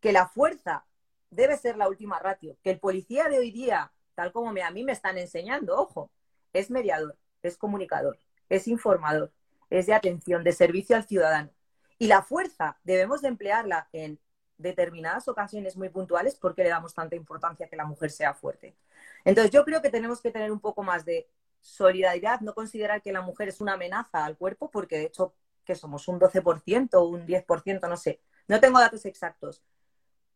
que 0.00 0.12
la 0.12 0.28
fuerza 0.28 0.86
debe 1.30 1.56
ser 1.56 1.76
la 1.76 1.88
última 1.88 2.18
ratio, 2.18 2.56
que 2.62 2.70
el 2.70 2.80
policía 2.80 3.28
de 3.28 3.38
hoy 3.38 3.50
día, 3.50 3.92
tal 4.14 4.32
como 4.32 4.50
a 4.50 4.70
mí 4.70 4.84
me 4.84 4.92
están 4.92 5.18
enseñando, 5.18 5.76
ojo, 5.76 6.10
es 6.52 6.70
mediador, 6.70 7.18
es 7.46 7.56
comunicador, 7.56 8.18
es 8.48 8.68
informador, 8.68 9.32
es 9.70 9.86
de 9.86 9.94
atención, 9.94 10.44
de 10.44 10.52
servicio 10.52 10.96
al 10.96 11.06
ciudadano. 11.06 11.50
Y 11.98 12.08
la 12.08 12.22
fuerza 12.22 12.78
debemos 12.84 13.22
de 13.22 13.28
emplearla 13.28 13.88
en 13.92 14.18
determinadas 14.58 15.28
ocasiones 15.28 15.76
muy 15.76 15.88
puntuales 15.88 16.36
porque 16.36 16.62
le 16.62 16.70
damos 16.70 16.94
tanta 16.94 17.16
importancia 17.16 17.66
a 17.66 17.68
que 17.68 17.76
la 17.76 17.84
mujer 17.84 18.10
sea 18.10 18.34
fuerte. 18.34 18.76
Entonces 19.24 19.50
yo 19.50 19.64
creo 19.64 19.82
que 19.82 19.90
tenemos 19.90 20.20
que 20.20 20.30
tener 20.30 20.50
un 20.52 20.60
poco 20.60 20.82
más 20.82 21.04
de 21.04 21.28
solidaridad, 21.60 22.40
no 22.40 22.54
considerar 22.54 23.02
que 23.02 23.12
la 23.12 23.22
mujer 23.22 23.48
es 23.48 23.60
una 23.60 23.74
amenaza 23.74 24.24
al 24.24 24.36
cuerpo, 24.36 24.70
porque 24.70 24.98
de 24.98 25.04
hecho 25.04 25.34
que 25.64 25.74
somos 25.74 26.06
un 26.08 26.20
12% 26.20 26.94
o 26.94 27.04
un 27.08 27.26
10%, 27.26 27.88
no 27.88 27.96
sé. 27.96 28.20
No 28.46 28.60
tengo 28.60 28.78
datos 28.78 29.04
exactos, 29.04 29.62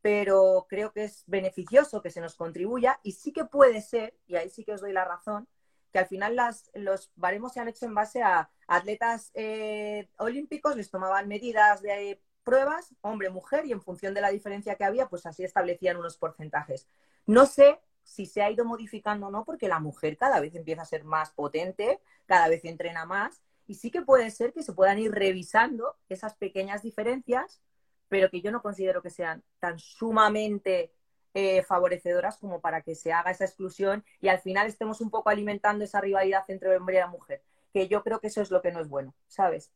pero 0.03 0.67
creo 0.69 0.93
que 0.93 1.05
es 1.05 1.23
beneficioso 1.27 2.03
que 2.03 2.11
se 2.11 2.21
nos 2.21 2.35
contribuya 2.35 2.99
y 3.03 3.13
sí 3.13 3.33
que 3.33 3.45
puede 3.45 3.81
ser, 3.81 4.19
y 4.27 4.37
ahí 4.37 4.51
sí 4.51 4.65
que 4.65 4.73
os 4.73 4.81
doy 4.81 4.93
la 4.93 5.05
razón, 5.05 5.47
que 5.93 5.99
al 5.99 6.07
final 6.07 6.37
los 6.75 7.11
baremos 7.17 7.53
se 7.53 7.61
han 7.61 7.69
hecho 7.69 7.87
en 7.87 7.95
base 7.95 8.23
a 8.23 8.51
atletas 8.67 9.31
eh, 9.35 10.09
olímpicos, 10.19 10.77
les 10.77 10.91
tomaban 10.91 11.29
medidas 11.29 11.83
de 11.83 12.21
pruebas, 12.45 12.95
hombre, 13.01 13.31
mujer, 13.31 13.67
y 13.67 13.73
en 13.73 13.83
función 13.83 14.15
de 14.15 14.21
la 14.21 14.31
diferencia 14.31 14.77
que 14.77 14.85
había, 14.85 15.09
pues 15.09 15.27
así 15.27 15.45
establecían 15.45 15.97
unos 15.97 16.17
porcentajes. 16.17 16.89
No 17.27 17.47
sé 17.47 17.81
si 18.03 18.27
se 18.27 18.43
ha 18.43 18.51
ido 18.51 18.65
modificando 18.65 19.27
o 19.27 19.31
no, 19.31 19.45
porque 19.45 19.69
la 19.69 19.79
mujer 19.79 20.17
cada 20.17 20.41
vez 20.41 20.55
empieza 20.55 20.83
a 20.83 20.87
ser 20.87 21.05
más 21.05 21.31
potente, 21.31 22.01
cada 22.27 22.49
vez 22.49 22.65
entrena 22.65 23.05
más, 23.05 23.43
y 23.67 23.75
sí 23.75 23.91
que 23.91 24.03
puede 24.03 24.31
ser 24.31 24.53
que 24.53 24.63
se 24.63 24.73
puedan 24.73 24.99
ir 24.99 25.13
revisando 25.13 25.97
esas 26.09 26.35
pequeñas 26.35 26.83
diferencias, 26.83 27.61
pero 28.09 28.29
que 28.31 28.41
yo 28.41 28.51
no 28.51 28.63
considero 28.63 29.03
que 29.03 29.11
sean 29.11 29.45
tan 29.61 29.79
sumamente 29.79 30.93
eh, 31.35 31.63
favorecedoras 31.63 32.37
como 32.39 32.61
para 32.61 32.83
que 32.83 32.95
se 32.95 33.13
haga 33.13 33.31
esa 33.31 33.45
exclusión 33.45 34.05
y 34.21 34.29
al 34.29 34.41
final 34.41 34.67
estemos 34.67 35.01
un 35.01 35.11
poco 35.11 35.31
alimentando 35.31 35.85
esa 35.85 36.01
rivalidad 36.01 36.45
entre 36.49 36.77
hombre 36.77 36.97
y 36.97 36.99
la 36.99 37.07
mujer, 37.07 37.43
que 37.73 37.89
yo 37.89 38.03
creo 38.03 38.21
que 38.21 38.29
eso 38.29 38.43
es 38.43 38.51
lo 38.51 38.61
que 38.61 38.73
no 38.73 38.81
es 38.81 38.89
bueno, 38.89 39.15
¿sabes? 39.29 39.71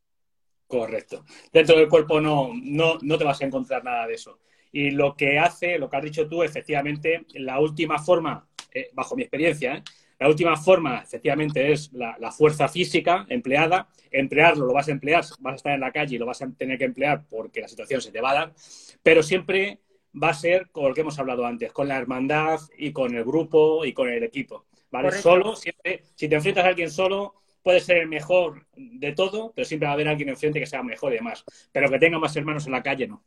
Correcto. 0.67 1.25
Dentro 1.53 1.77
del 1.77 1.89
cuerpo 1.89 2.21
no, 2.21 2.51
no, 2.55 2.99
no 3.03 3.19
te 3.19 3.25
vas 3.25 3.41
a 3.41 3.45
encontrar 3.45 3.85
nada 3.85 4.07
de 4.07 4.15
eso. 4.15 4.39
Y 4.73 4.91
lo 4.91 5.15
que 5.15 5.39
hace, 5.39 5.79
lo 5.79 5.89
que 5.89 5.97
has 5.97 6.03
dicho 6.03 6.29
tú, 6.29 6.43
efectivamente, 6.43 7.25
la 7.35 7.61
última 7.61 7.99
forma, 7.99 8.49
eh, 8.73 8.91
bajo 8.93 9.15
mi 9.15 9.23
experiencia, 9.23 9.77
¿eh? 9.77 9.83
La 10.19 10.29
última 10.29 10.57
forma, 10.57 11.01
efectivamente, 11.03 11.73
es 11.73 11.93
la, 11.93 12.33
fuerza 12.33 12.69
física 12.69 13.27
empleada. 13.29 13.89
Emplearlo, 14.11 14.65
lo 14.65 14.73
vas 14.73 14.89
a 14.89 14.93
emplear, 14.93 15.25
vas 15.41 15.53
a 15.53 15.57
estar 15.57 15.73
en 15.75 15.81
la 15.81 15.93
calle 15.93 16.17
y 16.17 16.19
lo 16.19 16.27
vas 16.27 16.41
a 16.41 16.51
tener 16.51 16.79
que 16.79 16.85
emplear 16.85 17.25
porque 17.29 17.61
la 17.61 17.69
situación 17.69 18.01
se 18.01 18.13
te 18.13 18.21
va 18.21 18.31
a 18.31 18.35
dar, 18.35 18.55
pero 19.03 19.23
siempre 19.23 19.81
va 20.23 20.31
a 20.31 20.35
ser 20.35 20.71
con 20.71 20.89
lo 20.89 20.95
que 20.95 21.01
hemos 21.01 21.19
hablado 21.19 21.45
antes, 21.45 21.73
con 21.73 21.89
la 21.89 21.97
hermandad 21.97 22.61
y 22.79 22.93
con 22.93 23.15
el 23.15 23.25
grupo 23.25 23.85
y 23.85 23.93
con 23.93 24.09
el 24.09 24.23
equipo. 24.23 24.67
¿Vale? 24.91 25.11
Solo, 25.13 25.57
siempre, 25.57 26.05
si 26.15 26.29
te 26.29 26.37
enfrentas 26.37 26.65
a 26.65 26.69
alguien 26.69 26.91
solo, 26.91 27.35
puede 27.63 27.81
ser 27.81 27.97
el 27.97 28.09
mejor 28.09 28.67
de 28.77 29.13
todo, 29.13 29.53
pero 29.55 29.65
siempre 29.65 29.87
va 29.87 29.93
a 29.93 29.95
haber 29.95 30.09
alguien 30.09 30.29
enfrente 30.29 30.61
que 30.61 30.67
sea 30.67 30.83
mejor 30.83 31.13
y 31.13 31.17
demás. 31.17 31.45
Pero 31.73 31.91
que 31.91 31.99
tenga 31.99 32.19
más 32.19 32.37
hermanos 32.37 32.67
en 32.67 32.73
la 32.73 32.83
calle, 32.83 33.09
no. 33.09 33.25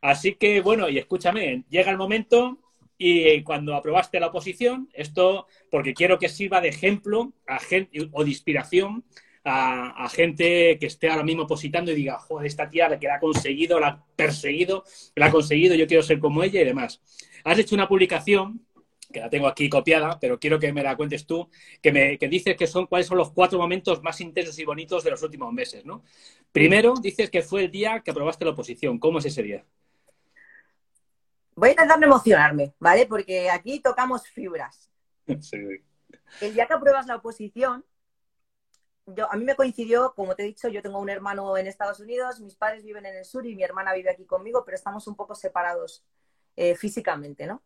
Así 0.00 0.34
que, 0.34 0.60
bueno, 0.60 0.88
y 0.88 0.98
escúchame, 0.98 1.64
llega 1.68 1.90
el 1.90 1.98
momento 1.98 2.58
y 2.96 3.42
cuando 3.42 3.76
aprobaste 3.76 4.18
la 4.18 4.26
oposición, 4.26 4.88
esto, 4.92 5.46
porque 5.70 5.94
quiero 5.94 6.18
que 6.18 6.28
sirva 6.28 6.60
de 6.60 6.68
ejemplo 6.68 7.32
a 7.46 7.60
gente, 7.60 8.08
o 8.10 8.24
de 8.24 8.30
inspiración 8.30 9.04
a, 9.44 10.08
gente 10.10 10.78
que 10.78 10.86
esté 10.86 11.10
ahora 11.10 11.24
mismo 11.24 11.44
opositando 11.44 11.90
y 11.92 11.94
diga, 11.94 12.18
joder, 12.18 12.46
esta 12.46 12.68
tía 12.68 12.98
que 12.98 13.06
la 13.06 13.16
ha 13.16 13.20
conseguido, 13.20 13.80
la 13.80 13.88
ha 13.88 14.04
perseguido, 14.16 14.84
la 15.14 15.26
ha 15.26 15.30
conseguido, 15.30 15.74
yo 15.74 15.86
quiero 15.86 16.02
ser 16.02 16.18
como 16.18 16.42
ella 16.42 16.60
y 16.60 16.64
demás. 16.64 17.00
Has 17.44 17.58
hecho 17.58 17.74
una 17.74 17.88
publicación 17.88 18.66
que 19.12 19.20
la 19.20 19.30
tengo 19.30 19.46
aquí 19.46 19.68
copiada, 19.68 20.18
pero 20.20 20.38
quiero 20.38 20.58
que 20.58 20.72
me 20.72 20.82
la 20.82 20.96
cuentes 20.96 21.26
tú, 21.26 21.48
que 21.80 21.92
me 21.92 22.18
que 22.18 22.28
dices 22.28 22.56
que 22.56 22.66
son 22.66 22.86
cuáles 22.86 23.06
son 23.06 23.16
los 23.16 23.32
cuatro 23.32 23.58
momentos 23.58 24.02
más 24.02 24.20
intensos 24.20 24.58
y 24.58 24.64
bonitos 24.64 25.02
de 25.02 25.10
los 25.10 25.22
últimos 25.22 25.52
meses, 25.52 25.84
¿no? 25.84 26.02
Primero, 26.52 26.94
dices 27.00 27.30
que 27.30 27.42
fue 27.42 27.64
el 27.64 27.70
día 27.70 28.00
que 28.00 28.10
aprobaste 28.10 28.44
la 28.44 28.50
oposición. 28.50 28.98
¿Cómo 28.98 29.18
es 29.18 29.24
ese 29.26 29.42
día? 29.42 29.64
Voy 31.54 31.70
a 31.70 31.72
intentar 31.72 31.98
no 31.98 32.06
emocionarme, 32.06 32.74
¿vale? 32.78 33.06
Porque 33.06 33.50
aquí 33.50 33.80
tocamos 33.80 34.26
fibras. 34.28 34.90
El 36.40 36.54
día 36.54 36.66
que 36.66 36.74
apruebas 36.74 37.06
la 37.06 37.16
oposición, 37.16 37.84
yo, 39.14 39.30
a 39.30 39.36
mí 39.36 39.44
me 39.44 39.56
coincidió, 39.56 40.14
como 40.14 40.34
te 40.34 40.42
he 40.42 40.46
dicho, 40.46 40.68
yo 40.68 40.82
tengo 40.82 40.98
un 40.98 41.10
hermano 41.10 41.56
en 41.56 41.66
Estados 41.66 42.00
Unidos, 42.00 42.40
mis 42.40 42.56
padres 42.56 42.84
viven 42.84 43.06
en 43.06 43.16
el 43.16 43.24
sur 43.24 43.46
y 43.46 43.54
mi 43.54 43.62
hermana 43.62 43.92
vive 43.94 44.10
aquí 44.10 44.24
conmigo, 44.24 44.64
pero 44.64 44.76
estamos 44.76 45.06
un 45.06 45.16
poco 45.16 45.34
separados 45.34 46.04
eh, 46.56 46.74
físicamente, 46.74 47.46
¿no? 47.46 47.62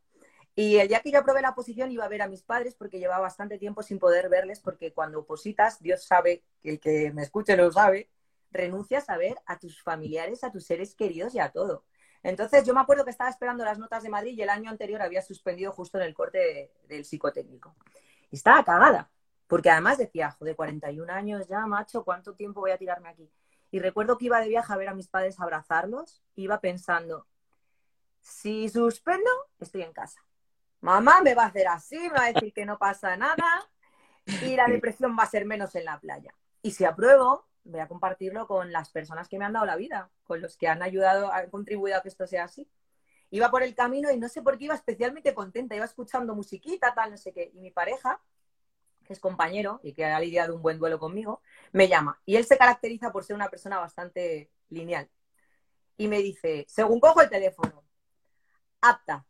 Y 0.55 0.77
el 0.77 0.89
día 0.89 1.01
que 1.01 1.11
yo 1.11 1.21
aprobé 1.21 1.41
la 1.41 1.51
oposición 1.51 1.91
iba 1.91 2.05
a 2.05 2.09
ver 2.09 2.21
a 2.21 2.29
mis 2.29 2.43
padres 2.43 2.75
porque 2.75 2.99
llevaba 2.99 3.23
bastante 3.23 3.59
tiempo 3.59 3.83
sin 3.83 3.99
poder 3.99 4.29
verles 4.29 4.61
porque 4.61 4.93
cuando 4.93 5.21
opositas, 5.21 5.81
Dios 5.81 6.05
sabe, 6.05 6.45
que 6.63 6.71
el 6.71 6.81
que 6.81 7.11
me 7.13 7.23
escuche 7.23 7.57
lo 7.57 7.73
sabe, 7.73 8.11
renuncias 8.51 9.09
a 9.09 9.17
ver 9.17 9.39
a 9.47 9.59
tus 9.59 9.83
familiares, 9.83 10.45
a 10.45 10.53
tus 10.53 10.67
seres 10.67 10.95
queridos 10.95 11.35
y 11.35 11.39
a 11.39 11.51
todo. 11.51 11.85
Entonces 12.23 12.65
yo 12.65 12.75
me 12.75 12.81
acuerdo 12.81 13.05
que 13.05 13.11
estaba 13.11 13.31
esperando 13.31 13.65
las 13.65 13.79
notas 13.79 14.03
de 14.03 14.11
Madrid 14.11 14.35
y 14.37 14.43
el 14.43 14.51
año 14.51 14.71
anterior 14.71 15.01
había 15.01 15.23
suspendido 15.23 15.73
justo 15.73 15.99
en 15.99 16.05
el 16.05 16.15
corte 16.15 16.71
del 16.87 17.05
psicotécnico. 17.05 17.75
Y 18.31 18.37
estaba 18.37 18.63
cagada, 18.63 19.11
porque 19.53 19.69
además 19.69 19.99
decía, 19.99 20.31
joder, 20.31 20.57
41 20.57 21.13
años 21.13 21.47
ya, 21.47 21.67
macho, 21.67 22.05
¿cuánto 22.05 22.33
tiempo 22.33 22.61
voy 22.61 22.71
a 22.71 22.79
tirarme 22.79 23.11
aquí? 23.11 23.31
Y 23.71 23.81
recuerdo 23.81 24.17
que 24.17 24.25
iba 24.25 24.41
de 24.41 24.49
viaje 24.49 24.73
a 24.73 24.79
ver 24.79 24.89
a 24.89 24.95
mis 24.95 25.09
padres 25.09 25.39
a 25.39 25.43
abrazarlos, 25.43 26.23
iba 26.37 26.59
pensando, 26.59 27.27
si 28.23 28.71
suspendo, 28.71 29.29
estoy 29.61 29.83
en 29.83 29.93
casa. 29.93 30.25
Mamá 30.81 31.21
me 31.21 31.35
va 31.35 31.43
a 31.43 31.47
hacer 31.49 31.69
así, 31.69 31.99
me 31.99 32.09
va 32.09 32.25
a 32.25 32.33
decir 32.33 32.55
que 32.55 32.65
no 32.65 32.79
pasa 32.79 33.15
nada 33.19 33.45
y 34.41 34.57
la 34.57 34.69
depresión 34.69 35.15
va 35.19 35.25
a 35.25 35.27
ser 35.27 35.45
menos 35.45 35.75
en 35.75 35.85
la 35.85 36.01
playa. 36.01 36.35
Y 36.63 36.71
si 36.71 36.87
apruebo, 36.87 37.47
voy 37.65 37.81
a 37.81 37.89
compartirlo 37.89 38.47
con 38.47 38.73
las 38.73 38.89
personas 38.89 39.29
que 39.29 39.39
me 39.39 39.45
han 39.45 39.53
dado 39.53 39.67
la 39.67 39.77
vida, 39.77 40.11
con 40.25 40.41
los 40.41 40.57
que 40.57 40.69
han 40.69 40.83
ayudado, 40.83 41.31
han 41.31 41.51
contribuido 41.51 41.99
a 41.99 42.01
que 42.01 42.09
esto 42.09 42.27
sea 42.27 42.45
así. 42.45 42.67
Iba 43.29 43.51
por 43.51 43.63
el 43.63 43.75
camino 43.75 44.11
y 44.11 44.17
no 44.17 44.31
sé 44.31 44.41
por 44.41 44.57
qué 44.57 44.65
iba 44.65 44.75
especialmente 44.75 45.35
contenta, 45.35 45.77
iba 45.77 45.85
escuchando 45.85 46.35
musiquita, 46.35 46.95
tal, 46.95 47.11
no 47.11 47.19
sé 47.19 47.35
qué. 47.35 47.51
Y 47.53 47.61
mi 47.61 47.71
pareja, 47.71 48.19
que 49.03 49.13
es 49.13 49.21
compañero 49.21 49.81
y 49.83 49.93
que 49.93 50.05
ha 50.05 50.21
lidiado 50.21 50.55
un 50.55 50.63
buen 50.63 50.79
duelo 50.79 50.99
conmigo, 50.99 51.43
me 51.73 51.89
llama. 51.89 52.21
Y 52.25 52.37
él 52.37 52.45
se 52.45 52.59
caracteriza 52.59 53.13
por 53.13 53.25
ser 53.25 53.37
una 53.37 53.49
persona 53.49 53.79
bastante 53.79 54.51
lineal. 54.69 55.09
Y 55.97 56.09
me 56.09 56.19
dice, 56.19 56.65
según 56.69 57.01
cojo 57.01 57.21
el 57.23 57.31
teléfono, 57.31 57.85
apta. 58.81 59.25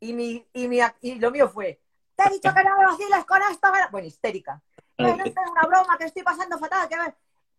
Y, 0.00 0.12
mi, 0.12 0.46
y, 0.52 0.68
mi, 0.68 0.80
y 1.00 1.14
lo 1.16 1.30
mío 1.30 1.48
fue, 1.48 1.80
te 2.16 2.24
he 2.24 2.32
dicho 2.32 2.52
que 2.52 2.64
no 2.64 2.76
me 2.76 2.86
vaciles 2.86 3.24
con 3.24 3.40
esto. 3.50 3.68
Bueno, 3.90 4.06
histérica 4.06 4.62
no 5.02 5.24
es 5.24 5.50
una 5.50 5.62
broma, 5.66 5.98
que 5.98 6.04
estoy 6.04 6.22
pasando 6.22 6.58
fatal, 6.58 6.88
que 6.88 6.96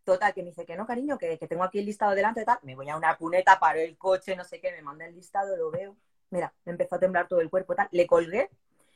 Total, 0.04 0.34
que 0.34 0.42
me 0.44 0.50
dice 0.50 0.66
que 0.66 0.76
no, 0.76 0.86
cariño, 0.86 1.18
que, 1.18 1.38
tengo 1.38 1.64
aquí 1.64 1.80
el 1.80 1.86
listado 1.86 2.14
delante, 2.14 2.44
tal. 2.44 2.60
Me 2.64 2.76
voy 2.76 2.90
a 2.90 2.98
una 2.98 3.16
cuneta, 3.16 3.58
paro 3.58 3.80
el 3.80 3.98
coche, 3.98 4.36
no 4.36 4.44
sé 4.44 4.60
qué, 4.60 4.72
me 4.72 4.82
manda 4.82 5.06
el 5.06 5.16
listado, 5.16 5.56
lo 5.56 5.72
veo. 5.72 5.96
Mira, 6.30 6.54
me 6.66 6.74
empezó 6.74 6.96
a 6.96 7.00
temblar 7.00 7.28
todo 7.28 7.40
el 7.40 7.50
cuerpo, 7.50 7.74
tal. 7.74 7.88
Le 7.92 8.06
colgué 8.06 8.50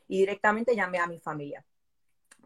y 0.09 0.19
directamente 0.19 0.75
llamé 0.75 0.99
a 0.99 1.07
mi 1.07 1.17
familia. 1.17 1.63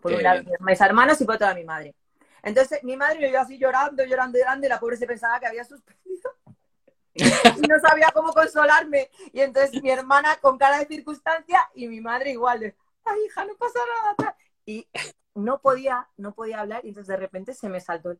Por 0.02 0.14
un 0.14 0.24
lado, 0.24 0.43
mis 0.60 0.82
hermanos 0.82 1.20
y 1.22 1.26
por 1.26 1.36
otra 1.36 1.54
mi 1.54 1.64
madre. 1.64 1.95
Entonces 2.43 2.84
mi 2.84 2.97
madre 2.97 3.20
me 3.20 3.30
vio 3.30 3.39
así 3.39 3.58
llorando, 3.58 4.04
llorando, 4.04 4.38
llorando 4.38 4.66
y 4.66 4.70
la 4.70 4.80
pobre 4.80 4.97
se 4.97 5.06
pensaba 5.06 5.39
que 5.39 5.47
había 5.47 5.64
suspendido. 5.64 6.32
y 7.14 7.68
no 7.68 7.80
sabía 7.80 8.12
cómo 8.14 8.34
consolarme. 8.34 9.10
Y 9.32 9.41
entonces 9.41 9.82
mi 9.82 9.91
hermana 9.91 10.38
con 10.38 10.58
cara 10.58 10.80
de 10.80 10.88
circunstancia 10.88 11.70
y 11.76 11.88
mi 11.88 12.02
madre 12.02 12.32
igual 12.32 12.60
de, 12.60 12.76
ay 13.06 13.20
hija, 13.26 13.45
no 13.45 13.56
pasa 13.56 13.80
nada. 14.18 14.36
Y 14.66 14.88
no 15.36 15.60
podía, 15.60 16.08
no 16.18 16.34
podía 16.34 16.62
hablar 16.62 16.84
y 16.84 16.89
entonces 16.89 17.08
de 17.08 17.18
repente 17.18 17.54
se 17.54 17.70
me 17.70 17.80
saltó 17.80 18.18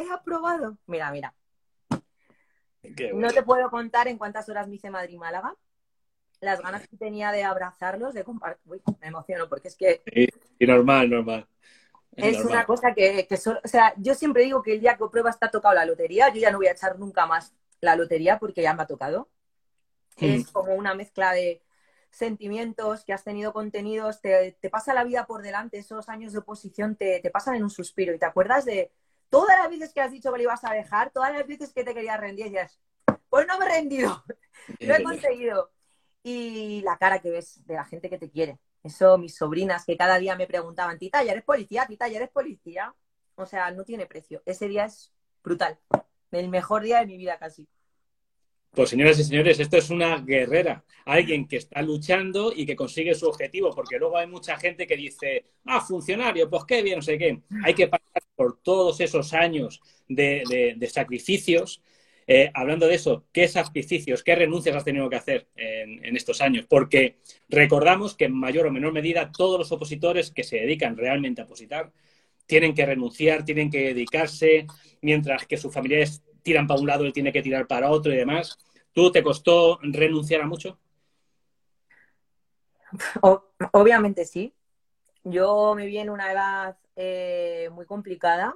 he 0.00 0.10
aprobado. 0.10 0.78
Mira, 0.86 1.10
mira. 1.10 1.34
No 3.14 3.28
te 3.28 3.42
puedo 3.42 3.70
contar 3.70 4.08
en 4.08 4.18
cuántas 4.18 4.48
horas 4.48 4.66
me 4.66 4.76
hice 4.76 4.90
Madrid-Málaga. 4.90 5.54
Las 6.40 6.60
ganas 6.60 6.88
que 6.88 6.96
tenía 6.96 7.32
de 7.32 7.44
abrazarlos, 7.44 8.14
de 8.14 8.24
compartir. 8.24 8.60
Uy, 8.66 8.82
me 9.00 9.08
emociono 9.08 9.48
porque 9.48 9.68
es 9.68 9.76
que. 9.76 10.02
Sí, 10.06 10.28
normal, 10.66 11.10
normal. 11.10 11.46
Es, 12.16 12.44
una 12.44 12.64
cosa 12.66 12.92
que, 12.94 13.26
que 13.26 13.36
solo, 13.36 13.60
o 13.64 13.68
sea, 13.68 13.94
yo 13.96 14.14
siempre 14.14 14.42
digo 14.42 14.62
que 14.62 14.74
el 14.74 14.80
día 14.80 14.96
que 14.96 15.06
prueba 15.10 15.30
está 15.30 15.50
tocado 15.50 15.74
la 15.74 15.86
lotería, 15.86 16.28
yo 16.28 16.40
ya 16.40 16.50
no 16.50 16.58
voy 16.58 16.66
a 16.66 16.72
echar 16.72 16.98
nunca 16.98 17.24
más 17.26 17.54
la 17.80 17.96
lotería 17.96 18.38
porque 18.38 18.62
ya 18.62 18.74
me 18.74 18.82
ha 18.82 18.86
tocado. 18.86 19.28
Es 20.16 20.50
como 20.50 20.74
una 20.74 20.94
mezcla 20.94 21.32
de 21.32 21.62
sentimientos 22.10 23.04
que 23.04 23.12
has 23.12 23.24
tenido 23.24 23.52
contenidos, 23.52 24.20
te, 24.20 24.54
pasa 24.70 24.92
la 24.92 25.04
vida 25.04 25.26
por 25.26 25.42
delante, 25.42 25.78
esos 25.78 26.08
años 26.08 26.32
de 26.32 26.40
oposición 26.40 26.96
te, 26.96 27.20
te, 27.20 27.30
pasan 27.30 27.54
en 27.54 27.62
un 27.62 27.70
suspiro 27.70 28.12
y 28.12 28.18
te 28.18 28.26
acuerdas 28.26 28.64
de 28.64 28.92
todas 29.30 29.56
las 29.58 29.70
veces 29.70 29.94
que 29.94 30.00
has 30.00 30.10
dicho 30.10 30.30
que 30.32 30.38
lo 30.38 30.42
ibas 30.42 30.64
a 30.64 30.74
dejar, 30.74 31.10
todas 31.10 31.32
las 31.32 31.46
veces 31.46 31.72
que 31.72 31.84
te 31.84 31.94
querías 31.94 32.20
rendir, 32.20 32.46
y 32.46 32.50
dices, 32.50 32.80
pues 33.28 33.46
no 33.46 33.58
me 33.58 33.66
he 33.66 33.68
rendido, 33.68 34.22
lo 34.80 34.94
he 34.94 35.02
conseguido. 35.02 35.70
Y 36.22 36.82
la 36.82 36.98
cara 36.98 37.18
que 37.20 37.30
ves 37.30 37.64
de 37.66 37.74
la 37.74 37.84
gente 37.84 38.10
que 38.10 38.18
te 38.18 38.30
quiere. 38.30 38.58
Eso, 38.82 39.18
mis 39.18 39.36
sobrinas 39.36 39.84
que 39.84 39.96
cada 39.96 40.18
día 40.18 40.36
me 40.36 40.46
preguntaban, 40.46 40.98
Tita, 40.98 41.22
¿ya 41.22 41.32
eres 41.32 41.44
policía? 41.44 41.86
Tita, 41.86 42.08
¿ya 42.08 42.16
eres 42.18 42.30
policía? 42.30 42.94
O 43.34 43.46
sea, 43.46 43.70
no 43.70 43.84
tiene 43.84 44.06
precio. 44.06 44.42
Ese 44.44 44.68
día 44.68 44.84
es 44.84 45.12
brutal. 45.42 45.78
El 46.30 46.48
mejor 46.48 46.82
día 46.82 47.00
de 47.00 47.06
mi 47.06 47.16
vida 47.16 47.38
casi. 47.38 47.66
Pues 48.72 48.90
señoras 48.90 49.18
y 49.18 49.24
señores, 49.24 49.58
esto 49.58 49.78
es 49.78 49.90
una 49.90 50.18
guerrera, 50.18 50.84
alguien 51.04 51.48
que 51.48 51.56
está 51.56 51.82
luchando 51.82 52.52
y 52.54 52.64
que 52.64 52.76
consigue 52.76 53.16
su 53.16 53.26
objetivo, 53.26 53.70
porque 53.74 53.98
luego 53.98 54.16
hay 54.16 54.28
mucha 54.28 54.56
gente 54.58 54.86
que 54.86 54.96
dice, 54.96 55.44
ah, 55.64 55.80
funcionario, 55.80 56.48
pues 56.48 56.64
qué 56.66 56.80
bien, 56.80 56.96
no 56.96 57.02
sé 57.02 57.18
qué. 57.18 57.40
Hay 57.64 57.74
que 57.74 57.88
pasar 57.88 58.22
por 58.36 58.60
todos 58.62 59.00
esos 59.00 59.32
años 59.32 59.80
de, 60.08 60.88
sacrificios. 60.88 61.82
Eh, 62.32 62.48
hablando 62.54 62.86
de 62.86 62.94
eso, 62.94 63.24
¿qué 63.32 63.48
sacrificios, 63.48 64.22
qué 64.22 64.36
renuncias 64.36 64.76
has 64.76 64.84
tenido 64.84 65.10
que 65.10 65.16
hacer 65.16 65.48
en, 65.56 66.14
estos 66.14 66.40
años? 66.40 66.64
Porque 66.68 67.18
recordamos 67.48 68.14
que 68.14 68.26
en 68.26 68.38
mayor 68.38 68.68
o 68.68 68.70
menor 68.70 68.92
medida 68.92 69.32
todos 69.32 69.58
los 69.58 69.72
opositores 69.72 70.30
que 70.30 70.44
se 70.44 70.58
dedican 70.58 70.96
realmente 70.96 71.40
a 71.40 71.44
opositar 71.44 71.90
tienen 72.46 72.72
que 72.72 72.86
renunciar, 72.86 73.44
tienen 73.44 73.68
que 73.68 73.92
dedicarse, 73.92 74.68
mientras 75.02 75.44
que 75.44 75.56
sus 75.56 75.74
familiares 75.74 76.22
tiran 76.44 76.68
para 76.68 76.78
un 76.78 76.86
lado, 76.86 77.04
él 77.04 77.12
tiene 77.12 77.32
que 77.32 77.42
tirar 77.42 77.66
para 77.66 77.90
otro 77.90 78.12
y 78.12 78.16
demás. 78.16 78.56
¿Tú 78.92 79.10
te 79.10 79.24
costó 79.24 79.80
renunciar 79.82 80.42
a 80.42 80.46
mucho? 80.46 80.78
obviamente 83.72 84.24
sí. 84.24 84.54
Yo 85.24 85.74
me 85.74 85.84
vi 85.84 85.98
en 85.98 86.10
una 86.10 86.30
edad 86.30 86.78
eh, 86.94 87.70
muy 87.72 87.86
complicada, 87.86 88.54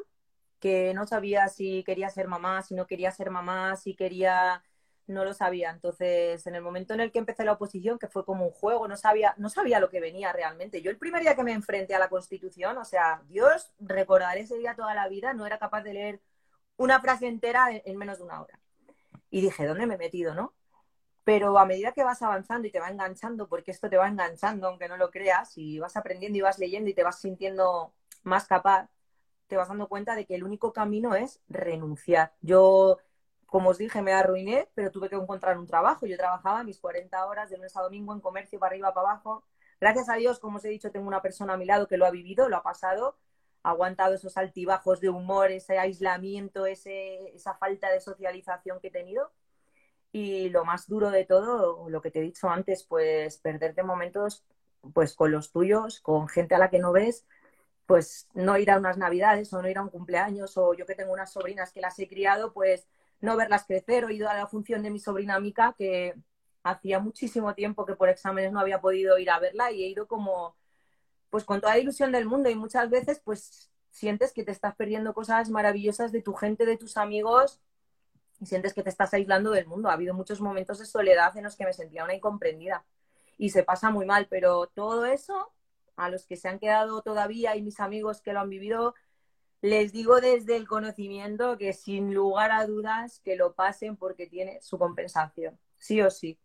que 0.65 0.95
no 0.95 1.07
sabía 1.07 1.49
si 1.49 1.85
quería 1.85 2.09
ser 2.09 2.27
mamá, 2.27 2.63
si 2.63 2.75
no 2.75 2.87
quería 2.87 3.11
ser 3.11 3.29
mamá, 3.29 3.77
si 3.77 3.95
quería, 3.95 4.63
no 5.07 5.23
lo 5.23 5.35
sabía. 5.35 5.69
Entonces, 5.69 6.47
en 6.47 6.55
el 6.55 6.63
momento 6.63 6.95
en 6.95 7.01
el 7.01 7.13
que 7.13 7.19
empecé 7.19 7.45
la 7.45 7.53
oposición, 7.53 7.99
que 7.99 8.09
fue 8.09 8.25
como 8.25 8.47
un 8.47 8.51
juego, 8.51 8.89
no 8.89 8.97
sabía, 8.97 9.35
no 9.37 9.51
sabía 9.51 9.79
lo 9.79 9.91
que 9.91 10.01
venía 10.01 10.33
realmente. 10.33 10.81
Yo 10.81 10.91
el 10.91 10.97
primer 10.97 11.21
día 11.21 11.37
que 11.37 11.45
me 11.45 11.53
enfrenté 11.53 11.95
a 11.95 11.99
la 11.99 12.09
Constitución, 12.09 12.79
o 12.79 12.85
sea, 12.87 13.21
Dios, 13.29 13.73
recordaré 13.79 14.41
ese 14.41 14.57
día 14.57 14.75
toda 14.75 14.95
la 14.95 15.07
vida, 15.07 15.35
no 15.35 15.45
era 15.45 15.59
capaz 15.59 15.83
de 15.83 15.93
leer 15.93 16.23
una 16.79 16.99
frase 16.99 17.27
entera 17.27 17.67
en 17.71 17.99
menos 17.99 18.17
de 18.17 18.25
una 18.25 18.41
hora. 18.41 18.59
Y 19.29 19.43
dije, 19.43 19.67
¿dónde 19.67 19.85
me 19.87 19.97
he 19.97 19.99
metido, 19.99 20.35
no? 20.35 20.55
Pero 21.25 21.59
a 21.59 21.67
medida 21.67 21.93
que 21.93 22.05
vas 22.05 22.23
avanzando 22.23 22.67
y 22.67 22.71
te 22.71 22.81
va 22.81 22.89
enganchando, 22.89 23.49
porque 23.49 23.71
esto 23.71 23.91
te 23.91 23.99
va 23.99 24.09
enganchando, 24.09 24.69
aunque 24.69 24.89
no 24.89 24.97
lo 24.97 25.11
creas, 25.11 25.59
y 25.59 25.79
vas 25.79 25.95
aprendiendo 25.99 26.39
y 26.39 26.41
vas 26.41 26.59
leyendo 26.59 26.89
y 26.89 26.95
te 26.95 27.03
vas 27.03 27.21
sintiendo 27.21 27.93
más 28.23 28.47
capaz, 28.47 28.89
te 29.47 29.57
vas 29.57 29.69
dando 29.69 29.89
cuenta 29.89 30.15
de 30.15 30.27
que 30.27 30.35
el 30.35 30.45
único 30.45 30.73
camino 30.73 31.15
es 31.15 31.41
renunciar. 31.49 32.33
Yo, 32.41 32.99
como 33.47 33.71
os 33.71 33.79
dije, 33.79 34.03
me 34.03 34.13
arruiné, 34.13 34.69
pero 34.75 34.91
tuve 34.91 35.09
que 35.09 35.17
encontrar 35.17 35.59
un 35.59 35.67
trabajo. 35.67 36.07
Yo 36.07 36.17
trabajaba 36.17 36.65
mis 36.65 36.81
40 36.81 37.27
horas 37.27 37.51
de 37.51 37.57
lunes 37.57 37.77
a 37.77 37.83
domingo 37.83 38.13
en 38.13 38.21
comercio, 38.21 38.59
para 38.59 38.71
arriba, 38.71 38.95
para 38.95 39.11
abajo. 39.11 39.45
Gracias 39.81 40.09
a 40.09 40.15
Dios, 40.15 40.39
como 40.39 40.57
os 40.59 40.65
he 40.65 40.69
dicho, 40.69 40.91
tengo 40.91 41.09
una 41.09 41.23
persona 41.23 41.55
a 41.55 41.57
mi 41.57 41.67
lado 41.67 41.89
que 41.89 41.97
lo 41.97 42.07
ha 42.07 42.11
vivido, 42.11 42.49
lo 42.49 42.57
ha 42.57 42.63
pasado 42.63 43.17
aguantado 43.65 44.15
esos 44.15 44.37
altibajos 44.37 45.01
de 45.01 45.09
humor, 45.09 45.51
ese 45.51 45.79
aislamiento, 45.79 46.67
ese, 46.67 47.35
esa 47.35 47.55
falta 47.55 47.91
de 47.91 48.01
socialización 48.01 48.79
que 48.79 48.89
he 48.89 48.91
tenido. 48.91 49.33
Y 50.13 50.51
lo 50.51 50.65
más 50.65 50.87
duro 50.87 51.11
de 51.11 51.25
todo, 51.25 51.89
lo 51.89 52.01
que 52.01 52.11
te 52.11 52.21
he 52.21 52.23
dicho 52.23 52.49
antes, 52.49 52.85
pues 52.85 53.39
perderte 53.39 53.83
momentos 53.83 54.45
pues 54.93 55.15
con 55.15 55.33
los 55.33 55.51
tuyos, 55.51 56.01
con 56.01 56.29
gente 56.29 56.55
a 56.55 56.59
la 56.59 56.69
que 56.71 56.79
no 56.79 56.93
ves, 56.93 57.27
pues 57.87 58.29
no 58.35 58.57
ir 58.59 58.71
a 58.71 58.79
unas 58.79 58.97
navidades 58.99 59.53
o 59.53 59.61
no 59.63 59.69
ir 59.69 59.79
a 59.79 59.83
un 59.83 59.91
cumpleaños 59.91 60.57
o 60.57 60.75
yo 60.75 60.87
que 60.87 60.95
tengo 60.95 61.13
unas 61.13 61.33
sobrinas 61.33 61.73
que 61.73 61.81
las 61.81 61.99
he 61.99 62.09
criado, 62.09 62.53
pues 62.53 62.87
no 63.21 63.37
verlas 63.37 63.65
crecer 63.67 64.05
o 64.05 64.09
he 64.09 64.15
ido 64.15 64.29
a 64.29 64.35
la 64.35 64.47
función 64.47 64.83
de 64.83 64.91
mi 64.91 64.99
sobrina 64.99 65.39
Mica 65.41 65.75
que 65.77 66.15
hacía 66.63 66.99
muchísimo 66.99 67.55
tiempo 67.55 67.85
que 67.85 67.97
por 67.97 68.09
exámenes 68.09 68.53
no 68.53 68.61
había 68.61 68.81
podido 68.81 69.19
ir 69.19 69.31
a 69.31 69.39
verla 69.39 69.71
y 69.71 69.85
he 69.85 69.89
ido 69.89 70.07
como 70.07 70.57
pues 71.31 71.45
con 71.45 71.61
toda 71.61 71.79
ilusión 71.79 72.13
del 72.13 72.27
mundo 72.27 72.49
y 72.49 72.55
muchas 72.55 72.89
veces 72.91 73.21
pues 73.23 73.71
sientes 73.91 74.33
que 74.33 74.45
te 74.45 74.53
estás 74.53 74.75
perdiendo 74.75 75.15
cosas 75.15 75.51
maravillosas 75.51 76.13
de 76.13 76.23
tu 76.23 76.35
gente, 76.35 76.67
de 76.67 76.77
tus 76.77 76.97
amigos 76.97 77.61
y 78.41 78.47
sientes 78.47 78.75
que 78.75 78.83
te 78.83 78.91
estás 78.91 79.15
aislando 79.15 79.51
del 79.51 79.67
mundo. 79.67 79.89
Ha 79.89 79.95
habido 79.95 80.15
muchos 80.15 80.41
momentos 80.41 80.79
de 80.79 80.87
soledad 80.87 81.37
en 81.37 81.45
los 81.45 81.57
que 81.57 81.65
me 81.65 81.73
sentía 81.73 82.05
una 82.05 82.15
incomprendida 82.15 82.85
y 83.39 83.51
se 83.51 83.63
pasa 83.63 83.91
muy 83.91 84.07
mal, 84.07 84.27
pero 84.29 84.67
todo 84.69 85.07
eso, 85.07 85.53
a 85.97 86.11
los 86.11 86.27
que 86.27 86.37
se 86.37 86.49
han 86.49 86.59
quedado 86.59 87.03
todavía 87.03 87.57
y 87.57 87.63
mis 87.63 87.81
amigos 87.81 88.21
que 88.21 88.33
lo 88.33 88.41
han 88.41 88.51
vivido, 88.51 88.95
les 89.61 89.93
digo 89.93 90.21
desde 90.21 90.57
el 90.57 90.69
conocimiento 90.69 91.57
que 91.57 91.73
sin 91.73 92.13
lugar 92.13 92.53
a 92.53 92.67
dudas 92.67 93.21
que 93.21 93.37
lo 93.37 93.55
pasen 93.55 93.97
porque 93.97 94.27
tiene 94.27 94.61
su 94.61 94.79
compensación, 94.79 95.59
sí 95.77 96.03
o 96.03 96.11
sí. 96.11 96.39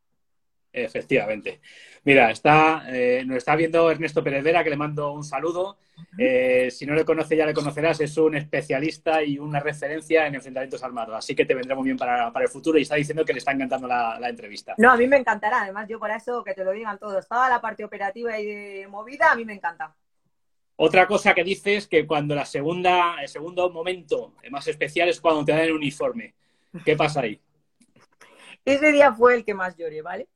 Efectivamente. 0.72 1.62
Mira, 2.04 2.32
está, 2.32 2.84
eh, 2.88 3.24
nos 3.26 3.38
está 3.38 3.56
viendo 3.56 3.90
Ernesto 3.90 4.24
Pérez 4.24 4.44
Vera, 4.44 4.64
que 4.64 4.70
le 4.70 4.78
mando 4.78 5.12
un 5.12 5.24
saludo. 5.24 5.78
Eh, 6.18 6.70
si 6.72 6.86
no 6.86 6.94
le 6.94 7.04
conoce, 7.04 7.36
ya 7.36 7.46
le 7.46 7.54
conocerás. 7.54 8.00
Es 8.02 8.18
un 8.18 8.36
especialista 8.36 9.24
y 9.24 9.40
una 9.40 9.60
referencia 9.60 10.28
en 10.28 10.36
enfrentamientos 10.36 10.84
armados. 10.84 11.16
Así 11.16 11.36
que 11.36 11.46
te 11.46 11.56
vendrá 11.56 11.76
muy 11.76 11.86
bien 11.86 11.98
para, 11.98 12.32
el 12.34 12.48
futuro 12.48 12.78
y 12.78 12.84
está 12.84 12.96
diciendo 12.96 13.26
que 13.26 13.34
le 13.34 13.40
está 13.40 13.52
encantando 13.52 13.88
la, 13.88 14.30
entrevista. 14.30 14.76
No, 14.78 14.92
a 14.92 14.98
mí 14.98 15.08
me 15.08 15.18
encantará. 15.18 15.64
Además, 15.64 15.88
yo 15.90 16.00
por 16.00 16.12
eso 16.12 16.44
que 16.44 16.54
te 16.54 16.64
lo 16.64 16.72
digan 16.72 17.00
todos. 17.00 17.28
Toda 17.28 17.50
la 17.50 17.60
parte 17.60 17.84
operativa 17.84 18.40
y 18.40 18.46
de 18.46 18.88
movida, 18.88 19.32
a 19.32 19.36
mí 19.36 19.44
me 19.44 19.54
encanta. 19.54 19.96
Otra 20.78 21.08
cosa 21.08 21.34
que 21.34 21.44
dices 21.44 21.88
que 21.88 22.08
cuando 22.08 22.36
la 22.36 22.46
segunda, 22.46 23.22
el 23.22 23.28
segundo 23.28 23.70
momento 23.70 24.36
más 24.50 24.66
especial 24.68 25.10
es 25.10 25.20
cuando 25.20 25.44
te 25.44 25.52
dan 25.52 25.62
el 25.62 25.74
uniforme. 25.74 26.36
¿Qué 26.86 26.96
pasa 26.96 27.22
ahí? 27.22 27.42
Ese 28.64 28.92
día 28.92 29.12
fue 29.12 29.36
el 29.36 29.44
que 29.44 29.54
más 29.54 29.76
lloré, 29.76 30.02
¿vale? 30.02 30.30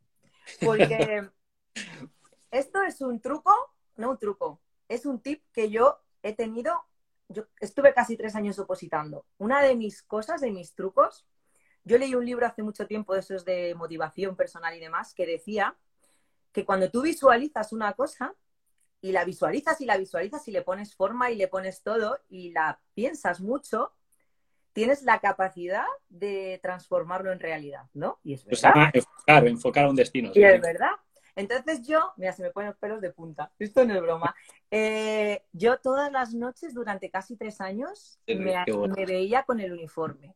Porque 0.64 1.30
esto 2.52 2.82
es 2.84 3.02
un 3.02 3.20
truco, 3.20 3.54
no 3.96 4.12
un 4.12 4.18
truco, 4.18 4.62
es 4.88 5.06
un 5.06 5.22
tip 5.22 5.44
que 5.52 5.70
yo 5.70 6.00
he 6.22 6.34
tenido, 6.34 6.84
yo 7.30 7.46
estuve 7.60 7.94
casi 7.94 8.18
tres 8.18 8.36
años 8.36 8.60
opositando. 8.60 9.26
Una 9.38 9.62
de 9.62 9.76
mis 9.76 10.04
cosas, 10.04 10.42
de 10.42 10.52
mis 10.52 10.74
trucos, 10.74 11.26
yo 11.84 11.98
leí 11.98 12.16
un 12.16 12.26
libro 12.26 12.46
hace 12.46 12.64
mucho 12.64 12.88
tiempo 12.88 13.14
de 13.14 13.20
esos 13.20 13.44
de 13.44 13.76
motivación 13.76 14.36
personal 14.36 14.76
y 14.76 14.80
demás, 14.80 15.14
que 15.14 15.26
decía 15.26 15.76
que 16.52 16.66
cuando 16.66 16.90
tú 16.90 17.02
visualizas 17.02 17.74
una 17.74 17.94
cosa 17.94 18.36
y 19.02 19.12
la 19.12 19.26
visualizas 19.26 19.82
y 19.82 19.86
la 19.86 19.98
visualizas 19.98 20.48
y 20.48 20.52
le 20.52 20.62
pones 20.62 20.96
forma 20.96 21.30
y 21.30 21.36
le 21.36 21.50
pones 21.50 21.84
todo 21.84 22.20
y 22.30 22.52
la 22.52 22.80
piensas 22.94 23.42
mucho, 23.42 23.92
tienes 24.74 25.04
la 25.04 25.20
capacidad 25.20 25.86
de 26.10 26.60
transformarlo 26.62 27.32
en 27.32 27.40
realidad, 27.40 27.84
¿no? 27.94 28.20
Y 28.24 28.34
es 28.34 28.46
verdad. 28.46 28.92
enfocar, 28.94 29.48
enfocar 29.48 29.88
un 29.88 29.96
destino. 29.96 30.32
Y 30.34 30.44
es 30.44 30.62
verdad. 30.62 30.92
Entonces 31.36 31.88
yo, 31.88 32.12
mira, 32.18 32.34
se 32.34 32.44
me 32.44 32.52
ponen 32.52 32.70
los 32.70 32.78
pelos 32.78 33.02
de 33.02 33.12
punta, 33.12 33.52
esto 33.58 33.86
no 33.86 33.96
es 33.96 34.02
broma. 34.02 34.36
Eh, 34.70 35.44
yo 35.52 35.80
todas 35.80 36.12
las 36.12 36.34
noches 36.34 36.74
durante 36.74 37.10
casi 37.10 37.36
tres 37.36 37.60
años 37.60 38.20
me, 38.28 39.06
veía 39.06 39.44
con 39.44 39.60
el 39.60 39.72
uniforme. 39.72 40.36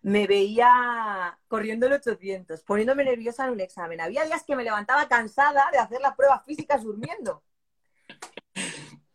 Me 0.00 0.28
veía 0.28 1.36
corriendo 1.48 1.86
el 1.86 1.94
800, 1.94 2.62
poniéndome 2.62 3.04
nerviosa 3.04 3.46
en 3.46 3.50
un 3.50 3.60
examen. 3.60 4.00
Había 4.00 4.24
días 4.24 4.44
que 4.44 4.54
me 4.54 4.62
levantaba 4.62 5.08
cansada 5.08 5.64
de 5.72 5.78
hacer 5.78 6.00
las 6.00 6.14
pruebas 6.14 6.44
físicas 6.44 6.84
durmiendo. 6.84 7.42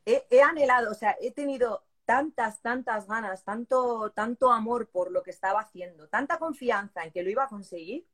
he 0.06 0.42
anhelado, 0.42 0.92
o 0.92 0.94
sea, 0.94 1.16
he 1.22 1.32
tenido 1.32 1.86
tantas, 2.14 2.62
tantas 2.62 3.08
ganas, 3.08 3.44
tanto, 3.44 4.12
tanto 4.12 4.52
amor 4.52 4.88
por 4.88 5.10
lo 5.10 5.24
que 5.24 5.32
estaba 5.32 5.62
haciendo, 5.62 6.08
tanta 6.10 6.38
confianza 6.38 7.04
en 7.04 7.12
que 7.12 7.24
lo 7.24 7.32
iba 7.32 7.46
a 7.46 7.48
conseguir, 7.48 8.06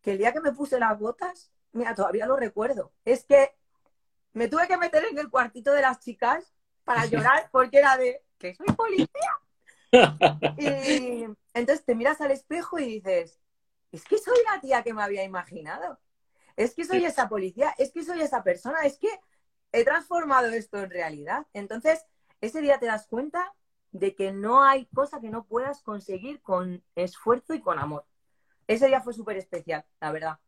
que 0.00 0.12
el 0.12 0.18
día 0.18 0.32
que 0.32 0.40
me 0.40 0.52
puse 0.52 0.78
las 0.78 0.96
botas, 0.96 1.50
mira, 1.72 1.96
todavía 1.96 2.26
lo 2.26 2.36
recuerdo. 2.36 2.92
Es 3.04 3.24
que 3.24 3.56
me 4.34 4.46
tuve 4.46 4.68
que 4.68 4.76
meter 4.76 5.04
en 5.10 5.18
el 5.18 5.30
cuartito 5.30 5.72
de 5.72 5.82
las 5.82 5.98
chicas 5.98 6.54
para 6.84 7.04
llorar 7.06 7.48
porque 7.50 7.78
era 7.78 7.96
de, 7.96 8.22
que 8.38 8.54
soy 8.54 8.68
policía. 8.68 9.08
y 10.58 11.26
entonces 11.54 11.84
te 11.84 11.96
miras 11.96 12.20
al 12.20 12.30
espejo 12.30 12.78
y 12.78 13.00
dices, 13.00 13.40
es 13.90 14.04
que 14.04 14.16
soy 14.16 14.38
la 14.44 14.60
tía 14.60 14.84
que 14.84 14.94
me 14.94 15.02
había 15.02 15.24
imaginado. 15.24 15.98
Es 16.54 16.72
que 16.76 16.84
soy 16.84 17.04
esa 17.04 17.28
policía, 17.28 17.74
es 17.78 17.90
que 17.90 18.04
soy 18.04 18.20
esa 18.20 18.44
persona, 18.44 18.82
es 18.84 18.96
que 18.96 19.08
he 19.72 19.82
transformado 19.82 20.50
esto 20.50 20.78
en 20.78 20.90
realidad. 20.90 21.48
Entonces, 21.52 22.06
ese 22.42 22.60
día 22.60 22.78
te 22.78 22.86
das 22.86 23.06
cuenta 23.06 23.54
de 23.92 24.14
que 24.14 24.32
no 24.32 24.62
hay 24.62 24.86
cosa 24.86 25.20
que 25.20 25.30
no 25.30 25.44
puedas 25.44 25.82
conseguir 25.82 26.42
con 26.42 26.82
esfuerzo 26.94 27.54
y 27.54 27.60
con 27.60 27.78
amor. 27.78 28.04
Ese 28.66 28.88
día 28.88 29.00
fue 29.00 29.14
súper 29.14 29.36
especial, 29.36 29.84
la 30.00 30.12
verdad. 30.12 30.38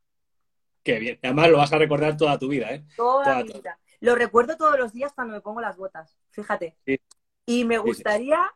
Qué 0.82 0.99
bien. 0.99 1.18
Además 1.22 1.51
lo 1.51 1.59
vas 1.59 1.72
a 1.72 1.78
recordar 1.78 2.16
toda 2.16 2.38
tu 2.38 2.49
vida, 2.49 2.72
¿eh? 2.72 2.84
Toda, 2.97 3.36
mi 3.36 3.45
vida. 3.45 3.78
Lo 4.01 4.14
recuerdo 4.14 4.57
todos 4.57 4.78
los 4.78 4.92
días 4.92 5.12
cuando 5.14 5.34
me 5.34 5.40
pongo 5.40 5.61
las 5.61 5.76
botas, 5.76 6.18
fíjate. 6.30 6.76
Y 7.47 7.64
me 7.64 7.78
gustaría 7.78 8.53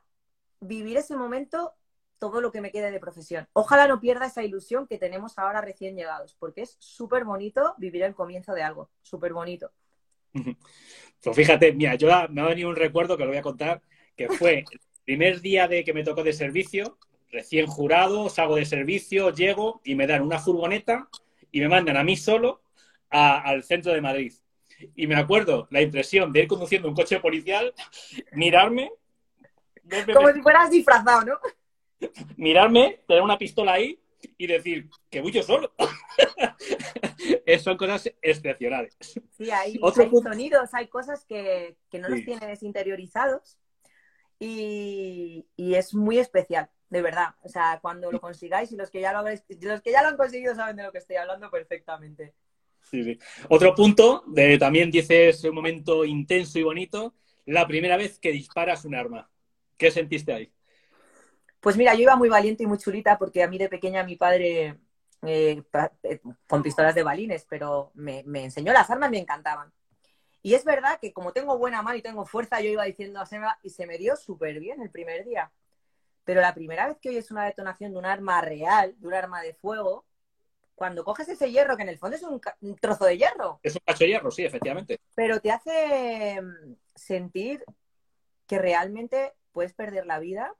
vivir 0.60 0.96
ese 0.96 1.16
momento 1.16 1.74
todo 2.18 2.40
lo 2.40 2.50
que 2.50 2.60
me 2.60 2.72
quede 2.72 2.90
de 2.90 2.98
profesión. 2.98 3.48
Ojalá 3.52 3.86
no 3.86 4.00
pierda 4.00 4.26
esa 4.26 4.42
ilusión 4.42 4.88
que 4.88 4.98
tenemos 4.98 5.38
ahora 5.38 5.60
recién 5.60 5.94
llegados, 5.94 6.34
porque 6.34 6.62
es 6.62 6.76
súper 6.80 7.24
bonito 7.24 7.74
vivir 7.78 8.02
el 8.02 8.14
comienzo 8.14 8.52
de 8.52 8.62
algo, 8.62 8.90
súper 9.00 9.32
bonito. 9.32 9.70
Pues 10.32 11.36
fíjate, 11.36 11.72
mira, 11.72 11.94
yo 11.96 12.08
me 12.30 12.40
ha 12.40 12.46
venido 12.46 12.68
un 12.68 12.76
recuerdo 12.76 13.16
que 13.16 13.24
lo 13.24 13.30
voy 13.30 13.38
a 13.38 13.42
contar, 13.42 13.82
que 14.16 14.28
fue 14.28 14.64
el 14.70 14.80
primer 15.04 15.40
día 15.40 15.68
de 15.68 15.84
que 15.84 15.92
me 15.92 16.04
tocó 16.04 16.22
de 16.22 16.32
servicio, 16.32 16.98
recién 17.30 17.66
jurado, 17.66 18.28
salgo 18.28 18.56
de 18.56 18.64
servicio, 18.64 19.30
llego 19.32 19.80
y 19.84 19.94
me 19.94 20.06
dan 20.06 20.22
una 20.22 20.38
furgoneta 20.38 21.08
y 21.50 21.60
me 21.60 21.68
mandan 21.68 21.96
a 21.96 22.04
mí 22.04 22.16
solo 22.16 22.62
al 23.10 23.62
centro 23.64 23.92
de 23.92 24.00
Madrid. 24.00 24.32
Y 24.94 25.06
me 25.06 25.16
acuerdo 25.16 25.66
la 25.70 25.82
impresión 25.82 26.32
de 26.32 26.40
ir 26.40 26.46
conduciendo 26.46 26.88
un 26.88 26.94
coche 26.94 27.18
policial, 27.20 27.74
mirarme. 28.32 28.92
Como 30.14 30.30
si 30.32 30.40
fueras 30.40 30.70
disfrazado, 30.70 31.24
¿no? 31.24 31.38
Mirarme, 32.36 33.00
tener 33.08 33.22
una 33.22 33.38
pistola 33.38 33.72
ahí 33.72 33.98
y 34.36 34.46
decir 34.46 34.88
que 35.10 35.20
voy 35.20 35.32
yo 35.32 35.42
solo. 35.42 35.72
Son 37.62 37.76
cosas 37.76 38.12
excepcionales. 38.22 38.96
Sí, 39.36 39.50
hay, 39.50 39.78
sonidos, 40.22 40.74
hay 40.74 40.88
cosas 40.88 41.24
que, 41.24 41.76
no 41.92 42.08
los 42.08 42.24
tienes 42.24 42.62
interiorizados 42.62 43.58
y, 44.38 45.46
es 45.56 45.94
muy 45.94 46.18
especial, 46.18 46.70
de 46.90 47.02
verdad. 47.02 47.34
O 47.42 47.48
sea, 47.48 47.78
cuando 47.80 48.12
lo 48.12 48.20
consigáis 48.20 48.72
y 48.72 48.76
los 48.76 48.90
que 48.90 49.00
ya 49.00 49.12
lo, 49.12 49.28
los 49.28 49.80
que 49.82 49.90
ya 49.90 50.02
lo 50.02 50.08
han 50.08 50.16
conseguido 50.16 50.54
saben 50.54 50.76
de 50.76 50.84
lo 50.84 50.92
que 50.92 50.98
estoy 50.98 51.16
hablando 51.16 51.50
perfectamente. 51.50 52.34
Sí, 52.82 53.04
sí. 53.04 53.18
Otro 53.48 53.74
punto, 53.74 54.24
de, 54.26 54.58
también 54.58 54.90
dices 54.90 55.44
un 55.44 55.54
momento 55.54 56.04
intenso 56.04 56.58
y 56.58 56.62
bonito, 56.62 57.14
la 57.46 57.66
primera 57.66 57.96
vez 57.96 58.18
que 58.18 58.32
disparas 58.32 58.84
un 58.84 58.94
arma. 58.94 59.30
¿Qué 59.76 59.90
sentiste 59.90 60.32
ahí? 60.32 60.52
Pues 61.60 61.76
mira, 61.76 61.94
yo 61.94 62.02
iba 62.02 62.16
muy 62.16 62.28
valiente 62.28 62.62
y 62.62 62.66
muy 62.66 62.78
chulita 62.78 63.18
porque 63.18 63.42
a 63.42 63.48
mí 63.48 63.58
de 63.58 63.68
pequeña 63.68 64.04
mi 64.04 64.16
padre 64.16 64.78
eh, 65.22 65.62
eh, 66.04 66.20
con 66.46 66.62
pistolas 66.62 66.94
de 66.94 67.02
balines, 67.02 67.44
pero 67.48 67.90
me, 67.94 68.20
enseñó 68.34 68.72
las 68.72 68.88
armas, 68.90 69.10
me 69.10 69.18
encantaban. 69.18 69.72
Y 70.42 70.54
es 70.54 70.64
verdad 70.64 70.98
que 71.00 71.12
como 71.12 71.32
tengo 71.32 71.58
buena 71.58 71.82
mano 71.82 71.98
y 71.98 72.02
tengo 72.02 72.24
fuerza, 72.24 72.60
yo 72.60 72.70
iba 72.70 72.84
diciendo 72.84 73.20
a 73.20 73.26
Seba 73.26 73.58
y 73.62 73.70
se 73.70 73.86
me 73.86 73.98
dio 73.98 74.16
súper 74.16 74.60
bien 74.60 74.80
el 74.80 74.90
primer 74.90 75.24
día. 75.24 75.50
Pero 76.24 76.40
la 76.40 76.54
primera 76.54 76.86
vez 76.86 76.98
que 77.00 77.08
oyes 77.08 77.30
una 77.30 77.44
detonación 77.44 77.92
de 77.92 77.98
un 77.98 78.06
arma 78.06 78.40
real, 78.40 78.94
de 78.98 79.08
un 79.08 79.14
arma 79.14 79.42
de 79.42 79.54
fuego, 79.54 80.06
cuando 80.76 81.02
coges 81.02 81.28
ese 81.28 81.50
hierro, 81.50 81.76
que 81.76 81.82
en 81.82 81.88
el 81.88 81.98
fondo 81.98 82.16
es 82.16 82.22
un, 82.22 82.40
trozo 82.76 83.04
de 83.04 83.18
hierro. 83.18 83.58
Es 83.64 83.74
un 83.74 83.80
cacho 83.84 84.04
de 84.04 84.10
hierro, 84.10 84.30
sí, 84.30 84.44
efectivamente. 84.44 85.00
Pero 85.16 85.40
te 85.40 85.50
hace 85.50 86.40
mm, 86.40 86.76
sentir 86.94 87.64
que 88.46 88.58
realmente 88.58 89.34
puedes 89.50 89.74
perder 89.74 90.06
la 90.06 90.20
vida 90.20 90.54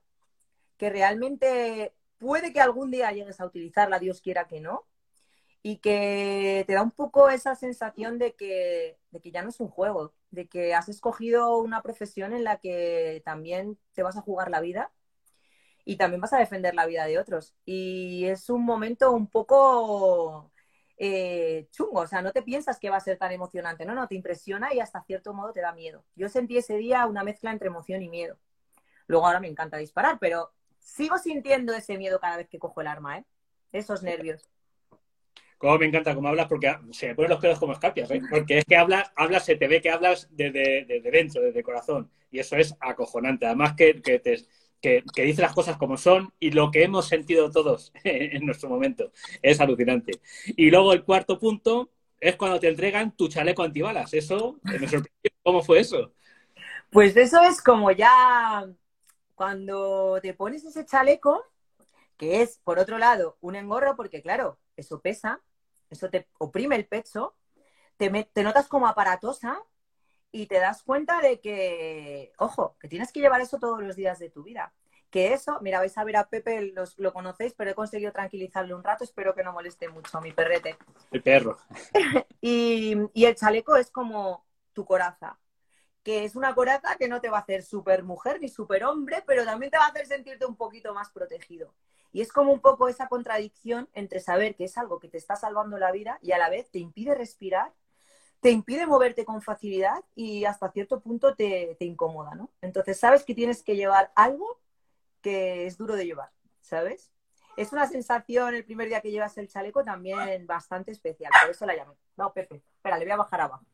que 0.79 0.89
realmente 0.89 1.93
puede 2.17 2.53
que 2.53 2.61
algún 2.61 2.91
día 2.91 3.11
llegues 3.11 3.39
a 3.41 3.45
utilizarla, 3.45 3.99
Dios 3.99 4.21
quiera 4.21 4.47
que 4.47 4.61
no, 4.61 4.87
y 5.61 5.77
que 5.77 6.63
te 6.67 6.73
da 6.73 6.81
un 6.81 6.91
poco 6.91 7.29
esa 7.29 7.55
sensación 7.55 8.17
de 8.17 8.33
que, 8.35 8.97
de 9.11 9.21
que 9.21 9.31
ya 9.31 9.43
no 9.43 9.49
es 9.49 9.59
un 9.59 9.69
juego, 9.69 10.13
de 10.31 10.47
que 10.47 10.73
has 10.73 10.89
escogido 10.89 11.57
una 11.57 11.81
profesión 11.83 12.33
en 12.33 12.43
la 12.43 12.57
que 12.59 13.21
también 13.25 13.77
te 13.93 14.03
vas 14.03 14.17
a 14.17 14.21
jugar 14.21 14.49
la 14.49 14.61
vida 14.61 14.91
y 15.85 15.97
también 15.97 16.21
vas 16.21 16.33
a 16.33 16.39
defender 16.39 16.75
la 16.75 16.85
vida 16.85 17.05
de 17.05 17.19
otros. 17.19 17.55
Y 17.65 18.25
es 18.25 18.49
un 18.49 18.63
momento 18.65 19.11
un 19.11 19.27
poco 19.27 20.51
eh, 20.97 21.67
chungo, 21.71 22.01
o 22.01 22.07
sea, 22.07 22.21
no 22.21 22.31
te 22.31 22.41
piensas 22.41 22.79
que 22.79 22.89
va 22.89 22.97
a 22.97 23.01
ser 23.01 23.17
tan 23.17 23.31
emocionante, 23.31 23.85
no, 23.85 23.95
no, 23.95 24.07
te 24.07 24.15
impresiona 24.15 24.73
y 24.73 24.79
hasta 24.79 25.03
cierto 25.03 25.33
modo 25.33 25.53
te 25.53 25.61
da 25.61 25.73
miedo. 25.73 26.05
Yo 26.15 26.29
sentí 26.29 26.57
ese 26.57 26.77
día 26.77 27.05
una 27.05 27.23
mezcla 27.23 27.51
entre 27.51 27.67
emoción 27.69 28.01
y 28.01 28.09
miedo. 28.09 28.37
Luego 29.07 29.25
ahora 29.27 29.39
me 29.39 29.47
encanta 29.47 29.77
disparar, 29.77 30.19
pero 30.19 30.53
sigo 30.79 31.17
sintiendo 31.17 31.73
ese 31.73 31.97
miedo 31.97 32.19
cada 32.19 32.37
vez 32.37 32.47
que 32.47 32.59
cojo 32.59 32.81
el 32.81 32.87
arma, 32.87 33.19
¿eh? 33.19 33.25
Esos 33.71 34.01
nervios. 34.03 34.49
Como 35.57 35.77
me 35.77 35.85
encanta 35.85 36.15
cómo 36.15 36.29
hablas, 36.29 36.47
porque 36.47 36.73
se 36.91 37.09
me 37.09 37.15
ponen 37.15 37.31
los 37.31 37.39
pelos 37.39 37.59
como 37.59 37.73
escapias, 37.73 38.09
¿eh? 38.11 38.21
Porque 38.29 38.59
es 38.59 38.65
que 38.65 38.77
hablas, 38.77 39.11
hablas, 39.15 39.45
se 39.45 39.57
te 39.57 39.67
ve 39.67 39.81
que 39.81 39.91
hablas 39.91 40.27
desde, 40.31 40.85
dentro, 41.11 41.41
desde 41.41 41.59
el 41.59 41.65
corazón. 41.65 42.09
Y 42.31 42.39
eso 42.39 42.55
es 42.55 42.75
acojonante. 42.79 43.45
Además 43.45 43.73
que, 43.75 44.01
que, 44.01 44.19
te, 44.19 44.37
que, 44.81 45.03
dice 45.17 45.41
las 45.41 45.53
cosas 45.53 45.77
como 45.77 45.97
son 45.97 46.33
y 46.39 46.51
lo 46.51 46.71
que 46.71 46.83
hemos 46.83 47.07
sentido 47.07 47.51
todos 47.51 47.91
en 48.03 48.45
nuestro 48.45 48.69
momento. 48.69 49.11
Es 49.41 49.59
alucinante. 49.59 50.13
Y 50.45 50.71
luego 50.71 50.93
el 50.93 51.03
cuarto 51.03 51.37
punto 51.37 51.91
es 52.19 52.35
cuando 52.37 52.59
te 52.59 52.69
entregan 52.69 53.15
tu 53.15 53.27
chaleco 53.27 53.63
antibalas. 53.63 54.13
Eso 54.13 54.59
me 54.63 54.79
sorprendió. 54.79 55.31
¿Cómo 55.43 55.61
fue 55.61 55.79
eso? 55.79 56.13
Pues 56.89 57.15
eso 57.17 57.41
es 57.43 57.61
como 57.61 57.91
ya 57.91 58.65
cuando 59.39 60.19
te 60.21 60.33
pones 60.33 60.65
ese 60.65 60.85
chaleco, 60.85 61.45
que 62.17 62.41
es, 62.41 62.57
por 62.57 62.77
otro 62.77 62.97
lado, 62.97 63.37
un 63.39 63.55
engorro, 63.55 63.95
porque 63.95 64.21
claro, 64.21 64.59
eso 64.75 64.99
pesa, 64.99 65.41
eso 65.89 66.09
te 66.09 66.27
oprime 66.39 66.75
el 66.75 66.85
pecho, 66.85 67.37
te, 67.95 68.09
te 68.33 68.43
notas 68.43 68.67
como 68.67 68.85
aparatosa 68.85 69.63
y 70.33 70.47
te 70.47 70.59
das 70.59 70.83
cuenta 70.83 71.21
de 71.21 71.39
que, 71.39 72.33
ojo, 72.37 72.75
que 72.81 72.89
tienes 72.89 73.13
que 73.13 73.21
llevar 73.21 73.39
eso 73.39 73.59
todos 73.59 73.81
los 73.81 73.95
días 73.95 74.19
de 74.19 74.29
tu 74.29 74.43
vida. 74.43 74.73
Que 75.09 75.31
eso, 75.31 75.57
mira, 75.61 75.79
vais 75.79 75.97
a 75.97 76.03
ver 76.03 76.17
a 76.17 76.27
Pepe, 76.27 76.73
lo 76.97 77.13
conocéis, 77.13 77.53
pero 77.53 77.71
he 77.71 77.75
conseguido 77.75 78.11
tranquilizarle 78.11 78.73
un 78.73 78.83
rato, 78.83 79.05
espero 79.05 79.33
que 79.33 79.43
no 79.43 79.53
moleste 79.53 79.87
mucho 79.87 80.17
a 80.17 80.21
mi 80.21 80.33
perrete. 80.33 80.77
El 81.11 81.23
perro. 81.23 81.57
y, 82.41 82.97
y 83.13 83.23
el 83.23 83.35
chaleco 83.35 83.77
es 83.77 83.89
como 83.89 84.45
tu 84.73 84.83
coraza 84.83 85.39
que 86.03 86.23
es 86.23 86.35
una 86.35 86.55
coraza 86.55 86.95
que 86.97 87.07
no 87.07 87.21
te 87.21 87.29
va 87.29 87.37
a 87.37 87.41
hacer 87.41 87.63
súper 87.63 88.03
mujer 88.03 88.39
ni 88.41 88.49
súper 88.49 88.83
hombre, 88.83 89.23
pero 89.27 89.45
también 89.45 89.71
te 89.71 89.77
va 89.77 89.85
a 89.85 89.89
hacer 89.89 90.05
sentirte 90.05 90.45
un 90.45 90.55
poquito 90.55 90.93
más 90.93 91.09
protegido. 91.11 91.73
Y 92.11 92.21
es 92.21 92.31
como 92.31 92.51
un 92.51 92.59
poco 92.59 92.87
esa 92.87 93.07
contradicción 93.07 93.87
entre 93.93 94.19
saber 94.19 94.55
que 94.55 94.65
es 94.65 94.77
algo 94.77 94.99
que 94.99 95.09
te 95.09 95.17
está 95.17 95.35
salvando 95.35 95.77
la 95.77 95.91
vida 95.91 96.17
y 96.21 96.31
a 96.31 96.37
la 96.37 96.49
vez 96.49 96.69
te 96.71 96.79
impide 96.79 97.13
respirar, 97.13 97.71
te 98.39 98.51
impide 98.51 98.87
moverte 98.87 99.25
con 99.25 99.41
facilidad 99.41 100.03
y 100.15 100.45
hasta 100.45 100.71
cierto 100.71 101.01
punto 101.01 101.35
te, 101.35 101.75
te 101.77 101.85
incomoda, 101.85 102.33
¿no? 102.35 102.49
Entonces 102.61 102.97
sabes 102.99 103.23
que 103.23 103.35
tienes 103.35 103.61
que 103.61 103.75
llevar 103.75 104.11
algo 104.15 104.59
que 105.21 105.67
es 105.67 105.77
duro 105.77 105.95
de 105.95 106.05
llevar, 106.05 106.31
¿sabes? 106.61 107.11
Es 107.57 107.73
una 107.73 107.85
sensación 107.87 108.55
el 108.55 108.63
primer 108.63 108.87
día 108.87 109.01
que 109.01 109.11
llevas 109.11 109.37
el 109.37 109.49
chaleco 109.49 109.83
también 109.83 110.47
bastante 110.47 110.91
especial, 110.91 111.31
por 111.41 111.51
eso 111.51 111.65
la 111.65 111.75
llamé. 111.75 111.93
No, 112.15 112.31
Pepe, 112.31 112.63
espera, 112.75 112.97
le 112.97 113.05
voy 113.05 113.11
a 113.11 113.17
bajar 113.17 113.41
abajo. 113.41 113.65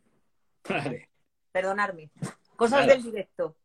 Perdonarme. 1.56 2.10
Cosas 2.58 2.86
del 2.86 3.02
directo. 3.02 3.56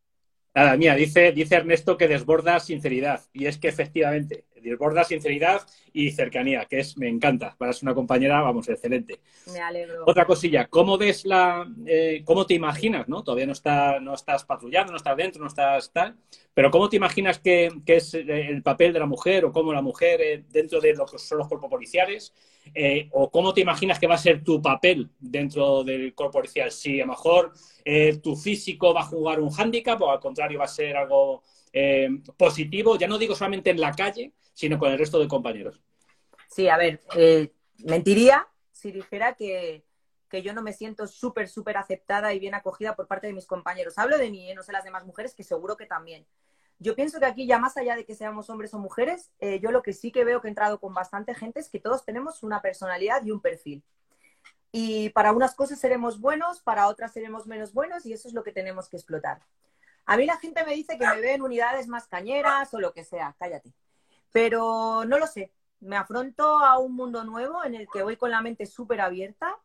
Nada, 0.55 0.77
mía, 0.77 0.95
dice, 0.95 1.33
dice 1.33 1.55
Ernesto 1.55 1.97
que 1.97 2.07
desborda 2.07 2.57
sinceridad. 2.61 3.21
Y 3.33 3.47
es 3.47 3.57
que 3.57 3.67
efectivamente, 3.67 4.45
desborda 4.61 5.03
sinceridad 5.03 5.61
y 5.93 6.11
cercanía, 6.11 6.65
que 6.65 6.79
es, 6.79 6.97
me 6.97 7.07
encanta. 7.07 7.55
Para 7.57 7.73
ser 7.73 7.83
una 7.83 7.95
compañera, 7.95 8.41
vamos, 8.41 8.69
excelente. 8.69 9.19
Me 9.51 9.59
alegro. 9.59 10.03
Otra 10.05 10.25
cosilla, 10.25 10.67
¿cómo 10.67 10.97
ves 10.97 11.25
la, 11.25 11.67
eh, 11.85 12.21
cómo 12.25 12.45
te 12.45 12.53
imaginas, 12.53 13.07
no? 13.07 13.23
Todavía 13.23 13.45
no, 13.45 13.53
está, 13.53 13.99
no 13.99 14.13
estás 14.13 14.45
patrullando, 14.45 14.91
no 14.91 14.97
estás 14.97 15.17
dentro, 15.17 15.41
no 15.41 15.47
estás 15.47 15.91
tal, 15.91 16.15
pero 16.53 16.71
¿cómo 16.71 16.89
te 16.89 16.95
imaginas 16.97 17.39
que, 17.39 17.71
es 17.85 18.13
el 18.13 18.63
papel 18.63 18.93
de 18.93 18.99
la 18.99 19.05
mujer 19.05 19.45
o 19.45 19.51
cómo 19.51 19.73
la 19.73 19.81
mujer 19.81 20.21
eh, 20.21 20.43
dentro 20.49 20.79
de 20.79 20.93
lo 20.93 21.05
que 21.05 21.17
son 21.17 21.39
los 21.39 21.47
cuerpos 21.47 21.69
policiales? 21.69 22.33
Eh, 22.73 23.09
¿O 23.11 23.29
cómo 23.31 23.53
te 23.53 23.61
imaginas 23.61 23.99
que 23.99 24.07
va 24.07 24.15
a 24.15 24.19
ser 24.19 24.43
tu 24.43 24.61
papel 24.61 25.09
dentro 25.19 25.83
del 25.83 26.13
cuerpo 26.13 26.39
policial? 26.39 26.71
Si 26.71 27.01
a 27.01 27.05
lo 27.05 27.11
mejor 27.11 27.53
eh, 27.83 28.17
tu 28.21 28.35
físico 28.35 28.93
va 28.93 29.01
a 29.01 29.05
jugar 29.05 29.39
un 29.39 29.49
hándicap 29.49 30.01
o 30.01 30.11
al 30.11 30.19
contrario 30.19 30.59
va 30.59 30.65
a 30.65 30.69
ser 30.69 30.95
algo 30.95 31.43
eh, 31.73 32.09
positivo, 32.37 32.97
ya 32.97 33.07
no 33.07 33.17
digo 33.17 33.35
solamente 33.35 33.71
en 33.71 33.81
la 33.81 33.91
calle, 33.93 34.31
sino 34.61 34.77
con 34.77 34.91
el 34.91 34.99
resto 34.99 35.19
de 35.19 35.27
compañeros. 35.27 35.81
Sí, 36.47 36.69
a 36.69 36.77
ver, 36.77 37.01
mentiría 37.79 38.47
si 38.71 38.91
dijera 38.91 39.33
que, 39.33 39.83
que 40.29 40.43
yo 40.43 40.53
no 40.53 40.61
me 40.61 40.71
siento 40.71 41.07
súper, 41.07 41.49
súper 41.49 41.77
aceptada 41.77 42.31
y 42.31 42.39
bien 42.39 42.53
acogida 42.53 42.95
por 42.95 43.07
parte 43.07 43.25
de 43.25 43.33
mis 43.33 43.47
compañeros. 43.47 43.97
Hablo 43.97 44.19
de 44.19 44.29
mí, 44.29 44.53
no 44.53 44.61
sé 44.61 44.71
las 44.71 44.83
demás 44.83 45.03
mujeres, 45.03 45.33
que 45.33 45.43
seguro 45.43 45.77
que 45.77 45.87
también. 45.87 46.27
Yo 46.77 46.95
pienso 46.95 47.19
que 47.19 47.25
aquí, 47.25 47.47
ya 47.47 47.57
más 47.57 47.75
allá 47.75 47.95
de 47.95 48.05
que 48.05 48.13
seamos 48.13 48.51
hombres 48.51 48.71
o 48.75 48.77
mujeres, 48.77 49.31
eh, 49.39 49.59
yo 49.59 49.71
lo 49.71 49.81
que 49.81 49.93
sí 49.93 50.11
que 50.11 50.23
veo 50.23 50.41
que 50.41 50.47
he 50.47 50.49
entrado 50.49 50.79
con 50.79 50.93
bastante 50.93 51.33
gente 51.33 51.59
es 51.59 51.67
que 51.67 51.79
todos 51.79 52.05
tenemos 52.05 52.43
una 52.43 52.61
personalidad 52.61 53.25
y 53.25 53.31
un 53.31 53.41
perfil. 53.41 53.83
Y 54.71 55.09
para 55.09 55.31
unas 55.31 55.55
cosas 55.55 55.79
seremos 55.79 56.21
buenos, 56.21 56.61
para 56.61 56.87
otras 56.87 57.13
seremos 57.13 57.47
menos 57.47 57.73
buenos 57.73 58.05
y 58.05 58.13
eso 58.13 58.27
es 58.27 58.35
lo 58.35 58.43
que 58.43 58.51
tenemos 58.51 58.89
que 58.89 58.97
explotar. 58.97 59.41
A 60.05 60.17
mí 60.17 60.27
la 60.27 60.37
gente 60.37 60.63
me 60.65 60.75
dice 60.75 60.99
que 60.99 61.07
me 61.07 61.19
ve 61.19 61.33
en 61.33 61.41
unidades 61.41 61.87
más 61.87 62.07
cañeras 62.07 62.71
o 62.75 62.79
lo 62.79 62.93
que 62.93 63.03
sea, 63.03 63.35
cállate. 63.39 63.73
Pero 64.31 65.03
no 65.05 65.19
lo 65.19 65.27
sé. 65.27 65.51
Me 65.79 65.97
afronto 65.97 66.59
a 66.59 66.77
un 66.79 66.95
mundo 66.95 67.23
nuevo 67.23 67.63
en 67.63 67.75
el 67.75 67.87
que 67.91 68.03
voy 68.03 68.17
con 68.17 68.31
la 68.31 68.41
mente 68.41 68.65
súper 68.65 69.01
abierta. 69.01 69.57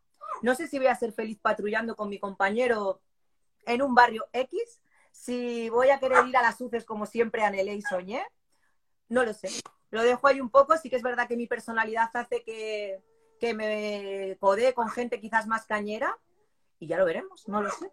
No 0.42 0.54
sé 0.54 0.66
si 0.66 0.78
voy 0.78 0.88
a 0.88 0.94
ser 0.94 1.12
feliz 1.12 1.38
patrullando 1.40 1.94
con 1.94 2.08
mi 2.08 2.18
compañero 2.18 3.00
en 3.66 3.82
un 3.82 3.94
barrio 3.94 4.26
X, 4.32 4.80
si 5.10 5.68
voy 5.70 5.90
a 5.90 5.98
querer 5.98 6.26
ir 6.26 6.36
a 6.36 6.42
las 6.42 6.60
UCES 6.60 6.84
como 6.84 7.04
siempre 7.04 7.42
anhelé 7.42 7.74
y 7.74 7.82
soñé, 7.82 8.24
no 9.08 9.24
lo 9.24 9.32
sé. 9.32 9.48
Lo 9.90 10.02
dejo 10.02 10.26
ahí 10.26 10.40
un 10.40 10.50
poco. 10.50 10.76
Sí 10.76 10.90
que 10.90 10.96
es 10.96 11.02
verdad 11.02 11.26
que 11.26 11.36
mi 11.36 11.46
personalidad 11.46 12.10
hace 12.14 12.42
que, 12.44 13.02
que 13.40 13.54
me 13.54 14.36
codee 14.38 14.74
con 14.74 14.88
gente 14.88 15.20
quizás 15.20 15.46
más 15.46 15.66
cañera 15.66 16.16
y 16.78 16.86
ya 16.86 16.96
lo 16.96 17.04
veremos, 17.04 17.48
no 17.48 17.62
lo 17.62 17.70
sé. 17.70 17.90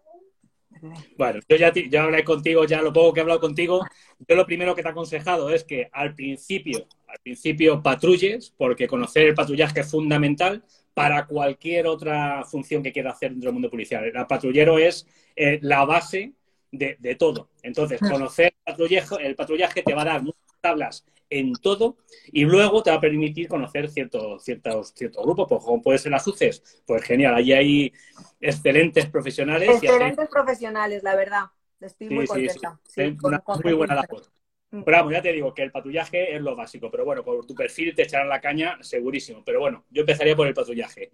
Bueno, 1.16 1.40
yo 1.48 1.56
ya, 1.56 1.72
ya 1.72 2.04
hablé 2.04 2.24
contigo, 2.24 2.64
ya 2.64 2.82
lo 2.82 2.92
poco 2.92 3.12
que 3.12 3.20
he 3.20 3.22
hablado 3.22 3.40
contigo, 3.40 3.80
yo 4.26 4.36
lo 4.36 4.46
primero 4.46 4.74
que 4.74 4.82
te 4.82 4.88
he 4.88 4.90
aconsejado 4.90 5.50
es 5.50 5.64
que 5.64 5.88
al 5.92 6.14
principio, 6.14 6.86
al 7.06 7.18
principio 7.22 7.82
patrulles, 7.82 8.52
porque 8.56 8.86
conocer 8.86 9.26
el 9.26 9.34
patrullaje 9.34 9.80
es 9.80 9.90
fundamental 9.90 10.64
para 10.92 11.26
cualquier 11.26 11.86
otra 11.86 12.44
función 12.44 12.82
que 12.82 12.92
quiera 12.92 13.10
hacer 13.10 13.30
dentro 13.30 13.48
del 13.48 13.54
mundo 13.54 13.70
policial. 13.70 14.04
El 14.04 14.26
patrullero 14.26 14.78
es 14.78 15.06
eh, 15.34 15.58
la 15.62 15.84
base 15.84 16.32
de, 16.70 16.96
de, 16.98 17.14
todo. 17.16 17.50
Entonces, 17.62 18.00
conocer 18.00 18.46
el 18.46 18.72
patrullaje, 18.72 19.16
el 19.20 19.34
patrullaje 19.34 19.82
te 19.82 19.94
va 19.94 20.02
a 20.02 20.06
dar 20.06 20.22
muchas 20.22 20.43
tablas 20.64 21.04
en 21.28 21.52
todo 21.54 21.98
y 22.32 22.44
luego 22.44 22.82
te 22.82 22.90
va 22.90 22.96
a 22.96 23.00
permitir 23.00 23.48
conocer 23.48 23.90
ciertos 23.90 24.42
ciertos 24.42 24.92
ciertos 24.94 25.22
grupos, 25.22 25.46
pues 25.48 25.62
como 25.62 25.82
puede 25.82 25.98
ser 25.98 26.12
las 26.12 26.26
UCES, 26.26 26.82
pues 26.86 27.02
genial, 27.02 27.34
allí 27.34 27.52
hay 27.52 27.92
excelentes 28.40 29.06
profesionales. 29.06 29.68
Excelentes 29.68 30.28
profesionales, 30.28 31.02
la 31.02 31.16
verdad. 31.16 31.44
Estoy 31.80 32.08
muy 32.08 32.26
contenta. 32.26 32.80
Sí, 32.84 33.16
muy 33.62 33.72
buena 33.74 33.94
labor. 33.94 34.22
Mm. 34.70 34.82
Pero 34.84 34.96
vamos, 34.96 35.12
ya 35.12 35.22
te 35.22 35.32
digo 35.32 35.52
que 35.52 35.62
el 35.62 35.70
patrullaje 35.70 36.34
es 36.34 36.40
lo 36.40 36.56
básico, 36.56 36.90
pero 36.90 37.04
bueno, 37.04 37.22
por 37.22 37.44
tu 37.46 37.54
perfil 37.54 37.94
te 37.94 38.02
echarán 38.02 38.28
la 38.28 38.40
caña 38.40 38.78
segurísimo. 38.80 39.42
Pero 39.44 39.60
bueno, 39.60 39.84
yo 39.90 40.00
empezaría 40.00 40.34
por 40.34 40.46
el 40.46 40.54
patrullaje. 40.54 41.12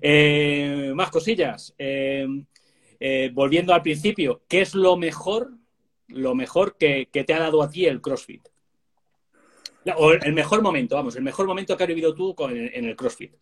Eh, 0.00 0.92
más 0.94 1.10
cosillas. 1.10 1.74
Eh, 1.78 2.26
eh, 2.98 3.30
volviendo 3.32 3.72
al 3.72 3.82
principio, 3.82 4.42
¿qué 4.48 4.62
es 4.62 4.74
lo 4.74 4.96
mejor, 4.96 5.52
lo 6.08 6.34
mejor 6.34 6.76
que, 6.76 7.08
que 7.12 7.24
te 7.24 7.34
ha 7.34 7.38
dado 7.38 7.62
a 7.62 7.70
ti 7.70 7.86
el 7.86 8.00
CrossFit? 8.00 8.48
O 9.96 10.12
el 10.12 10.32
mejor 10.32 10.62
momento, 10.62 10.94
vamos, 10.96 11.16
el 11.16 11.22
mejor 11.22 11.46
momento 11.46 11.76
que 11.76 11.84
has 11.84 11.88
vivido 11.88 12.14
tú 12.14 12.34
en 12.48 12.84
el 12.84 12.96
CrossFit. 12.96 13.34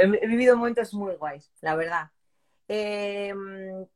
he, 0.00 0.26
vivido 0.26 0.56
momentos 0.56 0.92
muy 0.94 1.14
guays, 1.14 1.52
la 1.60 1.76
verdad. 1.76 2.10
Em, 2.66 3.86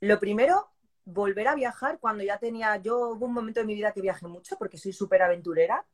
lo 0.00 0.20
primero, 0.20 0.68
volver 1.04 1.48
a 1.48 1.54
viajar 1.54 1.98
cuando 1.98 2.22
ya 2.22 2.38
tenía, 2.38 2.76
yo 2.76 3.10
hubo 3.10 3.26
un 3.26 3.34
momento 3.34 3.60
de 3.60 3.66
mi 3.66 3.74
vida 3.74 3.92
que 3.92 4.00
viajé 4.00 4.26
mucho 4.26 4.56
porque 4.56 4.78
soy 4.78 4.92
súper 4.92 5.22
aventurera 5.22 5.84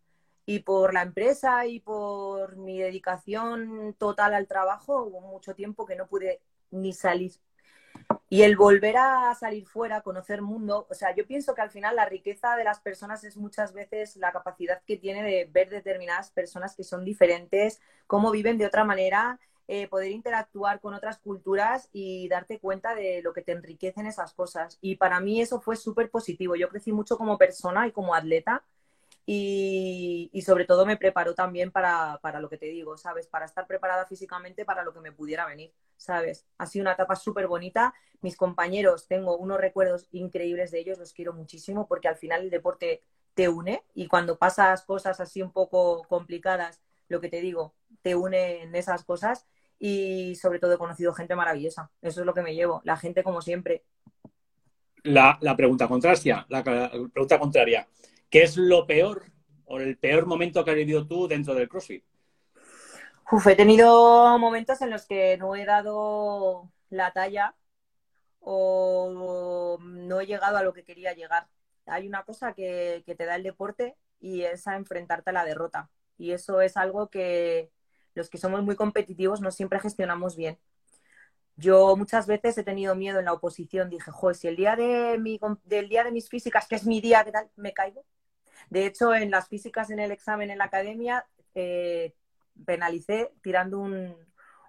y 0.44 0.60
por 0.60 0.92
la 0.92 1.02
empresa 1.02 1.66
y 1.66 1.80
por 1.80 2.56
mi 2.56 2.80
dedicación 2.80 3.94
total 3.98 4.34
al 4.34 4.48
trabajo 4.48 5.04
hubo 5.04 5.20
mucho 5.20 5.54
tiempo 5.54 5.86
que 5.86 5.96
no 5.96 6.06
pude 6.06 6.40
ni 6.70 6.92
salir 6.92 7.32
y 8.32 8.44
el 8.44 8.56
volver 8.56 8.96
a 8.96 9.34
salir 9.34 9.66
fuera, 9.66 10.00
conocer 10.00 10.40
mundo, 10.40 10.86
o 10.88 10.94
sea, 10.94 11.14
yo 11.14 11.26
pienso 11.26 11.54
que 11.54 11.60
al 11.60 11.68
final 11.68 11.96
la 11.96 12.06
riqueza 12.06 12.56
de 12.56 12.64
las 12.64 12.80
personas 12.80 13.24
es 13.24 13.36
muchas 13.36 13.74
veces 13.74 14.16
la 14.16 14.32
capacidad 14.32 14.80
que 14.86 14.96
tiene 14.96 15.22
de 15.22 15.50
ver 15.52 15.68
determinadas 15.68 16.30
personas 16.30 16.74
que 16.74 16.82
son 16.82 17.04
diferentes, 17.04 17.78
cómo 18.06 18.30
viven 18.30 18.56
de 18.56 18.64
otra 18.64 18.84
manera, 18.84 19.38
eh, 19.68 19.86
poder 19.86 20.12
interactuar 20.12 20.80
con 20.80 20.94
otras 20.94 21.18
culturas 21.18 21.90
y 21.92 22.26
darte 22.28 22.58
cuenta 22.58 22.94
de 22.94 23.20
lo 23.20 23.34
que 23.34 23.42
te 23.42 23.52
enriquecen 23.52 24.06
esas 24.06 24.32
cosas. 24.32 24.78
Y 24.80 24.96
para 24.96 25.20
mí 25.20 25.42
eso 25.42 25.60
fue 25.60 25.76
súper 25.76 26.10
positivo. 26.10 26.56
Yo 26.56 26.70
crecí 26.70 26.90
mucho 26.90 27.18
como 27.18 27.36
persona 27.36 27.86
y 27.86 27.92
como 27.92 28.14
atleta 28.14 28.64
y, 29.24 30.42
sobre 30.44 30.64
todo 30.64 30.84
me 30.84 30.96
preparó 30.96 31.34
también 31.34 31.70
para, 31.70 32.18
para, 32.22 32.40
lo 32.40 32.48
que 32.48 32.58
te 32.58 32.66
digo, 32.66 32.96
¿sabes? 32.96 33.28
Para 33.28 33.44
estar 33.44 33.66
preparada 33.66 34.06
físicamente 34.06 34.64
para 34.64 34.82
lo 34.82 34.92
que 34.92 35.00
me 35.00 35.12
pudiera 35.12 35.46
venir, 35.46 35.72
¿sabes? 35.96 36.46
Ha 36.58 36.66
sido 36.66 36.82
una 36.82 36.92
etapa 36.92 37.14
súper 37.14 37.46
bonita. 37.46 37.94
Mis 38.20 38.36
compañeros, 38.36 39.06
tengo 39.06 39.36
unos 39.36 39.60
recuerdos 39.60 40.08
increíbles 40.10 40.72
de 40.72 40.80
ellos, 40.80 40.98
los 40.98 41.12
quiero 41.12 41.32
muchísimo 41.32 41.86
porque 41.86 42.08
al 42.08 42.16
final 42.16 42.42
el 42.42 42.50
deporte 42.50 43.02
te 43.34 43.48
une 43.48 43.84
y 43.94 44.08
cuando 44.08 44.38
pasas 44.38 44.82
cosas 44.82 45.20
así 45.20 45.40
un 45.40 45.52
poco 45.52 46.02
complicadas, 46.08 46.82
lo 47.08 47.20
que 47.20 47.28
te 47.28 47.40
digo, 47.40 47.74
te 48.02 48.16
une 48.16 48.62
en 48.62 48.74
esas 48.74 49.04
cosas 49.04 49.46
y 49.78 50.34
sobre 50.34 50.58
todo 50.58 50.74
he 50.74 50.78
conocido 50.78 51.12
gente 51.14 51.36
maravillosa. 51.36 51.90
Eso 52.02 52.20
es 52.20 52.26
lo 52.26 52.34
que 52.34 52.42
me 52.42 52.54
llevo, 52.54 52.80
la 52.84 52.96
gente 52.96 53.22
como 53.22 53.40
siempre. 53.40 53.84
La, 55.04 55.38
la 55.40 55.56
pregunta 55.56 55.88
contraria, 55.88 56.44
la 56.48 56.62
pregunta 56.62 57.38
contraria. 57.38 57.88
¿Qué 58.32 58.44
es 58.44 58.56
lo 58.56 58.86
peor 58.86 59.26
o 59.66 59.78
el 59.78 59.98
peor 59.98 60.24
momento 60.24 60.64
que 60.64 60.70
has 60.70 60.76
vivido 60.76 61.06
tú 61.06 61.28
dentro 61.28 61.54
del 61.54 61.68
CrossFit? 61.68 62.02
Uf, 63.30 63.46
he 63.46 63.54
tenido 63.54 64.38
momentos 64.38 64.80
en 64.80 64.88
los 64.88 65.04
que 65.04 65.36
no 65.36 65.54
he 65.54 65.66
dado 65.66 66.72
la 66.88 67.12
talla 67.12 67.54
o 68.40 69.76
no 69.82 70.20
he 70.22 70.24
llegado 70.24 70.56
a 70.56 70.62
lo 70.62 70.72
que 70.72 70.82
quería 70.82 71.12
llegar. 71.12 71.46
Hay 71.84 72.08
una 72.08 72.24
cosa 72.24 72.54
que, 72.54 73.04
te 73.04 73.26
da 73.26 73.36
el 73.36 73.42
deporte 73.42 73.98
y 74.18 74.44
es 74.44 74.66
a 74.66 74.76
enfrentarte 74.76 75.28
a 75.28 75.34
la 75.34 75.44
derrota. 75.44 75.90
Y 76.16 76.32
eso 76.32 76.62
es 76.62 76.78
algo 76.78 77.10
que 77.10 77.70
los 78.14 78.30
que 78.30 78.38
somos 78.38 78.62
muy 78.62 78.76
competitivos 78.76 79.42
no 79.42 79.50
siempre 79.50 79.78
gestionamos 79.78 80.36
bien. 80.36 80.58
Yo 81.56 81.98
muchas 81.98 82.26
veces 82.26 82.56
he 82.56 82.64
tenido 82.64 82.94
miedo 82.94 83.18
en 83.18 83.26
la 83.26 83.34
oposición. 83.34 83.90
Dije, 83.90 84.10
joder, 84.10 84.36
si 84.36 84.48
el 84.48 84.56
día 84.56 84.74
de 84.74 85.18
mi, 85.18 85.38
del 85.64 85.90
día 85.90 86.02
de 86.02 86.12
mis 86.12 86.30
físicas, 86.30 86.66
que 86.66 86.76
es 86.76 86.86
mi 86.86 87.02
día, 87.02 87.22
¿qué 87.24 87.32
tal? 87.32 87.50
Me 87.56 87.74
caigo. 87.74 88.06
De 88.70 88.86
hecho, 88.86 89.14
en 89.14 89.30
las 89.30 89.48
físicas 89.48 89.90
en 89.90 89.98
el 89.98 90.10
examen 90.10 90.50
en 90.50 90.58
la 90.58 90.64
academia, 90.64 91.26
eh, 91.54 92.14
penalicé 92.64 93.32
tirando 93.42 93.78
un, 93.78 94.16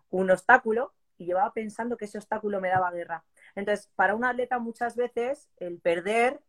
obstáculo 0.09 0.93
y 1.17 1.25
llevaba 1.25 1.53
pensando 1.53 1.97
que 1.97 2.05
ese 2.05 2.17
obstáculo 2.17 2.61
me 2.61 2.69
daba 2.69 2.91
guerra. 2.91 3.23
Entonces, 3.55 3.89
para 3.95 4.15
un 4.15 4.23
atleta 4.25 4.59
muchas 4.59 4.95
veces 4.95 5.49
el 5.57 5.79
perder 5.79 6.39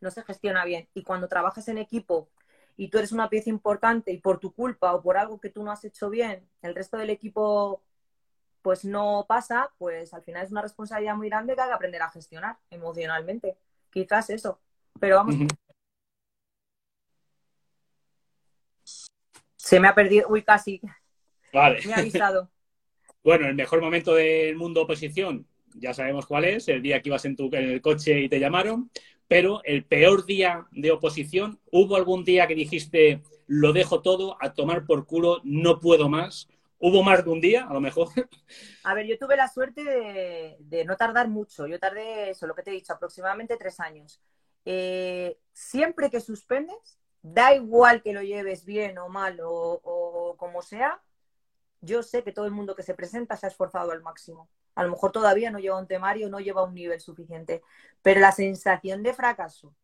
no 0.00 0.10
se 0.10 0.22
gestiona 0.22 0.64
bien. 0.64 0.88
Y 0.94 1.02
cuando 1.02 1.28
trabajas 1.28 1.68
en 1.68 1.78
equipo 1.78 2.30
y 2.76 2.88
tú 2.88 2.98
eres 2.98 3.12
una 3.12 3.28
pieza 3.28 3.50
importante 3.50 4.10
y 4.12 4.18
por 4.18 4.38
tu 4.38 4.54
culpa 4.54 4.94
o 4.94 5.02
por 5.02 5.16
algo 5.18 5.40
que 5.40 5.50
tú 5.50 5.62
no 5.62 5.70
has 5.70 5.84
hecho 5.84 6.08
bien, 6.08 6.48
el 6.62 6.74
resto 6.74 6.96
del 6.96 7.10
equipo 7.10 7.82
pues 8.62 8.84
no 8.84 9.26
pasa, 9.28 9.70
pues 9.78 10.12
al 10.12 10.22
final 10.22 10.44
es 10.44 10.50
una 10.50 10.62
responsabilidad 10.62 11.14
muy 11.14 11.28
grande 11.28 11.54
que 11.54 11.60
hay 11.60 11.68
que 11.68 11.74
aprender 11.74 12.02
a 12.02 12.10
gestionar 12.10 12.56
emocionalmente. 12.70 13.56
Quizás 13.90 14.30
eso. 14.30 14.60
Pero 14.98 15.16
vamos, 15.16 15.36
Se 19.66 19.80
me 19.80 19.88
ha 19.88 19.94
perdido. 19.96 20.28
Uy, 20.28 20.42
casi. 20.42 20.80
Vale. 21.52 21.84
Me 21.84 21.94
ha 21.94 21.96
avisado. 21.96 22.48
bueno, 23.24 23.48
el 23.48 23.56
mejor 23.56 23.80
momento 23.80 24.14
del 24.14 24.54
mundo 24.54 24.82
oposición, 24.82 25.44
ya 25.74 25.92
sabemos 25.92 26.24
cuál 26.24 26.44
es, 26.44 26.68
el 26.68 26.82
día 26.82 27.02
que 27.02 27.08
ibas 27.08 27.24
en, 27.24 27.34
tu, 27.34 27.46
en 27.46 27.70
el 27.70 27.80
coche 27.80 28.20
y 28.20 28.28
te 28.28 28.38
llamaron, 28.38 28.92
pero 29.26 29.60
el 29.64 29.84
peor 29.84 30.24
día 30.24 30.68
de 30.70 30.92
oposición, 30.92 31.58
¿hubo 31.72 31.96
algún 31.96 32.22
día 32.22 32.46
que 32.46 32.54
dijiste, 32.54 33.22
lo 33.48 33.72
dejo 33.72 34.02
todo, 34.02 34.36
a 34.40 34.54
tomar 34.54 34.86
por 34.86 35.04
culo, 35.04 35.40
no 35.42 35.80
puedo 35.80 36.08
más? 36.08 36.48
¿Hubo 36.78 37.02
más 37.02 37.24
de 37.24 37.30
un 37.30 37.40
día, 37.40 37.66
a 37.68 37.74
lo 37.74 37.80
mejor? 37.80 38.06
A 38.84 38.94
ver, 38.94 39.06
yo 39.06 39.18
tuve 39.18 39.36
la 39.36 39.48
suerte 39.48 39.82
de, 39.82 40.56
de 40.60 40.84
no 40.84 40.94
tardar 40.96 41.26
mucho. 41.26 41.66
Yo 41.66 41.80
tardé, 41.80 42.30
eso 42.30 42.46
lo 42.46 42.54
que 42.54 42.62
te 42.62 42.70
he 42.70 42.74
dicho, 42.74 42.92
aproximadamente 42.92 43.56
tres 43.56 43.80
años. 43.80 44.20
Eh, 44.64 45.38
siempre 45.52 46.08
que 46.08 46.20
suspendes, 46.20 47.00
da 47.32 47.54
igual 47.54 48.02
que 48.02 48.12
lo 48.12 48.22
lleves 48.22 48.64
bien 48.64 48.98
o 48.98 49.08
mal 49.08 49.38
o, 49.42 50.36
como 50.38 50.62
sea, 50.62 51.02
yo 51.80 52.02
sé 52.02 52.22
que 52.22 52.32
todo 52.32 52.46
el 52.46 52.52
mundo 52.52 52.76
que 52.76 52.82
se 52.82 52.94
presenta 52.94 53.36
se 53.36 53.46
ha 53.46 53.48
esforzado 53.48 53.90
al 53.90 54.02
máximo. 54.02 54.48
A 54.74 54.84
lo 54.84 54.90
mejor 54.90 55.10
todavía 55.12 55.50
no 55.50 55.58
lleva 55.58 55.78
un 55.78 55.88
temario, 55.88 56.28
no 56.28 56.38
lleva 56.38 56.62
un 56.62 56.74
nivel 56.74 57.00
suficiente, 57.00 57.62
pero 58.02 58.20
la 58.20 58.32
sensación 58.32 59.02
de 59.02 59.12
fracaso 59.14 59.74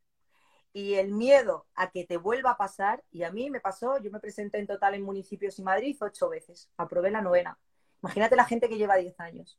y 0.73 0.95
el 0.95 1.13
miedo 1.13 1.67
a 1.75 1.91
que 1.91 2.05
te 2.07 2.17
vuelva 2.17 2.53
a 2.53 2.57
pasar, 2.57 3.03
y 3.11 3.25
a 3.25 3.33
mí 3.33 3.51
me 3.51 3.61
pasó, 3.61 3.99
yo 3.99 4.11
me 4.11 4.21
presenté 4.21 4.59
en 4.59 4.67
total 4.67 4.95
en 4.95 5.03
municipios 5.03 5.59
y 5.59 5.63
Madrid 5.63 5.97
ocho 6.01 6.29
veces, 6.29 6.71
aprobé 6.77 7.11
la 7.11 7.23
novena. 7.23 7.59
Imagínate 8.03 8.37
la 8.37 8.45
gente 8.45 8.69
que 8.69 8.79
lleva 8.79 8.97
diez 8.97 9.19
años. 9.21 9.59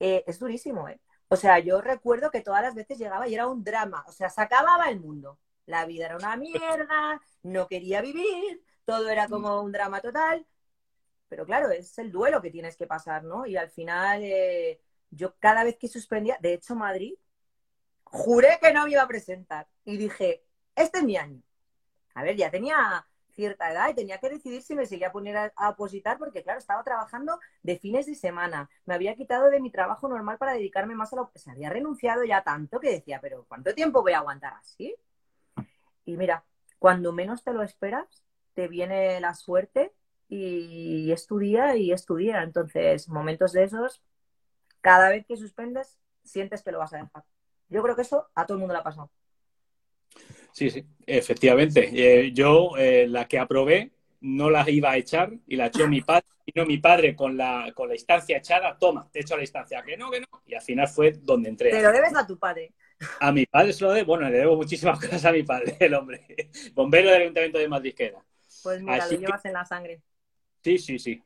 Eh, 0.00 0.24
es 0.26 0.38
durísimo, 0.38 0.88
¿eh? 0.88 1.00
O 1.28 1.36
sea, 1.36 1.58
yo 1.58 1.80
recuerdo 1.80 2.30
que 2.30 2.40
todas 2.42 2.62
las 2.62 2.74
veces 2.74 2.98
llegaba 2.98 3.28
y 3.28 3.34
era 3.34 3.46
un 3.48 3.64
drama, 3.64 4.04
o 4.06 4.12
sea, 4.12 4.30
se 4.30 4.40
acababa 4.40 4.88
el 4.88 5.00
mundo 5.00 5.38
la 5.66 5.86
vida 5.86 6.06
era 6.06 6.16
una 6.16 6.36
mierda, 6.36 7.20
no 7.42 7.66
quería 7.66 8.02
vivir, 8.02 8.64
todo 8.84 9.08
era 9.08 9.28
como 9.28 9.62
un 9.62 9.72
drama 9.72 10.00
total. 10.00 10.46
Pero 11.28 11.46
claro, 11.46 11.70
es 11.70 11.98
el 11.98 12.12
duelo 12.12 12.42
que 12.42 12.50
tienes 12.50 12.76
que 12.76 12.86
pasar, 12.86 13.24
¿no? 13.24 13.46
Y 13.46 13.56
al 13.56 13.70
final, 13.70 14.20
eh, 14.22 14.80
yo 15.10 15.34
cada 15.38 15.64
vez 15.64 15.76
que 15.78 15.88
suspendía, 15.88 16.38
de 16.40 16.54
hecho, 16.54 16.74
Madrid, 16.74 17.14
juré 18.04 18.58
que 18.60 18.72
no 18.72 18.84
me 18.84 18.92
iba 18.92 19.02
a 19.02 19.08
presentar. 19.08 19.66
Y 19.84 19.96
dije, 19.96 20.44
este 20.76 20.98
es 20.98 21.04
mi 21.04 21.16
año. 21.16 21.42
A 22.14 22.22
ver, 22.22 22.36
ya 22.36 22.50
tenía 22.50 23.06
cierta 23.30 23.72
edad 23.72 23.88
y 23.90 23.94
tenía 23.94 24.18
que 24.18 24.30
decidir 24.30 24.62
si 24.62 24.76
me 24.76 24.86
seguía 24.86 25.08
a 25.08 25.12
poner 25.12 25.36
a, 25.36 25.52
a, 25.56 25.70
opositar 25.70 26.18
porque, 26.18 26.44
claro, 26.44 26.58
estaba 26.60 26.84
trabajando 26.84 27.40
de 27.62 27.78
fines 27.78 28.06
de 28.06 28.14
semana. 28.14 28.70
Me 28.84 28.94
había 28.94 29.16
quitado 29.16 29.50
de 29.50 29.60
mi 29.60 29.70
trabajo 29.70 30.08
normal 30.08 30.38
para 30.38 30.52
dedicarme 30.52 30.94
más 30.94 31.12
a 31.12 31.16
lo 31.16 31.30
que 31.30 31.40
se 31.40 31.50
había 31.50 31.70
renunciado 31.70 32.24
ya 32.24 32.42
tanto 32.44 32.78
que 32.78 32.90
decía, 32.90 33.20
pero 33.20 33.44
¿cuánto 33.48 33.74
tiempo 33.74 34.02
voy 34.02 34.12
a 34.12 34.18
aguantar 34.18 34.54
así? 34.54 34.94
Y 36.04 36.16
mira, 36.16 36.44
cuando 36.78 37.12
menos 37.12 37.42
te 37.42 37.52
lo 37.52 37.62
esperas, 37.62 38.24
te 38.54 38.68
viene 38.68 39.20
la 39.20 39.34
suerte 39.34 39.92
y 40.28 41.10
estudia 41.12 41.76
y 41.76 41.92
estudia. 41.92 42.42
Entonces, 42.42 43.08
momentos 43.08 43.52
de 43.52 43.64
esos, 43.64 44.02
cada 44.80 45.10
vez 45.10 45.26
que 45.26 45.36
suspendes, 45.36 45.98
sientes 46.24 46.62
que 46.62 46.72
lo 46.72 46.78
vas 46.78 46.92
a 46.92 46.98
dejar. 46.98 47.24
Yo 47.68 47.82
creo 47.82 47.96
que 47.96 48.02
eso 48.02 48.28
a 48.34 48.46
todo 48.46 48.56
el 48.56 48.60
mundo 48.60 48.74
le 48.74 48.80
ha 48.80 48.84
pasado. 48.84 49.10
Sí, 50.52 50.70
sí, 50.70 50.86
efectivamente. 51.06 51.90
Eh, 51.92 52.32
yo 52.32 52.76
eh, 52.76 53.06
la 53.08 53.26
que 53.26 53.38
aprobé 53.38 53.92
no 54.20 54.50
la 54.50 54.68
iba 54.70 54.92
a 54.92 54.96
echar 54.96 55.32
y 55.46 55.56
la 55.56 55.66
echó 55.66 55.88
mi 55.88 56.00
padre. 56.00 56.26
Y 56.46 56.52
no 56.58 56.66
mi 56.66 56.78
padre 56.78 57.16
con 57.16 57.36
la, 57.36 57.72
con 57.74 57.88
la 57.88 57.94
instancia 57.94 58.36
echada, 58.36 58.76
toma, 58.78 59.08
te 59.10 59.20
echo 59.20 59.34
la 59.34 59.42
instancia, 59.42 59.82
que 59.82 59.96
no, 59.96 60.10
que 60.10 60.20
no. 60.20 60.26
Y 60.44 60.54
al 60.54 60.60
final 60.60 60.86
fue 60.88 61.12
donde 61.12 61.48
entré. 61.48 61.70
Te 61.70 61.82
lo 61.82 61.90
debes 61.90 62.14
a 62.14 62.26
tu 62.26 62.38
padre. 62.38 62.74
A 63.20 63.32
mi 63.32 63.46
padre 63.46 63.72
se 63.72 63.84
lo 63.84 63.92
debo, 63.92 64.06
bueno, 64.06 64.28
le 64.28 64.38
debo 64.38 64.56
muchísimas 64.56 64.98
cosas 65.00 65.24
a 65.24 65.32
mi 65.32 65.42
padre, 65.42 65.76
el 65.80 65.94
hombre. 65.94 66.24
Bombero 66.74 67.10
del 67.10 67.22
Ayuntamiento 67.22 67.58
de 67.58 67.68
Madrid 67.68 67.94
Pues 68.62 68.82
mira, 68.82 69.04
Así 69.04 69.14
lo 69.14 69.20
llevas 69.20 69.42
que... 69.42 69.48
en 69.48 69.54
la 69.54 69.64
sangre. 69.64 70.02
Sí, 70.62 70.78
sí, 70.78 70.98
sí. 70.98 71.22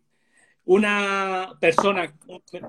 Una 0.65 1.57
persona, 1.61 2.15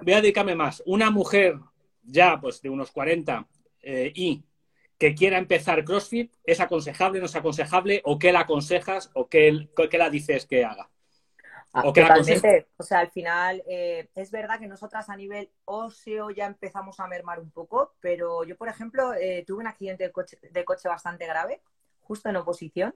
voy 0.03 0.13
a 0.13 0.21
dedicarme 0.21 0.55
más, 0.55 0.81
una 0.85 1.09
mujer 1.09 1.57
ya 2.03 2.39
pues 2.39 2.61
de 2.61 2.69
unos 2.69 2.91
40 2.91 3.45
eh, 3.81 4.11
y 4.15 4.43
que 4.97 5.15
quiera 5.15 5.37
empezar 5.37 5.83
CrossFit, 5.83 6.33
¿es 6.43 6.59
aconsejable, 6.59 7.19
no 7.19 7.25
es 7.25 7.35
aconsejable? 7.35 8.01
¿O 8.03 8.19
qué 8.19 8.31
la 8.31 8.41
aconsejas 8.41 9.11
o 9.13 9.29
qué, 9.29 9.69
qué 9.89 9.97
la 9.97 10.09
dices 10.09 10.45
que 10.45 10.65
haga? 10.65 10.89
Ah, 11.71 11.83
¿O, 11.85 11.93
totalmente. 11.93 12.67
o 12.77 12.83
sea, 12.83 12.99
al 12.99 13.11
final 13.11 13.63
eh, 13.67 14.09
es 14.15 14.31
verdad 14.31 14.59
que 14.59 14.67
nosotras 14.67 15.07
a 15.09 15.15
nivel 15.15 15.51
óseo 15.65 16.31
ya 16.31 16.47
empezamos 16.47 16.99
a 16.99 17.07
mermar 17.07 17.39
un 17.39 17.51
poco, 17.51 17.93
pero 17.99 18.43
yo, 18.43 18.57
por 18.57 18.69
ejemplo, 18.69 19.13
eh, 19.13 19.43
tuve 19.45 19.59
un 19.59 19.67
accidente 19.67 20.03
de 20.03 20.11
coche, 20.11 20.39
de 20.41 20.65
coche 20.65 20.89
bastante 20.89 21.27
grave, 21.27 21.61
justo 22.01 22.27
en 22.29 22.37
oposición, 22.37 22.95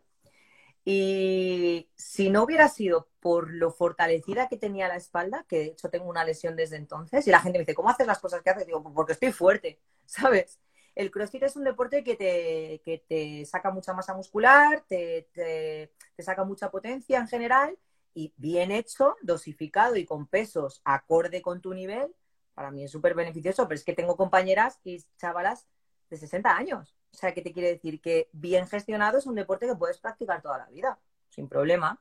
y 0.86 1.88
si 1.96 2.30
no 2.32 2.44
hubiera 2.44 2.68
sido 2.68 3.10
por 3.20 3.52
lo 3.54 3.72
fortalecida 3.72 4.50
que 4.50 4.58
tenía 4.58 4.88
la 4.88 4.96
espalda, 4.98 5.46
que 5.48 5.58
de 5.58 5.66
hecho 5.68 5.90
tengo 5.90 6.10
una 6.10 6.26
lesión 6.26 6.56
desde 6.56 6.78
entonces, 6.78 7.28
y 7.28 7.32
la 7.32 7.40
gente 7.42 7.60
me 7.60 7.64
dice, 7.66 7.76
¿cómo 7.76 7.90
haces 7.90 8.08
las 8.08 8.20
cosas 8.20 8.42
que 8.42 8.50
haces? 8.50 8.66
Digo, 8.66 8.84
porque 8.94 9.14
estoy 9.14 9.32
fuerte, 9.32 9.80
¿sabes? 10.06 10.60
El 10.96 11.12
CrossFit 11.12 11.44
es 11.44 11.56
un 11.56 11.64
deporte 11.64 12.04
que 12.04 12.16
te, 12.16 12.82
que 12.84 13.04
te 13.08 13.46
saca 13.46 13.72
mucha 13.72 13.94
masa 13.94 14.14
muscular, 14.16 14.84
te, 14.88 15.28
te, 15.32 15.92
te 16.16 16.24
saca 16.24 16.44
mucha 16.44 16.70
potencia 16.72 17.20
en 17.20 17.28
general 17.28 17.78
y 18.14 18.34
bien 18.38 18.72
hecho, 18.72 19.16
dosificado 19.22 19.95
y 19.95 20.05
con 20.05 20.28
pesos 20.28 20.82
acorde 20.84 21.41
con 21.41 21.61
tu 21.61 21.74
nivel, 21.74 22.14
para 22.53 22.72
mí 22.72 22.84
es 22.84 22.91
súper 22.91 23.16
beneficioso, 23.16 23.68
pero 23.68 23.76
es 23.76 23.84
que 23.84 23.93
tengo 23.93 24.16
compañeras 24.16 24.80
y 24.84 25.03
chavalas 25.18 25.68
de 26.09 26.18
60 26.18 26.55
años. 26.55 26.95
O 27.11 27.18
sea, 27.18 27.34
¿qué 27.34 27.41
te 27.41 27.51
quiere 27.51 27.70
decir? 27.70 28.01
Que 28.01 28.30
bien 28.32 28.68
gestionado 28.68 29.18
es 29.18 29.26
un 29.26 29.36
deporte 29.36 29.68
que 29.68 29.76
puedes 29.76 29.99
practicar 29.99 30.41
toda 30.41 30.57
la 30.57 30.68
vida, 30.68 30.99
sin 31.30 31.47
problema. 31.47 31.99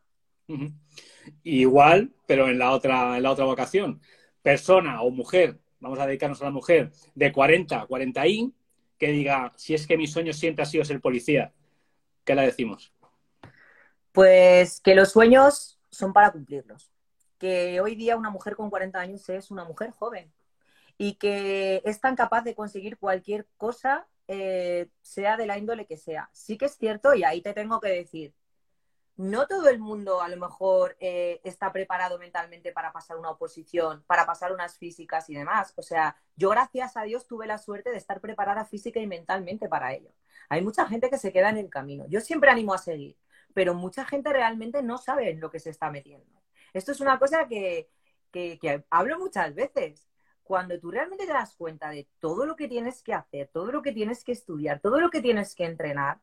Uh 0.49 0.57
-huh. 0.57 0.75
Igual, 1.45 2.13
pero 2.27 2.49
en 2.49 2.59
la 2.59 2.73
otra, 2.73 3.17
en 3.17 3.23
la 3.23 3.31
otra 3.31 3.45
vocación. 3.45 4.01
Persona 4.43 5.03
o 5.03 5.11
mujer, 5.11 5.59
vamos 5.81 5.99
a 5.99 6.07
dedicarnos 6.07 6.41
a 6.43 6.47
la 6.47 6.51
mujer, 6.51 6.93
de 7.15 7.33
40, 7.33 7.87
40 7.87 8.27
y, 8.27 8.55
que 8.99 9.09
diga, 9.09 9.53
si 9.57 9.75
es 9.75 9.87
que 9.87 9.97
mi 9.97 10.07
sueño 10.07 10.33
siempre 10.33 10.63
ha 10.63 10.67
sido 10.67 10.85
ser 10.85 11.01
policía, 11.01 11.53
¿qué 12.25 12.35
le 12.35 12.43
decimos? 12.43 12.93
Pues 14.13 14.81
que 14.81 14.95
los 14.95 15.11
sueños 15.11 15.72
son 15.93 16.13
para 16.13 16.33
cumplirlos. 16.33 16.91
Que 17.39 17.81
hoy 17.81 17.95
día 17.95 18.17
una 18.17 18.31
mujer 18.31 18.57
con 18.57 18.71
40 18.71 18.99
años 18.99 19.29
es 19.29 19.51
una 19.51 19.65
mujer 19.65 19.91
joven 19.91 20.33
y 20.99 21.15
que 21.15 21.83
es 21.85 22.01
tan 22.01 22.17
capaz 22.17 22.43
de 22.43 22.55
conseguir 22.55 22.99
cualquier 22.99 23.47
cosa, 23.57 24.09
eh, 24.29 24.89
sea 25.03 25.37
de 25.37 25.47
la 25.47 25.59
índole 25.59 25.87
que 25.87 25.97
sea. 25.97 26.31
Sí 26.33 26.57
que 26.59 26.67
es 26.67 26.77
cierto, 26.77 27.15
y 27.15 27.25
ahí 27.25 27.43
te 27.43 27.55
tengo 27.55 27.81
que 27.81 27.89
decir, 27.89 28.35
no 29.17 29.47
todo 29.47 29.69
el 29.69 29.79
mundo 29.79 30.23
a 30.23 30.29
lo 30.29 30.37
mejor 30.37 30.97
eh, 31.01 31.41
está 31.45 31.73
preparado 31.73 32.19
mentalmente 32.19 32.73
para 32.73 32.93
pasar 32.93 33.19
una 33.19 33.31
oposición, 33.31 34.05
para 34.07 34.27
pasar 34.27 34.53
unas 34.53 34.79
físicas 34.79 35.29
y 35.29 35.35
demás. 35.35 35.75
O 35.77 35.83
sea, 35.83 36.17
yo 36.37 36.51
gracias 36.51 36.97
a 36.97 37.03
Dios 37.03 37.27
tuve 37.27 37.47
la 37.47 37.59
suerte 37.59 37.91
de 37.91 37.99
estar 37.99 38.21
preparada 38.21 38.65
física 38.65 39.01
y 39.01 39.07
mentalmente 39.07 39.69
para 39.69 39.93
ello. 39.93 40.11
Hay 40.49 40.63
mucha 40.63 40.87
gente 40.87 41.11
que 41.11 41.19
se 41.19 41.33
queda 41.33 41.51
en 41.51 41.59
el 41.59 41.71
camino. 41.71 42.07
Yo 42.09 42.21
siempre 42.21 42.51
animo 42.51 42.75
a 42.75 42.79
seguir, 42.79 43.17
pero 43.55 43.75
mucha 43.75 44.05
gente 44.05 44.33
realmente 44.33 44.83
no 44.83 44.99
sabe 44.99 45.31
en 45.31 45.41
lo 45.41 45.51
que 45.51 45.61
se 45.61 45.71
está 45.71 45.91
metiendo. 45.91 46.43
Esto 46.73 46.93
es 46.93 47.01
una 47.01 47.19
cosa 47.19 47.47
que, 47.49 47.91
que, 48.31 48.59
que 48.59 48.85
hablo 48.91 49.19
muchas 49.19 49.55
veces. 49.55 50.09
Cuando 50.43 50.79
tú 50.81 50.91
realmente 50.91 51.27
te 51.27 51.33
das 51.33 51.55
cuenta 51.57 51.91
de 51.91 52.09
todo 52.19 52.47
lo 52.47 52.57
que 52.57 52.69
tienes 52.69 53.03
que 53.03 53.15
hacer, 53.15 53.49
todo 53.53 53.71
lo 53.73 53.83
que 53.83 53.93
tienes 53.93 54.25
que 54.25 54.33
estudiar, 54.33 54.81
todo 54.81 55.01
lo 55.01 55.11
que 55.11 55.23
tienes 55.23 55.55
que 55.55 55.65
entrenar, 55.65 56.21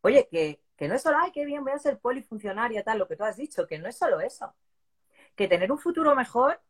oye, 0.00 0.28
que, 0.30 0.62
que 0.76 0.88
no 0.88 0.94
es 0.94 1.02
solo, 1.02 1.18
ay, 1.20 1.32
qué 1.32 1.44
bien, 1.44 1.64
voy 1.64 1.72
a 1.72 1.78
ser 1.78 1.98
polifuncionaria, 1.98 2.82
tal, 2.82 2.98
lo 2.98 3.08
que 3.08 3.16
tú 3.16 3.24
has 3.24 3.36
dicho, 3.36 3.66
que 3.66 3.78
no 3.78 3.88
es 3.88 3.96
solo 3.98 4.20
eso. 4.20 4.54
Que 5.34 5.48
tener 5.48 5.70
un 5.70 5.78
futuro 5.78 6.14
mejor 6.14 6.60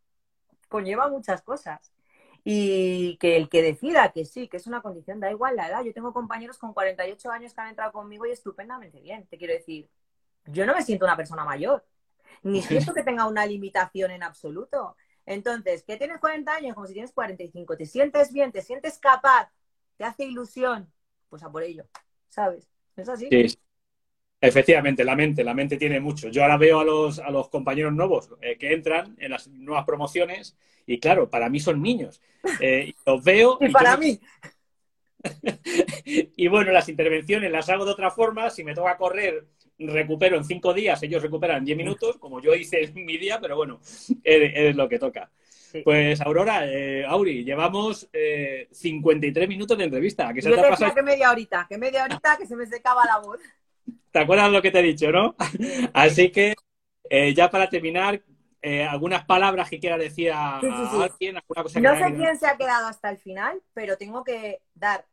conlleva 0.69 1.09
muchas 1.09 1.43
cosas. 1.43 1.93
Y 2.49 3.17
que 3.17 3.37
el 3.37 3.49
que 3.49 3.61
decida 3.61 4.13
que 4.13 4.25
sí, 4.25 4.47
que 4.47 4.59
es 4.59 4.69
una 4.69 4.81
condición, 4.81 5.19
da 5.19 5.29
igual 5.33 5.57
la 5.57 5.67
edad. 5.67 5.83
Yo 5.83 5.93
tengo 5.93 6.13
compañeros 6.13 6.59
con 6.59 6.73
48 6.73 7.29
años 7.33 7.53
que 7.53 7.61
han 7.61 7.71
entrado 7.71 7.91
conmigo 7.91 8.25
y 8.25 8.31
estupendamente 8.31 9.01
bien. 9.01 9.27
Te 9.27 9.37
quiero 9.37 9.53
decir, 9.53 9.91
yo 10.45 10.65
no 10.65 10.73
me 10.73 10.83
siento 10.83 11.05
una 11.07 11.17
persona 11.17 11.45
mayor, 11.45 11.85
ni 12.45 12.63
siento 12.63 12.95
que 12.95 13.03
tenga 13.03 13.27
una 13.27 13.45
limitación 13.47 14.13
en 14.13 14.23
absoluto. 14.23 14.97
Entonces, 15.27 15.83
que 15.83 15.97
tienes 15.97 16.21
40 16.21 16.55
años 16.55 16.75
como 16.77 16.87
si 16.87 16.93
tienes 16.93 17.11
45, 17.11 17.77
te 17.77 17.85
sientes 17.85 18.33
bien, 18.33 18.53
te 18.53 18.63
sientes 18.63 18.99
capaz, 19.01 19.51
te 19.97 20.05
hace 20.05 20.23
ilusión, 20.25 20.89
pues 21.29 21.43
a 21.43 21.51
por 21.51 21.65
ello, 21.65 21.85
¿sabes? 22.29 22.69
¿Es 22.97 23.09
así? 23.09 23.29
Sí. 23.29 23.59
Efectivamente, 24.41 25.05
la 25.05 25.17
mente, 25.17 25.43
la 25.43 25.55
mente 25.55 25.77
tiene 25.77 25.99
mucho. 25.99 26.29
Yo 26.29 26.43
ahora 26.43 26.57
veo 26.57 26.81
a 26.81 26.85
los, 26.85 27.19
a 27.19 27.31
los 27.31 27.49
compañeros 27.49 27.93
nuevos 27.95 28.31
eh, 28.43 28.57
que 28.59 28.73
entran 28.73 29.17
en 29.19 29.31
las 29.31 29.49
nuevas 29.49 29.85
promociones 29.85 30.57
y 30.87 30.99
claro, 31.01 31.29
para 31.29 31.49
mí 31.49 31.59
son 31.59 31.83
niños. 31.83 32.21
Eh, 32.61 32.95
los 33.05 33.25
veo. 33.25 33.59
y, 33.61 33.67
y 33.67 33.71
para 33.71 33.95
yo... 33.95 33.99
mí. 33.99 34.21
y 36.05 36.49
bueno, 36.49 36.71
las 36.71 36.89
intervenciones 36.89 37.51
las 37.51 37.69
hago 37.69 37.85
de 37.85 37.93
otra 37.93 38.11
forma. 38.11 38.51
Si 38.51 38.63
me 38.63 38.75
toca 38.75 38.97
correr, 38.97 39.47
recupero 39.79 40.37
en 40.37 40.45
cinco 40.45 40.73
días, 40.73 41.03
ellos 41.03 41.23
recuperan 41.23 41.59
en 41.59 41.65
diez 41.65 41.79
minutos, 41.79 42.17
como 42.19 42.41
yo 42.41 42.55
hice 42.55 42.85
en 42.85 43.05
mi 43.05 43.17
día, 43.19 43.39
pero 43.41 43.57
bueno, 43.57 43.81
es, 44.23 44.77
lo 44.77 44.89
que 44.89 44.99
toca. 44.99 45.31
Sí. 45.51 45.83
Pues 45.83 46.21
Aurora, 46.21 46.67
eh, 46.67 47.05
Auri, 47.05 47.45
llevamos 47.45 48.09
eh, 48.13 48.69
53 48.71 49.49
minutos 49.49 49.77
de 49.77 49.85
entrevista. 49.85 50.33
¿Qué 50.33 50.41
se 50.41 50.49
yo 50.49 50.57
te, 50.57 50.63
te 50.63 50.69
pasado? 50.69 50.95
que 50.95 51.03
media 51.03 51.31
horita, 51.31 51.67
que 51.69 51.77
media 51.77 52.05
horita 52.05 52.37
que 52.39 52.47
se 52.47 52.55
me 52.55 52.67
secaba 52.67 53.05
la 53.05 53.19
voz. 53.19 53.41
¿Te 54.17 54.23
acuerdas 54.23 54.51
lo 54.51 54.63
que 54.63 54.71
te 54.71 54.79
he 54.79 54.83
dicho, 54.83 55.13
no? 55.13 55.37
Así 55.93 56.33
que 56.33 56.55
eh, 57.11 57.35
ya 57.35 57.51
para 57.51 57.69
terminar, 57.69 58.23
eh, 58.63 58.83
algunas 58.83 59.27
palabras 59.27 59.69
que 59.69 59.79
quiera 59.79 59.99
decir 59.99 60.33
a, 60.33 60.59
sí, 60.59 60.69
sí, 60.71 60.73
sí. 60.91 60.97
a 60.97 61.05
alguien, 61.05 61.37
alguna 61.37 61.63
cosa 61.63 61.81
No 61.81 61.93
que 61.93 61.99
sé 61.99 62.15
quién 62.15 62.39
se 62.39 62.47
ha 62.47 62.57
quedado 62.57 62.87
hasta 62.87 63.11
el 63.11 63.19
final, 63.19 63.63
pero 63.75 63.99
tengo 63.99 64.25
que 64.25 64.63
dar 64.73 65.05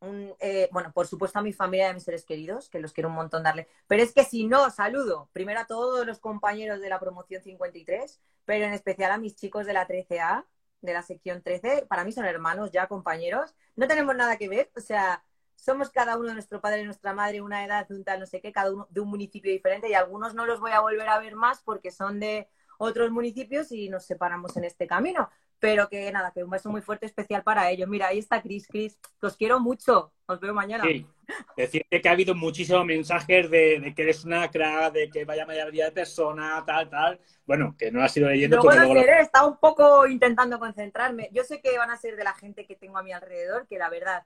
un, 0.00 0.34
eh, 0.40 0.68
bueno, 0.72 0.90
por 0.92 1.06
supuesto 1.06 1.38
a 1.38 1.42
mi 1.42 1.52
familia 1.52 1.86
y 1.86 1.90
a 1.90 1.94
mis 1.94 2.02
seres 2.02 2.24
queridos, 2.24 2.68
que 2.68 2.80
los 2.80 2.92
quiero 2.92 3.10
un 3.10 3.14
montón 3.14 3.44
darle. 3.44 3.68
Pero 3.86 4.02
es 4.02 4.12
que 4.12 4.24
si 4.24 4.48
no, 4.48 4.68
saludo 4.70 5.30
primero 5.32 5.60
a 5.60 5.66
todos 5.68 6.04
los 6.04 6.18
compañeros 6.18 6.80
de 6.80 6.88
la 6.88 6.98
promoción 6.98 7.40
53, 7.40 8.20
pero 8.44 8.64
en 8.64 8.72
especial 8.72 9.12
a 9.12 9.18
mis 9.18 9.36
chicos 9.36 9.66
de 9.66 9.72
la 9.72 9.86
13A, 9.86 10.46
de 10.80 10.92
la 10.92 11.02
sección 11.02 11.42
13. 11.42 11.86
Para 11.88 12.02
mí 12.02 12.10
son 12.10 12.24
hermanos 12.24 12.72
ya, 12.72 12.88
compañeros. 12.88 13.54
No 13.76 13.86
tenemos 13.86 14.16
nada 14.16 14.36
que 14.36 14.48
ver, 14.48 14.72
o 14.76 14.80
sea, 14.80 15.22
somos 15.58 15.90
cada 15.90 16.16
uno 16.16 16.28
de 16.28 16.34
nuestro 16.34 16.60
padre 16.60 16.82
y 16.82 16.84
nuestra 16.84 17.12
madre, 17.12 17.40
una 17.40 17.64
edad, 17.64 17.86
un 17.90 18.04
tal, 18.04 18.20
no 18.20 18.26
sé 18.26 18.40
qué, 18.40 18.52
cada 18.52 18.72
uno 18.72 18.86
de 18.90 19.00
un 19.00 19.08
municipio 19.08 19.50
diferente 19.50 19.88
y 19.88 19.94
algunos 19.94 20.34
no 20.34 20.46
los 20.46 20.60
voy 20.60 20.70
a 20.70 20.80
volver 20.80 21.08
a 21.08 21.18
ver 21.18 21.34
más 21.34 21.62
porque 21.62 21.90
son 21.90 22.20
de 22.20 22.48
otros 22.78 23.10
municipios 23.10 23.72
y 23.72 23.88
nos 23.88 24.04
separamos 24.04 24.56
en 24.56 24.64
este 24.64 24.86
camino. 24.86 25.28
Pero 25.58 25.88
que 25.88 26.12
nada, 26.12 26.30
que 26.32 26.44
un 26.44 26.50
beso 26.50 26.70
muy 26.70 26.80
fuerte 26.80 27.06
especial 27.06 27.42
para 27.42 27.68
ellos. 27.68 27.88
Mira, 27.88 28.06
ahí 28.06 28.20
está 28.20 28.40
Cris, 28.40 28.68
Cris, 28.68 28.96
os 29.20 29.36
quiero 29.36 29.58
mucho. 29.58 30.12
Os 30.26 30.38
veo 30.38 30.54
mañana. 30.54 30.84
Sí. 30.84 31.04
Decirte 31.56 32.00
que 32.00 32.08
ha 32.08 32.12
habido 32.12 32.36
muchísimos 32.36 32.84
mensajes 32.84 33.50
de, 33.50 33.80
de, 33.80 33.94
que 33.94 34.02
eres 34.02 34.24
una 34.24 34.48
crack, 34.48 34.92
de 34.92 35.10
que 35.10 35.24
vaya 35.24 35.44
mayoría 35.44 35.86
de 35.86 35.90
personas, 35.90 36.64
tal, 36.64 36.88
tal. 36.88 37.20
Bueno, 37.44 37.74
que 37.76 37.90
no 37.90 37.98
lo 37.98 38.04
has 38.04 38.16
ido 38.16 38.28
leyendo. 38.28 38.58
Luego, 38.58 38.70
luego 38.70 38.94
lo... 38.94 39.00
he 39.00 39.20
estado 39.20 39.48
un 39.48 39.56
poco 39.56 40.06
intentando 40.06 40.60
concentrarme. 40.60 41.28
Yo 41.32 41.42
sé 41.42 41.60
que 41.60 41.76
van 41.76 41.90
a 41.90 41.96
ser 41.96 42.14
de 42.14 42.22
la 42.22 42.34
gente 42.34 42.64
que 42.64 42.76
tengo 42.76 42.96
a 42.96 43.02
mi 43.02 43.10
alrededor, 43.10 43.66
que 43.66 43.78
la 43.78 43.90
verdad 43.90 44.24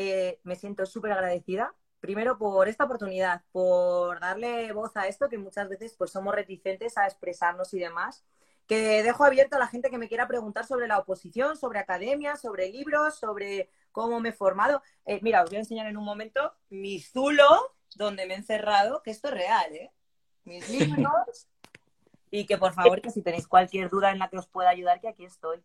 eh, 0.00 0.38
me 0.44 0.54
siento 0.54 0.86
súper 0.86 1.10
agradecida. 1.10 1.74
Primero 1.98 2.38
por 2.38 2.68
esta 2.68 2.84
oportunidad, 2.84 3.42
por 3.50 4.20
darle 4.20 4.70
voz 4.72 4.96
a 4.96 5.08
esto, 5.08 5.28
que 5.28 5.38
muchas 5.38 5.68
veces 5.68 5.96
pues 5.98 6.12
somos 6.12 6.32
reticentes 6.32 6.96
a 6.96 7.06
expresarnos 7.06 7.74
y 7.74 7.80
demás. 7.80 8.24
Que 8.68 9.02
dejo 9.02 9.24
abierto 9.24 9.56
a 9.56 9.58
la 9.58 9.66
gente 9.66 9.90
que 9.90 9.98
me 9.98 10.06
quiera 10.06 10.28
preguntar 10.28 10.64
sobre 10.66 10.86
la 10.86 10.98
oposición, 10.98 11.56
sobre 11.56 11.80
academia, 11.80 12.36
sobre 12.36 12.70
libros, 12.70 13.18
sobre 13.18 13.70
cómo 13.90 14.20
me 14.20 14.28
he 14.28 14.32
formado. 14.32 14.82
Eh, 15.04 15.18
mira, 15.20 15.42
os 15.42 15.50
voy 15.50 15.56
a 15.56 15.60
enseñar 15.60 15.88
en 15.88 15.96
un 15.96 16.04
momento 16.04 16.52
mi 16.70 17.00
zulo 17.00 17.48
donde 17.96 18.24
me 18.26 18.34
he 18.34 18.36
encerrado, 18.36 19.02
que 19.02 19.10
esto 19.10 19.26
es 19.28 19.34
real, 19.34 19.74
¿eh? 19.74 19.90
mis 20.44 20.68
libros 20.70 21.48
y 22.30 22.46
que 22.46 22.56
por 22.56 22.72
favor 22.72 23.00
que 23.00 23.10
si 23.10 23.22
tenéis 23.22 23.48
cualquier 23.48 23.90
duda 23.90 24.12
en 24.12 24.20
la 24.20 24.28
que 24.28 24.38
os 24.38 24.46
pueda 24.46 24.68
ayudar, 24.68 25.00
que 25.00 25.08
aquí 25.08 25.24
estoy. 25.24 25.60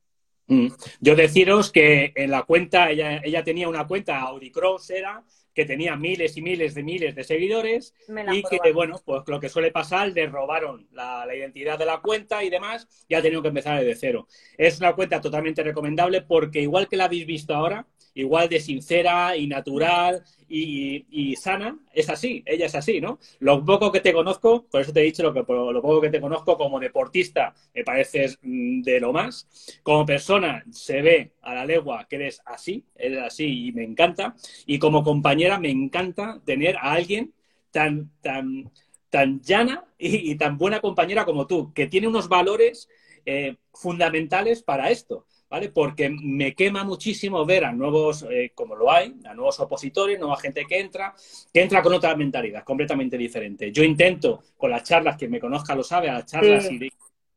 Mm. 0.48 0.68
Yo 1.00 1.16
deciros 1.16 1.72
que 1.72 2.12
en 2.16 2.32
la 2.32 2.44
cuenta, 2.44 2.90
ella, 2.90 3.22
ella 3.24 3.44
tenía 3.44 3.70
una 3.70 3.88
cuenta, 3.88 4.20
Auricross 4.20 4.90
era, 4.90 5.24
que 5.54 5.66
tenía 5.66 5.96
miles 5.96 6.36
y 6.36 6.42
miles 6.42 6.74
de 6.74 6.84
miles 6.84 7.16
de 7.16 7.24
seguidores 7.24 7.94
y 8.32 8.44
que, 8.44 8.72
bueno, 8.74 9.00
pues 9.06 9.22
lo 9.28 9.40
que 9.40 9.50
suele 9.50 9.72
pasar, 9.72 10.12
le 10.12 10.26
robaron 10.26 10.88
la, 10.92 11.26
la, 11.26 11.36
identidad 11.36 11.78
de 11.78 11.86
la 11.86 12.02
cuenta 12.02 12.44
y 12.44 12.50
demás 12.50 12.88
y 13.08 13.14
ha 13.14 13.22
tenido 13.22 13.42
que 13.42 13.50
empezar 13.50 13.80
desde 13.80 13.96
cero. 13.96 14.28
Es 14.58 14.80
una 14.80 14.94
cuenta 14.94 15.22
totalmente 15.22 15.64
recomendable 15.64 16.22
porque 16.22 16.62
igual 16.62 16.88
que 16.88 16.98
la 16.98 17.06
habéis 17.06 17.26
visto 17.26 17.54
ahora, 17.54 17.86
igual 18.16 18.50
de 18.50 18.60
sincera 18.60 19.36
y 19.36 19.48
natural 19.48 20.24
y, 20.48 21.36
sana, 21.36 21.80
es 21.94 22.10
así, 22.10 22.44
ella 22.46 22.68
es 22.68 22.76
así, 22.76 23.02
¿no? 23.02 23.20
Lo 23.40 23.66
poco 23.66 23.92
que 23.92 24.02
te 24.02 24.14
conozco, 24.14 24.68
por 24.70 24.82
eso 24.82 24.94
te 24.94 25.02
he 25.02 25.04
dicho 25.04 25.24
lo, 25.24 25.34
que, 25.34 25.40
lo 25.40 25.82
poco 25.82 26.00
que 26.02 26.12
te 26.12 26.22
conozco 26.22 26.58
como 26.58 26.80
deportista, 26.80 27.56
me 27.74 27.84
pareces 27.84 28.38
mm, 28.42 28.82
de 28.84 29.00
lo 29.00 29.12
más. 29.12 29.48
Como 29.82 30.06
persona, 30.06 30.64
se 30.72 31.02
ve 31.02 31.32
a 31.42 31.56
la 31.56 31.66
legua 31.66 32.06
que 32.08 32.18
eres 32.18 32.42
así, 32.46 32.86
eres 32.96 33.24
así 33.24 33.68
y 33.68 33.72
me 33.72 33.84
encanta. 33.84 34.36
Y 34.68 34.78
como 34.78 35.04
compañera, 35.04 35.60
me 35.60 35.72
encanta 35.72 36.40
tener 36.46 36.78
a 36.78 36.94
alguien 36.94 37.34
tan, 37.72 38.12
tan, 38.22 38.72
tan 39.10 39.42
llana 39.42 39.86
y, 39.98 40.36
tan 40.36 40.58
buena 40.58 40.80
compañera 40.82 41.26
como 41.26 41.48
tú, 41.48 41.74
que 41.74 41.88
tiene 41.88 42.08
unos 42.08 42.30
valores 42.30 42.90
eh, 43.26 43.58
fundamentales 43.74 44.62
para 44.62 44.92
esto. 44.92 45.26
¿Vale? 45.54 45.70
Porque 45.70 46.10
me 46.10 46.56
quema 46.56 46.84
muchísimo 46.84 47.46
ver 47.46 47.64
a 47.64 47.72
nuevos, 47.72 48.26
eh, 48.28 48.54
como 48.56 48.76
lo 48.76 48.92
hay, 48.92 49.14
a 49.24 49.36
nuevos 49.36 49.60
opositores, 49.60 50.20
nueva 50.20 50.36
gente 50.38 50.66
que 50.68 50.80
entra, 50.80 51.14
que 51.54 51.62
entra 51.62 51.84
con 51.84 51.94
otra 51.94 52.16
mentalidad 52.16 52.64
completamente 52.64 53.20
diferente. 53.20 53.72
Yo 53.72 53.84
intento, 53.84 54.42
con 54.58 54.72
las 54.72 54.82
charlas, 54.82 55.16
que 55.16 55.28
me 55.28 55.40
conozca 55.40 55.76
lo 55.76 55.84
sabe, 55.84 56.10
a 56.10 56.14
las 56.14 56.26
charlas 56.26 56.68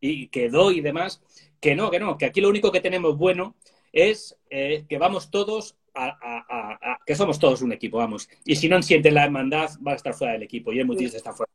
y, 0.01 0.29
que 0.29 0.49
doy 0.49 0.79
y 0.79 0.81
demás, 0.81 1.21
que 1.61 1.75
no, 1.75 1.91
que 1.91 2.01
no, 2.01 2.17
que 2.17 2.25
aquí 2.25 2.41
lo 2.41 2.49
único 2.49 2.73
que 2.73 2.81
tenemos 2.81 3.19
bueno 3.19 3.55
es 3.93 4.35
eh, 4.49 4.87
que 4.89 4.97
vamos 4.97 5.31
todos 5.31 5.77
a, 5.95 6.99
que 7.05 7.15
somos 7.15 7.39
todos 7.39 7.61
un 7.61 7.73
equipo, 7.73 7.99
vamos. 7.99 8.31
Y 8.47 8.57
si 8.57 8.67
no 8.67 8.81
sienten 8.81 9.13
la 9.13 9.25
hermandad, 9.25 9.69
va 9.87 9.93
a 9.93 9.97
estar 9.97 10.15
fuera 10.15 10.33
del 10.33 10.45
equipo. 10.45 10.73
Y 10.73 10.81
es 10.81 10.87
muy 10.87 10.97
triste 10.97 11.19
estar 11.19 11.35
fuera. 11.35 11.53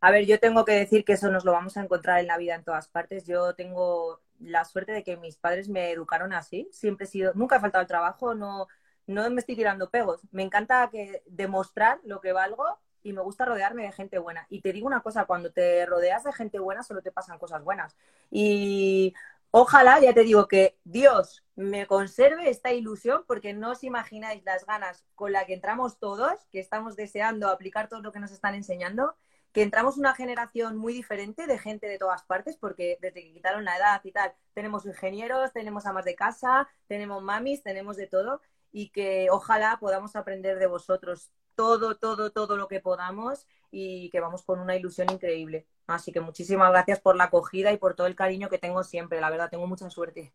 A 0.00 0.10
ver, 0.10 0.26
yo 0.26 0.40
tengo 0.40 0.64
que 0.64 0.72
decir 0.72 1.04
que 1.04 1.12
eso 1.12 1.30
nos 1.30 1.44
lo 1.44 1.52
vamos 1.52 1.76
a 1.76 1.84
encontrar 1.84 2.18
en 2.18 2.26
la 2.26 2.36
vida 2.36 2.56
en 2.56 2.64
todas 2.64 2.88
partes. 2.88 3.26
Yo 3.28 3.54
tengo 3.54 4.23
la 4.44 4.64
suerte 4.64 4.92
de 4.92 5.02
que 5.02 5.16
mis 5.16 5.36
padres 5.36 5.68
me 5.68 5.90
educaron 5.90 6.32
así. 6.32 6.68
Siempre 6.72 7.04
he 7.04 7.08
sido, 7.08 7.32
nunca 7.34 7.56
he 7.56 7.60
faltado 7.60 7.80
al 7.80 7.86
trabajo, 7.86 8.34
no, 8.34 8.68
no 9.06 9.28
me 9.30 9.40
estoy 9.40 9.56
tirando 9.56 9.90
pegos. 9.90 10.20
Me 10.30 10.42
encanta 10.42 10.88
que 10.90 11.22
demostrar 11.26 12.00
lo 12.04 12.20
que 12.20 12.32
valgo 12.32 12.64
y 13.02 13.12
me 13.12 13.22
gusta 13.22 13.44
rodearme 13.44 13.84
de 13.84 13.92
gente 13.92 14.18
buena. 14.18 14.46
Y 14.48 14.60
te 14.60 14.72
digo 14.72 14.86
una 14.86 15.02
cosa, 15.02 15.26
cuando 15.26 15.52
te 15.52 15.84
rodeas 15.86 16.24
de 16.24 16.32
gente 16.32 16.58
buena 16.58 16.82
solo 16.82 17.02
te 17.02 17.12
pasan 17.12 17.38
cosas 17.38 17.62
buenas. 17.62 17.96
Y 18.30 19.14
ojalá, 19.50 20.00
ya 20.00 20.14
te 20.14 20.22
digo, 20.22 20.48
que 20.48 20.78
Dios 20.84 21.44
me 21.54 21.86
conserve 21.86 22.48
esta 22.50 22.72
ilusión 22.72 23.24
porque 23.26 23.52
no 23.52 23.72
os 23.72 23.84
imagináis 23.84 24.42
las 24.44 24.66
ganas 24.66 25.04
con 25.14 25.32
la 25.32 25.44
que 25.46 25.54
entramos 25.54 25.98
todos, 25.98 26.32
que 26.50 26.60
estamos 26.60 26.96
deseando 26.96 27.48
aplicar 27.48 27.88
todo 27.88 28.00
lo 28.00 28.12
que 28.12 28.20
nos 28.20 28.32
están 28.32 28.54
enseñando 28.54 29.14
que 29.54 29.62
entramos 29.62 29.96
una 29.96 30.14
generación 30.14 30.76
muy 30.76 30.92
diferente 30.92 31.46
de 31.46 31.58
gente 31.58 31.86
de 31.86 31.96
todas 31.96 32.24
partes, 32.24 32.56
porque 32.56 32.98
desde 33.00 33.22
que 33.22 33.32
quitaron 33.32 33.64
la 33.64 33.76
edad 33.76 34.00
y 34.02 34.10
tal, 34.10 34.34
tenemos 34.52 34.84
ingenieros, 34.84 35.52
tenemos 35.52 35.86
amas 35.86 36.04
de 36.04 36.16
casa, 36.16 36.68
tenemos 36.88 37.22
mamis, 37.22 37.62
tenemos 37.62 37.96
de 37.96 38.08
todo, 38.08 38.42
y 38.72 38.88
que 38.88 39.28
ojalá 39.30 39.78
podamos 39.80 40.16
aprender 40.16 40.58
de 40.58 40.66
vosotros 40.66 41.30
todo, 41.54 41.96
todo, 41.96 42.32
todo 42.32 42.56
lo 42.56 42.66
que 42.66 42.80
podamos 42.80 43.46
y 43.70 44.10
que 44.10 44.18
vamos 44.18 44.42
con 44.42 44.58
una 44.58 44.74
ilusión 44.74 45.06
increíble. 45.12 45.66
Así 45.86 46.10
que 46.10 46.20
muchísimas 46.20 46.72
gracias 46.72 47.00
por 47.00 47.14
la 47.14 47.24
acogida 47.24 47.72
y 47.72 47.76
por 47.76 47.94
todo 47.94 48.08
el 48.08 48.16
cariño 48.16 48.48
que 48.48 48.58
tengo 48.58 48.82
siempre. 48.82 49.20
La 49.20 49.30
verdad, 49.30 49.50
tengo 49.50 49.68
mucha 49.68 49.88
suerte. 49.88 50.32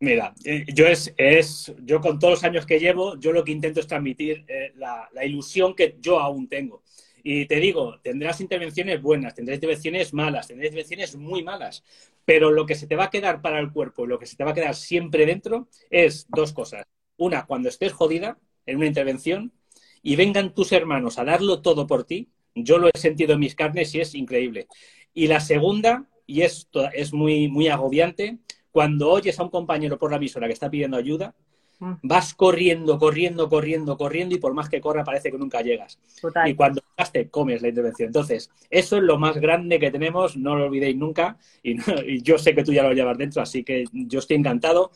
Mira, 0.00 0.34
eh, 0.44 0.64
yo 0.74 0.86
es, 0.86 1.14
es, 1.16 1.72
yo 1.84 2.00
con 2.00 2.18
todos 2.18 2.34
los 2.34 2.44
años 2.44 2.66
que 2.66 2.80
llevo, 2.80 3.16
yo 3.18 3.32
lo 3.32 3.44
que 3.44 3.52
intento 3.52 3.78
es 3.78 3.86
transmitir 3.86 4.44
eh, 4.48 4.72
la, 4.74 5.08
la, 5.12 5.24
ilusión 5.24 5.76
que 5.76 5.98
yo 6.00 6.18
aún 6.18 6.48
tengo. 6.48 6.82
Y 7.22 7.46
te 7.46 7.56
digo, 7.56 7.98
tendrás 8.02 8.40
intervenciones 8.40 9.00
buenas, 9.02 9.34
tendrás 9.34 9.56
intervenciones 9.56 10.14
malas, 10.14 10.48
tendrás 10.48 10.68
intervenciones 10.68 11.16
muy 11.16 11.42
malas, 11.42 11.82
pero 12.24 12.50
lo 12.50 12.66
que 12.66 12.74
se 12.74 12.86
te 12.86 12.96
va 12.96 13.04
a 13.04 13.10
quedar 13.10 13.42
para 13.42 13.58
el 13.60 13.72
cuerpo, 13.72 14.06
lo 14.06 14.18
que 14.18 14.26
se 14.26 14.36
te 14.36 14.44
va 14.44 14.52
a 14.52 14.54
quedar 14.54 14.74
siempre 14.74 15.26
dentro 15.26 15.68
es 15.90 16.26
dos 16.28 16.52
cosas. 16.52 16.84
Una, 17.16 17.46
cuando 17.46 17.68
estés 17.68 17.92
jodida 17.92 18.38
en 18.66 18.76
una 18.76 18.86
intervención 18.86 19.52
y 20.02 20.16
vengan 20.16 20.54
tus 20.54 20.72
hermanos 20.72 21.18
a 21.18 21.24
darlo 21.24 21.60
todo 21.60 21.86
por 21.86 22.04
ti, 22.04 22.28
yo 22.54 22.78
lo 22.78 22.88
he 22.88 22.98
sentido 22.98 23.34
en 23.34 23.40
mis 23.40 23.54
carnes 23.54 23.94
y 23.94 24.00
es 24.00 24.14
increíble. 24.14 24.66
Y 25.12 25.26
la 25.26 25.40
segunda, 25.40 26.08
y 26.26 26.42
es, 26.42 26.68
es 26.94 27.12
muy, 27.12 27.48
muy 27.48 27.68
agobiante, 27.68 28.38
cuando 28.70 29.10
oyes 29.10 29.38
a 29.38 29.42
un 29.42 29.50
compañero 29.50 29.98
por 29.98 30.10
la 30.10 30.16
emisora 30.16 30.46
que 30.46 30.52
está 30.52 30.70
pidiendo 30.70 30.96
ayuda. 30.96 31.34
Vas 32.02 32.34
corriendo, 32.34 32.98
corriendo, 32.98 33.48
corriendo, 33.48 33.96
corriendo 33.96 34.34
y 34.34 34.38
por 34.38 34.52
más 34.52 34.68
que 34.68 34.80
corra 34.80 35.02
parece 35.02 35.30
que 35.30 35.38
nunca 35.38 35.62
llegas. 35.62 35.98
Y 36.46 36.54
cuando 36.54 36.82
llegas 36.82 37.12
te 37.12 37.30
comes 37.30 37.62
la 37.62 37.68
intervención. 37.68 38.08
Entonces, 38.08 38.50
eso 38.68 38.98
es 38.98 39.02
lo 39.02 39.18
más 39.18 39.36
grande 39.38 39.78
que 39.78 39.90
tenemos, 39.90 40.36
no 40.36 40.56
lo 40.56 40.66
olvidéis 40.66 40.96
nunca 40.96 41.38
y, 41.62 42.22
yo 42.22 42.38
sé 42.38 42.54
que 42.54 42.64
tú 42.64 42.72
ya 42.72 42.82
lo 42.82 42.92
llevas 42.92 43.16
dentro, 43.16 43.40
así 43.40 43.64
que 43.64 43.84
yo 43.92 44.18
estoy 44.18 44.36
encantado. 44.36 44.90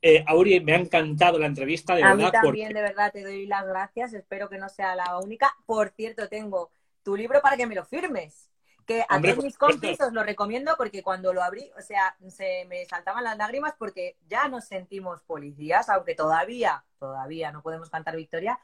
Eh, 0.00 0.24
Auri, 0.26 0.60
me 0.60 0.74
ha 0.74 0.78
encantado 0.78 1.38
la 1.38 1.46
entrevista, 1.46 1.94
de 1.94 2.02
a 2.02 2.14
verdad. 2.14 2.32
Mí 2.32 2.40
también, 2.42 2.72
de 2.72 2.82
verdad, 2.82 3.12
te 3.12 3.22
doy 3.22 3.46
las 3.46 3.66
gracias. 3.66 4.12
Espero 4.14 4.48
que 4.48 4.58
no 4.58 4.68
sea 4.68 4.96
la 4.96 5.18
única. 5.18 5.54
Por 5.66 5.90
cierto, 5.90 6.28
tengo 6.28 6.70
tu 7.02 7.16
libro 7.16 7.40
para 7.40 7.56
que 7.56 7.66
me 7.66 7.74
lo 7.74 7.84
firmes 7.84 8.48
que 8.92 9.04
a 9.08 9.20
todos 9.20 9.44
mis 9.44 9.56
compis 9.56 10.00
os 10.00 10.12
lo 10.12 10.22
recomiendo 10.22 10.74
porque 10.76 11.02
cuando 11.02 11.32
lo 11.32 11.42
abrí, 11.42 11.70
o 11.78 11.82
sea, 11.82 12.16
se 12.28 12.66
me 12.68 12.84
saltaban 12.86 13.24
las 13.24 13.36
lágrimas 13.36 13.74
porque 13.78 14.16
ya 14.28 14.48
nos 14.48 14.64
sentimos 14.64 15.22
policías, 15.22 15.88
aunque 15.88 16.14
todavía, 16.14 16.84
todavía 16.98 17.52
no 17.52 17.62
podemos 17.62 17.90
cantar 17.90 18.16
victoria. 18.16 18.58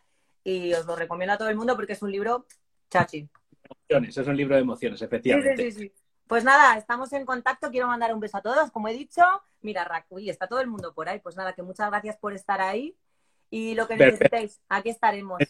Y 0.45 0.73
os 0.75 0.87
lo 0.87 0.97
recomiendo 0.97 1.35
a 1.35 1.39
todo 1.39 1.49
el 1.49 1.57
mundo 1.57 1.77
porque 1.77 1.93
es 1.93 2.03
un 2.03 2.13
libro 2.13 2.47
chachi. 2.91 3.29
Emociones, 3.89 4.17
es 4.17 4.27
un 4.27 4.37
libro 4.37 4.55
de 4.55 4.63
emociones, 4.63 5.03
efectivamente. 5.03 5.57
Sí, 5.57 5.73
sí, 5.73 5.89
sí, 5.89 5.93
Pues 6.27 6.45
nada, 6.45 6.77
estamos 6.79 7.13
en 7.13 7.27
contacto. 7.27 7.71
Quiero 7.71 7.87
mandar 7.87 8.15
un 8.15 8.21
beso 8.21 8.39
a 8.39 8.43
todos, 8.43 8.71
como 8.71 8.89
he 8.89 8.95
dicho. 8.95 9.23
Mira, 9.61 9.85
Rack, 9.85 10.07
está 10.27 10.47
todo 10.47 10.61
el 10.61 10.69
mundo 10.69 10.95
por 10.95 11.09
ahí. 11.09 11.19
Pues 11.21 11.37
nada, 11.37 11.53
que 11.53 11.63
muchas 11.63 11.91
gracias 11.91 12.17
por 12.17 12.33
estar 12.33 12.61
ahí. 12.61 12.97
Y 13.51 13.75
lo 13.75 13.89
que 13.89 13.97
necesitéis, 13.97 14.61
aquí 14.69 14.91
estaremos. 14.91 15.41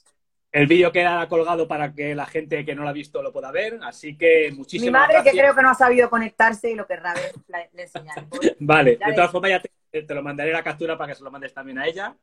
El 0.50 0.66
vídeo 0.66 0.90
queda 0.90 1.28
colgado 1.28 1.68
para 1.68 1.92
que 1.92 2.14
la 2.14 2.24
gente 2.24 2.64
que 2.64 2.74
no 2.74 2.82
lo 2.82 2.88
ha 2.88 2.92
visto 2.92 3.22
lo 3.22 3.32
pueda 3.32 3.52
ver, 3.52 3.78
así 3.82 4.16
que 4.16 4.50
muchísimas 4.56 4.86
Mi 4.86 5.14
madre 5.14 5.30
que 5.30 5.38
creo 5.38 5.54
que 5.54 5.62
no 5.62 5.70
ha 5.70 5.74
sabido 5.74 6.08
conectarse 6.08 6.70
y 6.70 6.74
lo 6.74 6.86
querrá 6.86 7.12
ver, 7.14 7.32
le 7.74 7.82
enseñaré. 7.82 8.26
vale, 8.60 8.98
de 9.04 9.12
todas 9.12 9.30
formas 9.30 9.50
ya 9.50 9.60
te, 9.60 10.14
lo 10.14 10.22
mandaré 10.22 10.52
la 10.52 10.64
captura 10.64 10.96
para 10.96 11.12
que 11.12 11.18
se 11.18 11.24
lo 11.24 11.30
mandes 11.30 11.52
también 11.52 11.78
a 11.78 11.86
ella. 11.86 12.16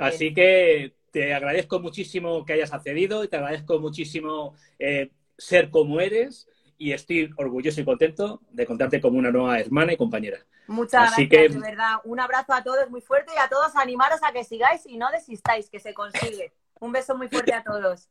así 0.00 0.34
que 0.34 0.94
te 1.12 1.32
agradezco 1.32 1.78
muchísimo 1.78 2.44
que 2.44 2.54
hayas 2.54 2.72
accedido 2.72 3.22
y 3.22 3.28
te 3.28 3.36
agradezco 3.36 3.78
muchísimo 3.78 4.54
eh, 4.78 5.10
ser 5.38 5.70
como 5.70 6.00
eres 6.00 6.48
y 6.76 6.92
estoy 6.92 7.30
orgulloso 7.36 7.80
y 7.80 7.84
contento 7.84 8.40
de 8.50 8.66
contarte 8.66 9.00
como 9.00 9.18
una 9.18 9.30
nueva 9.30 9.60
hermana 9.60 9.92
y 9.92 9.96
compañera. 9.96 10.38
Muchas 10.66 11.16
gracias, 11.16 11.52
de 11.52 11.60
verdad. 11.60 11.96
Un 12.04 12.20
abrazo 12.20 12.52
a 12.52 12.62
todos 12.62 12.88
muy 12.90 13.00
fuerte 13.00 13.32
y 13.36 13.38
a 13.38 13.48
todos 13.48 13.76
animaros 13.76 14.20
a 14.22 14.32
que 14.32 14.44
sigáis 14.44 14.86
y 14.86 14.96
no 14.96 15.10
desistáis, 15.10 15.68
que 15.68 15.78
se 15.78 15.92
consigue. 15.92 16.52
Un 16.80 16.92
beso 16.92 17.16
muy 17.16 17.28
fuerte 17.28 17.54
a 17.54 17.62
todos. 17.62 18.08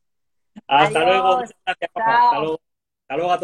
Hasta 0.68 1.00
luego. 1.06 1.44
Hasta 1.66 2.40
luego. 2.40 2.62
Hasta 3.02 3.16
luego 3.18 3.32
a 3.32 3.36
todos. 3.36 3.38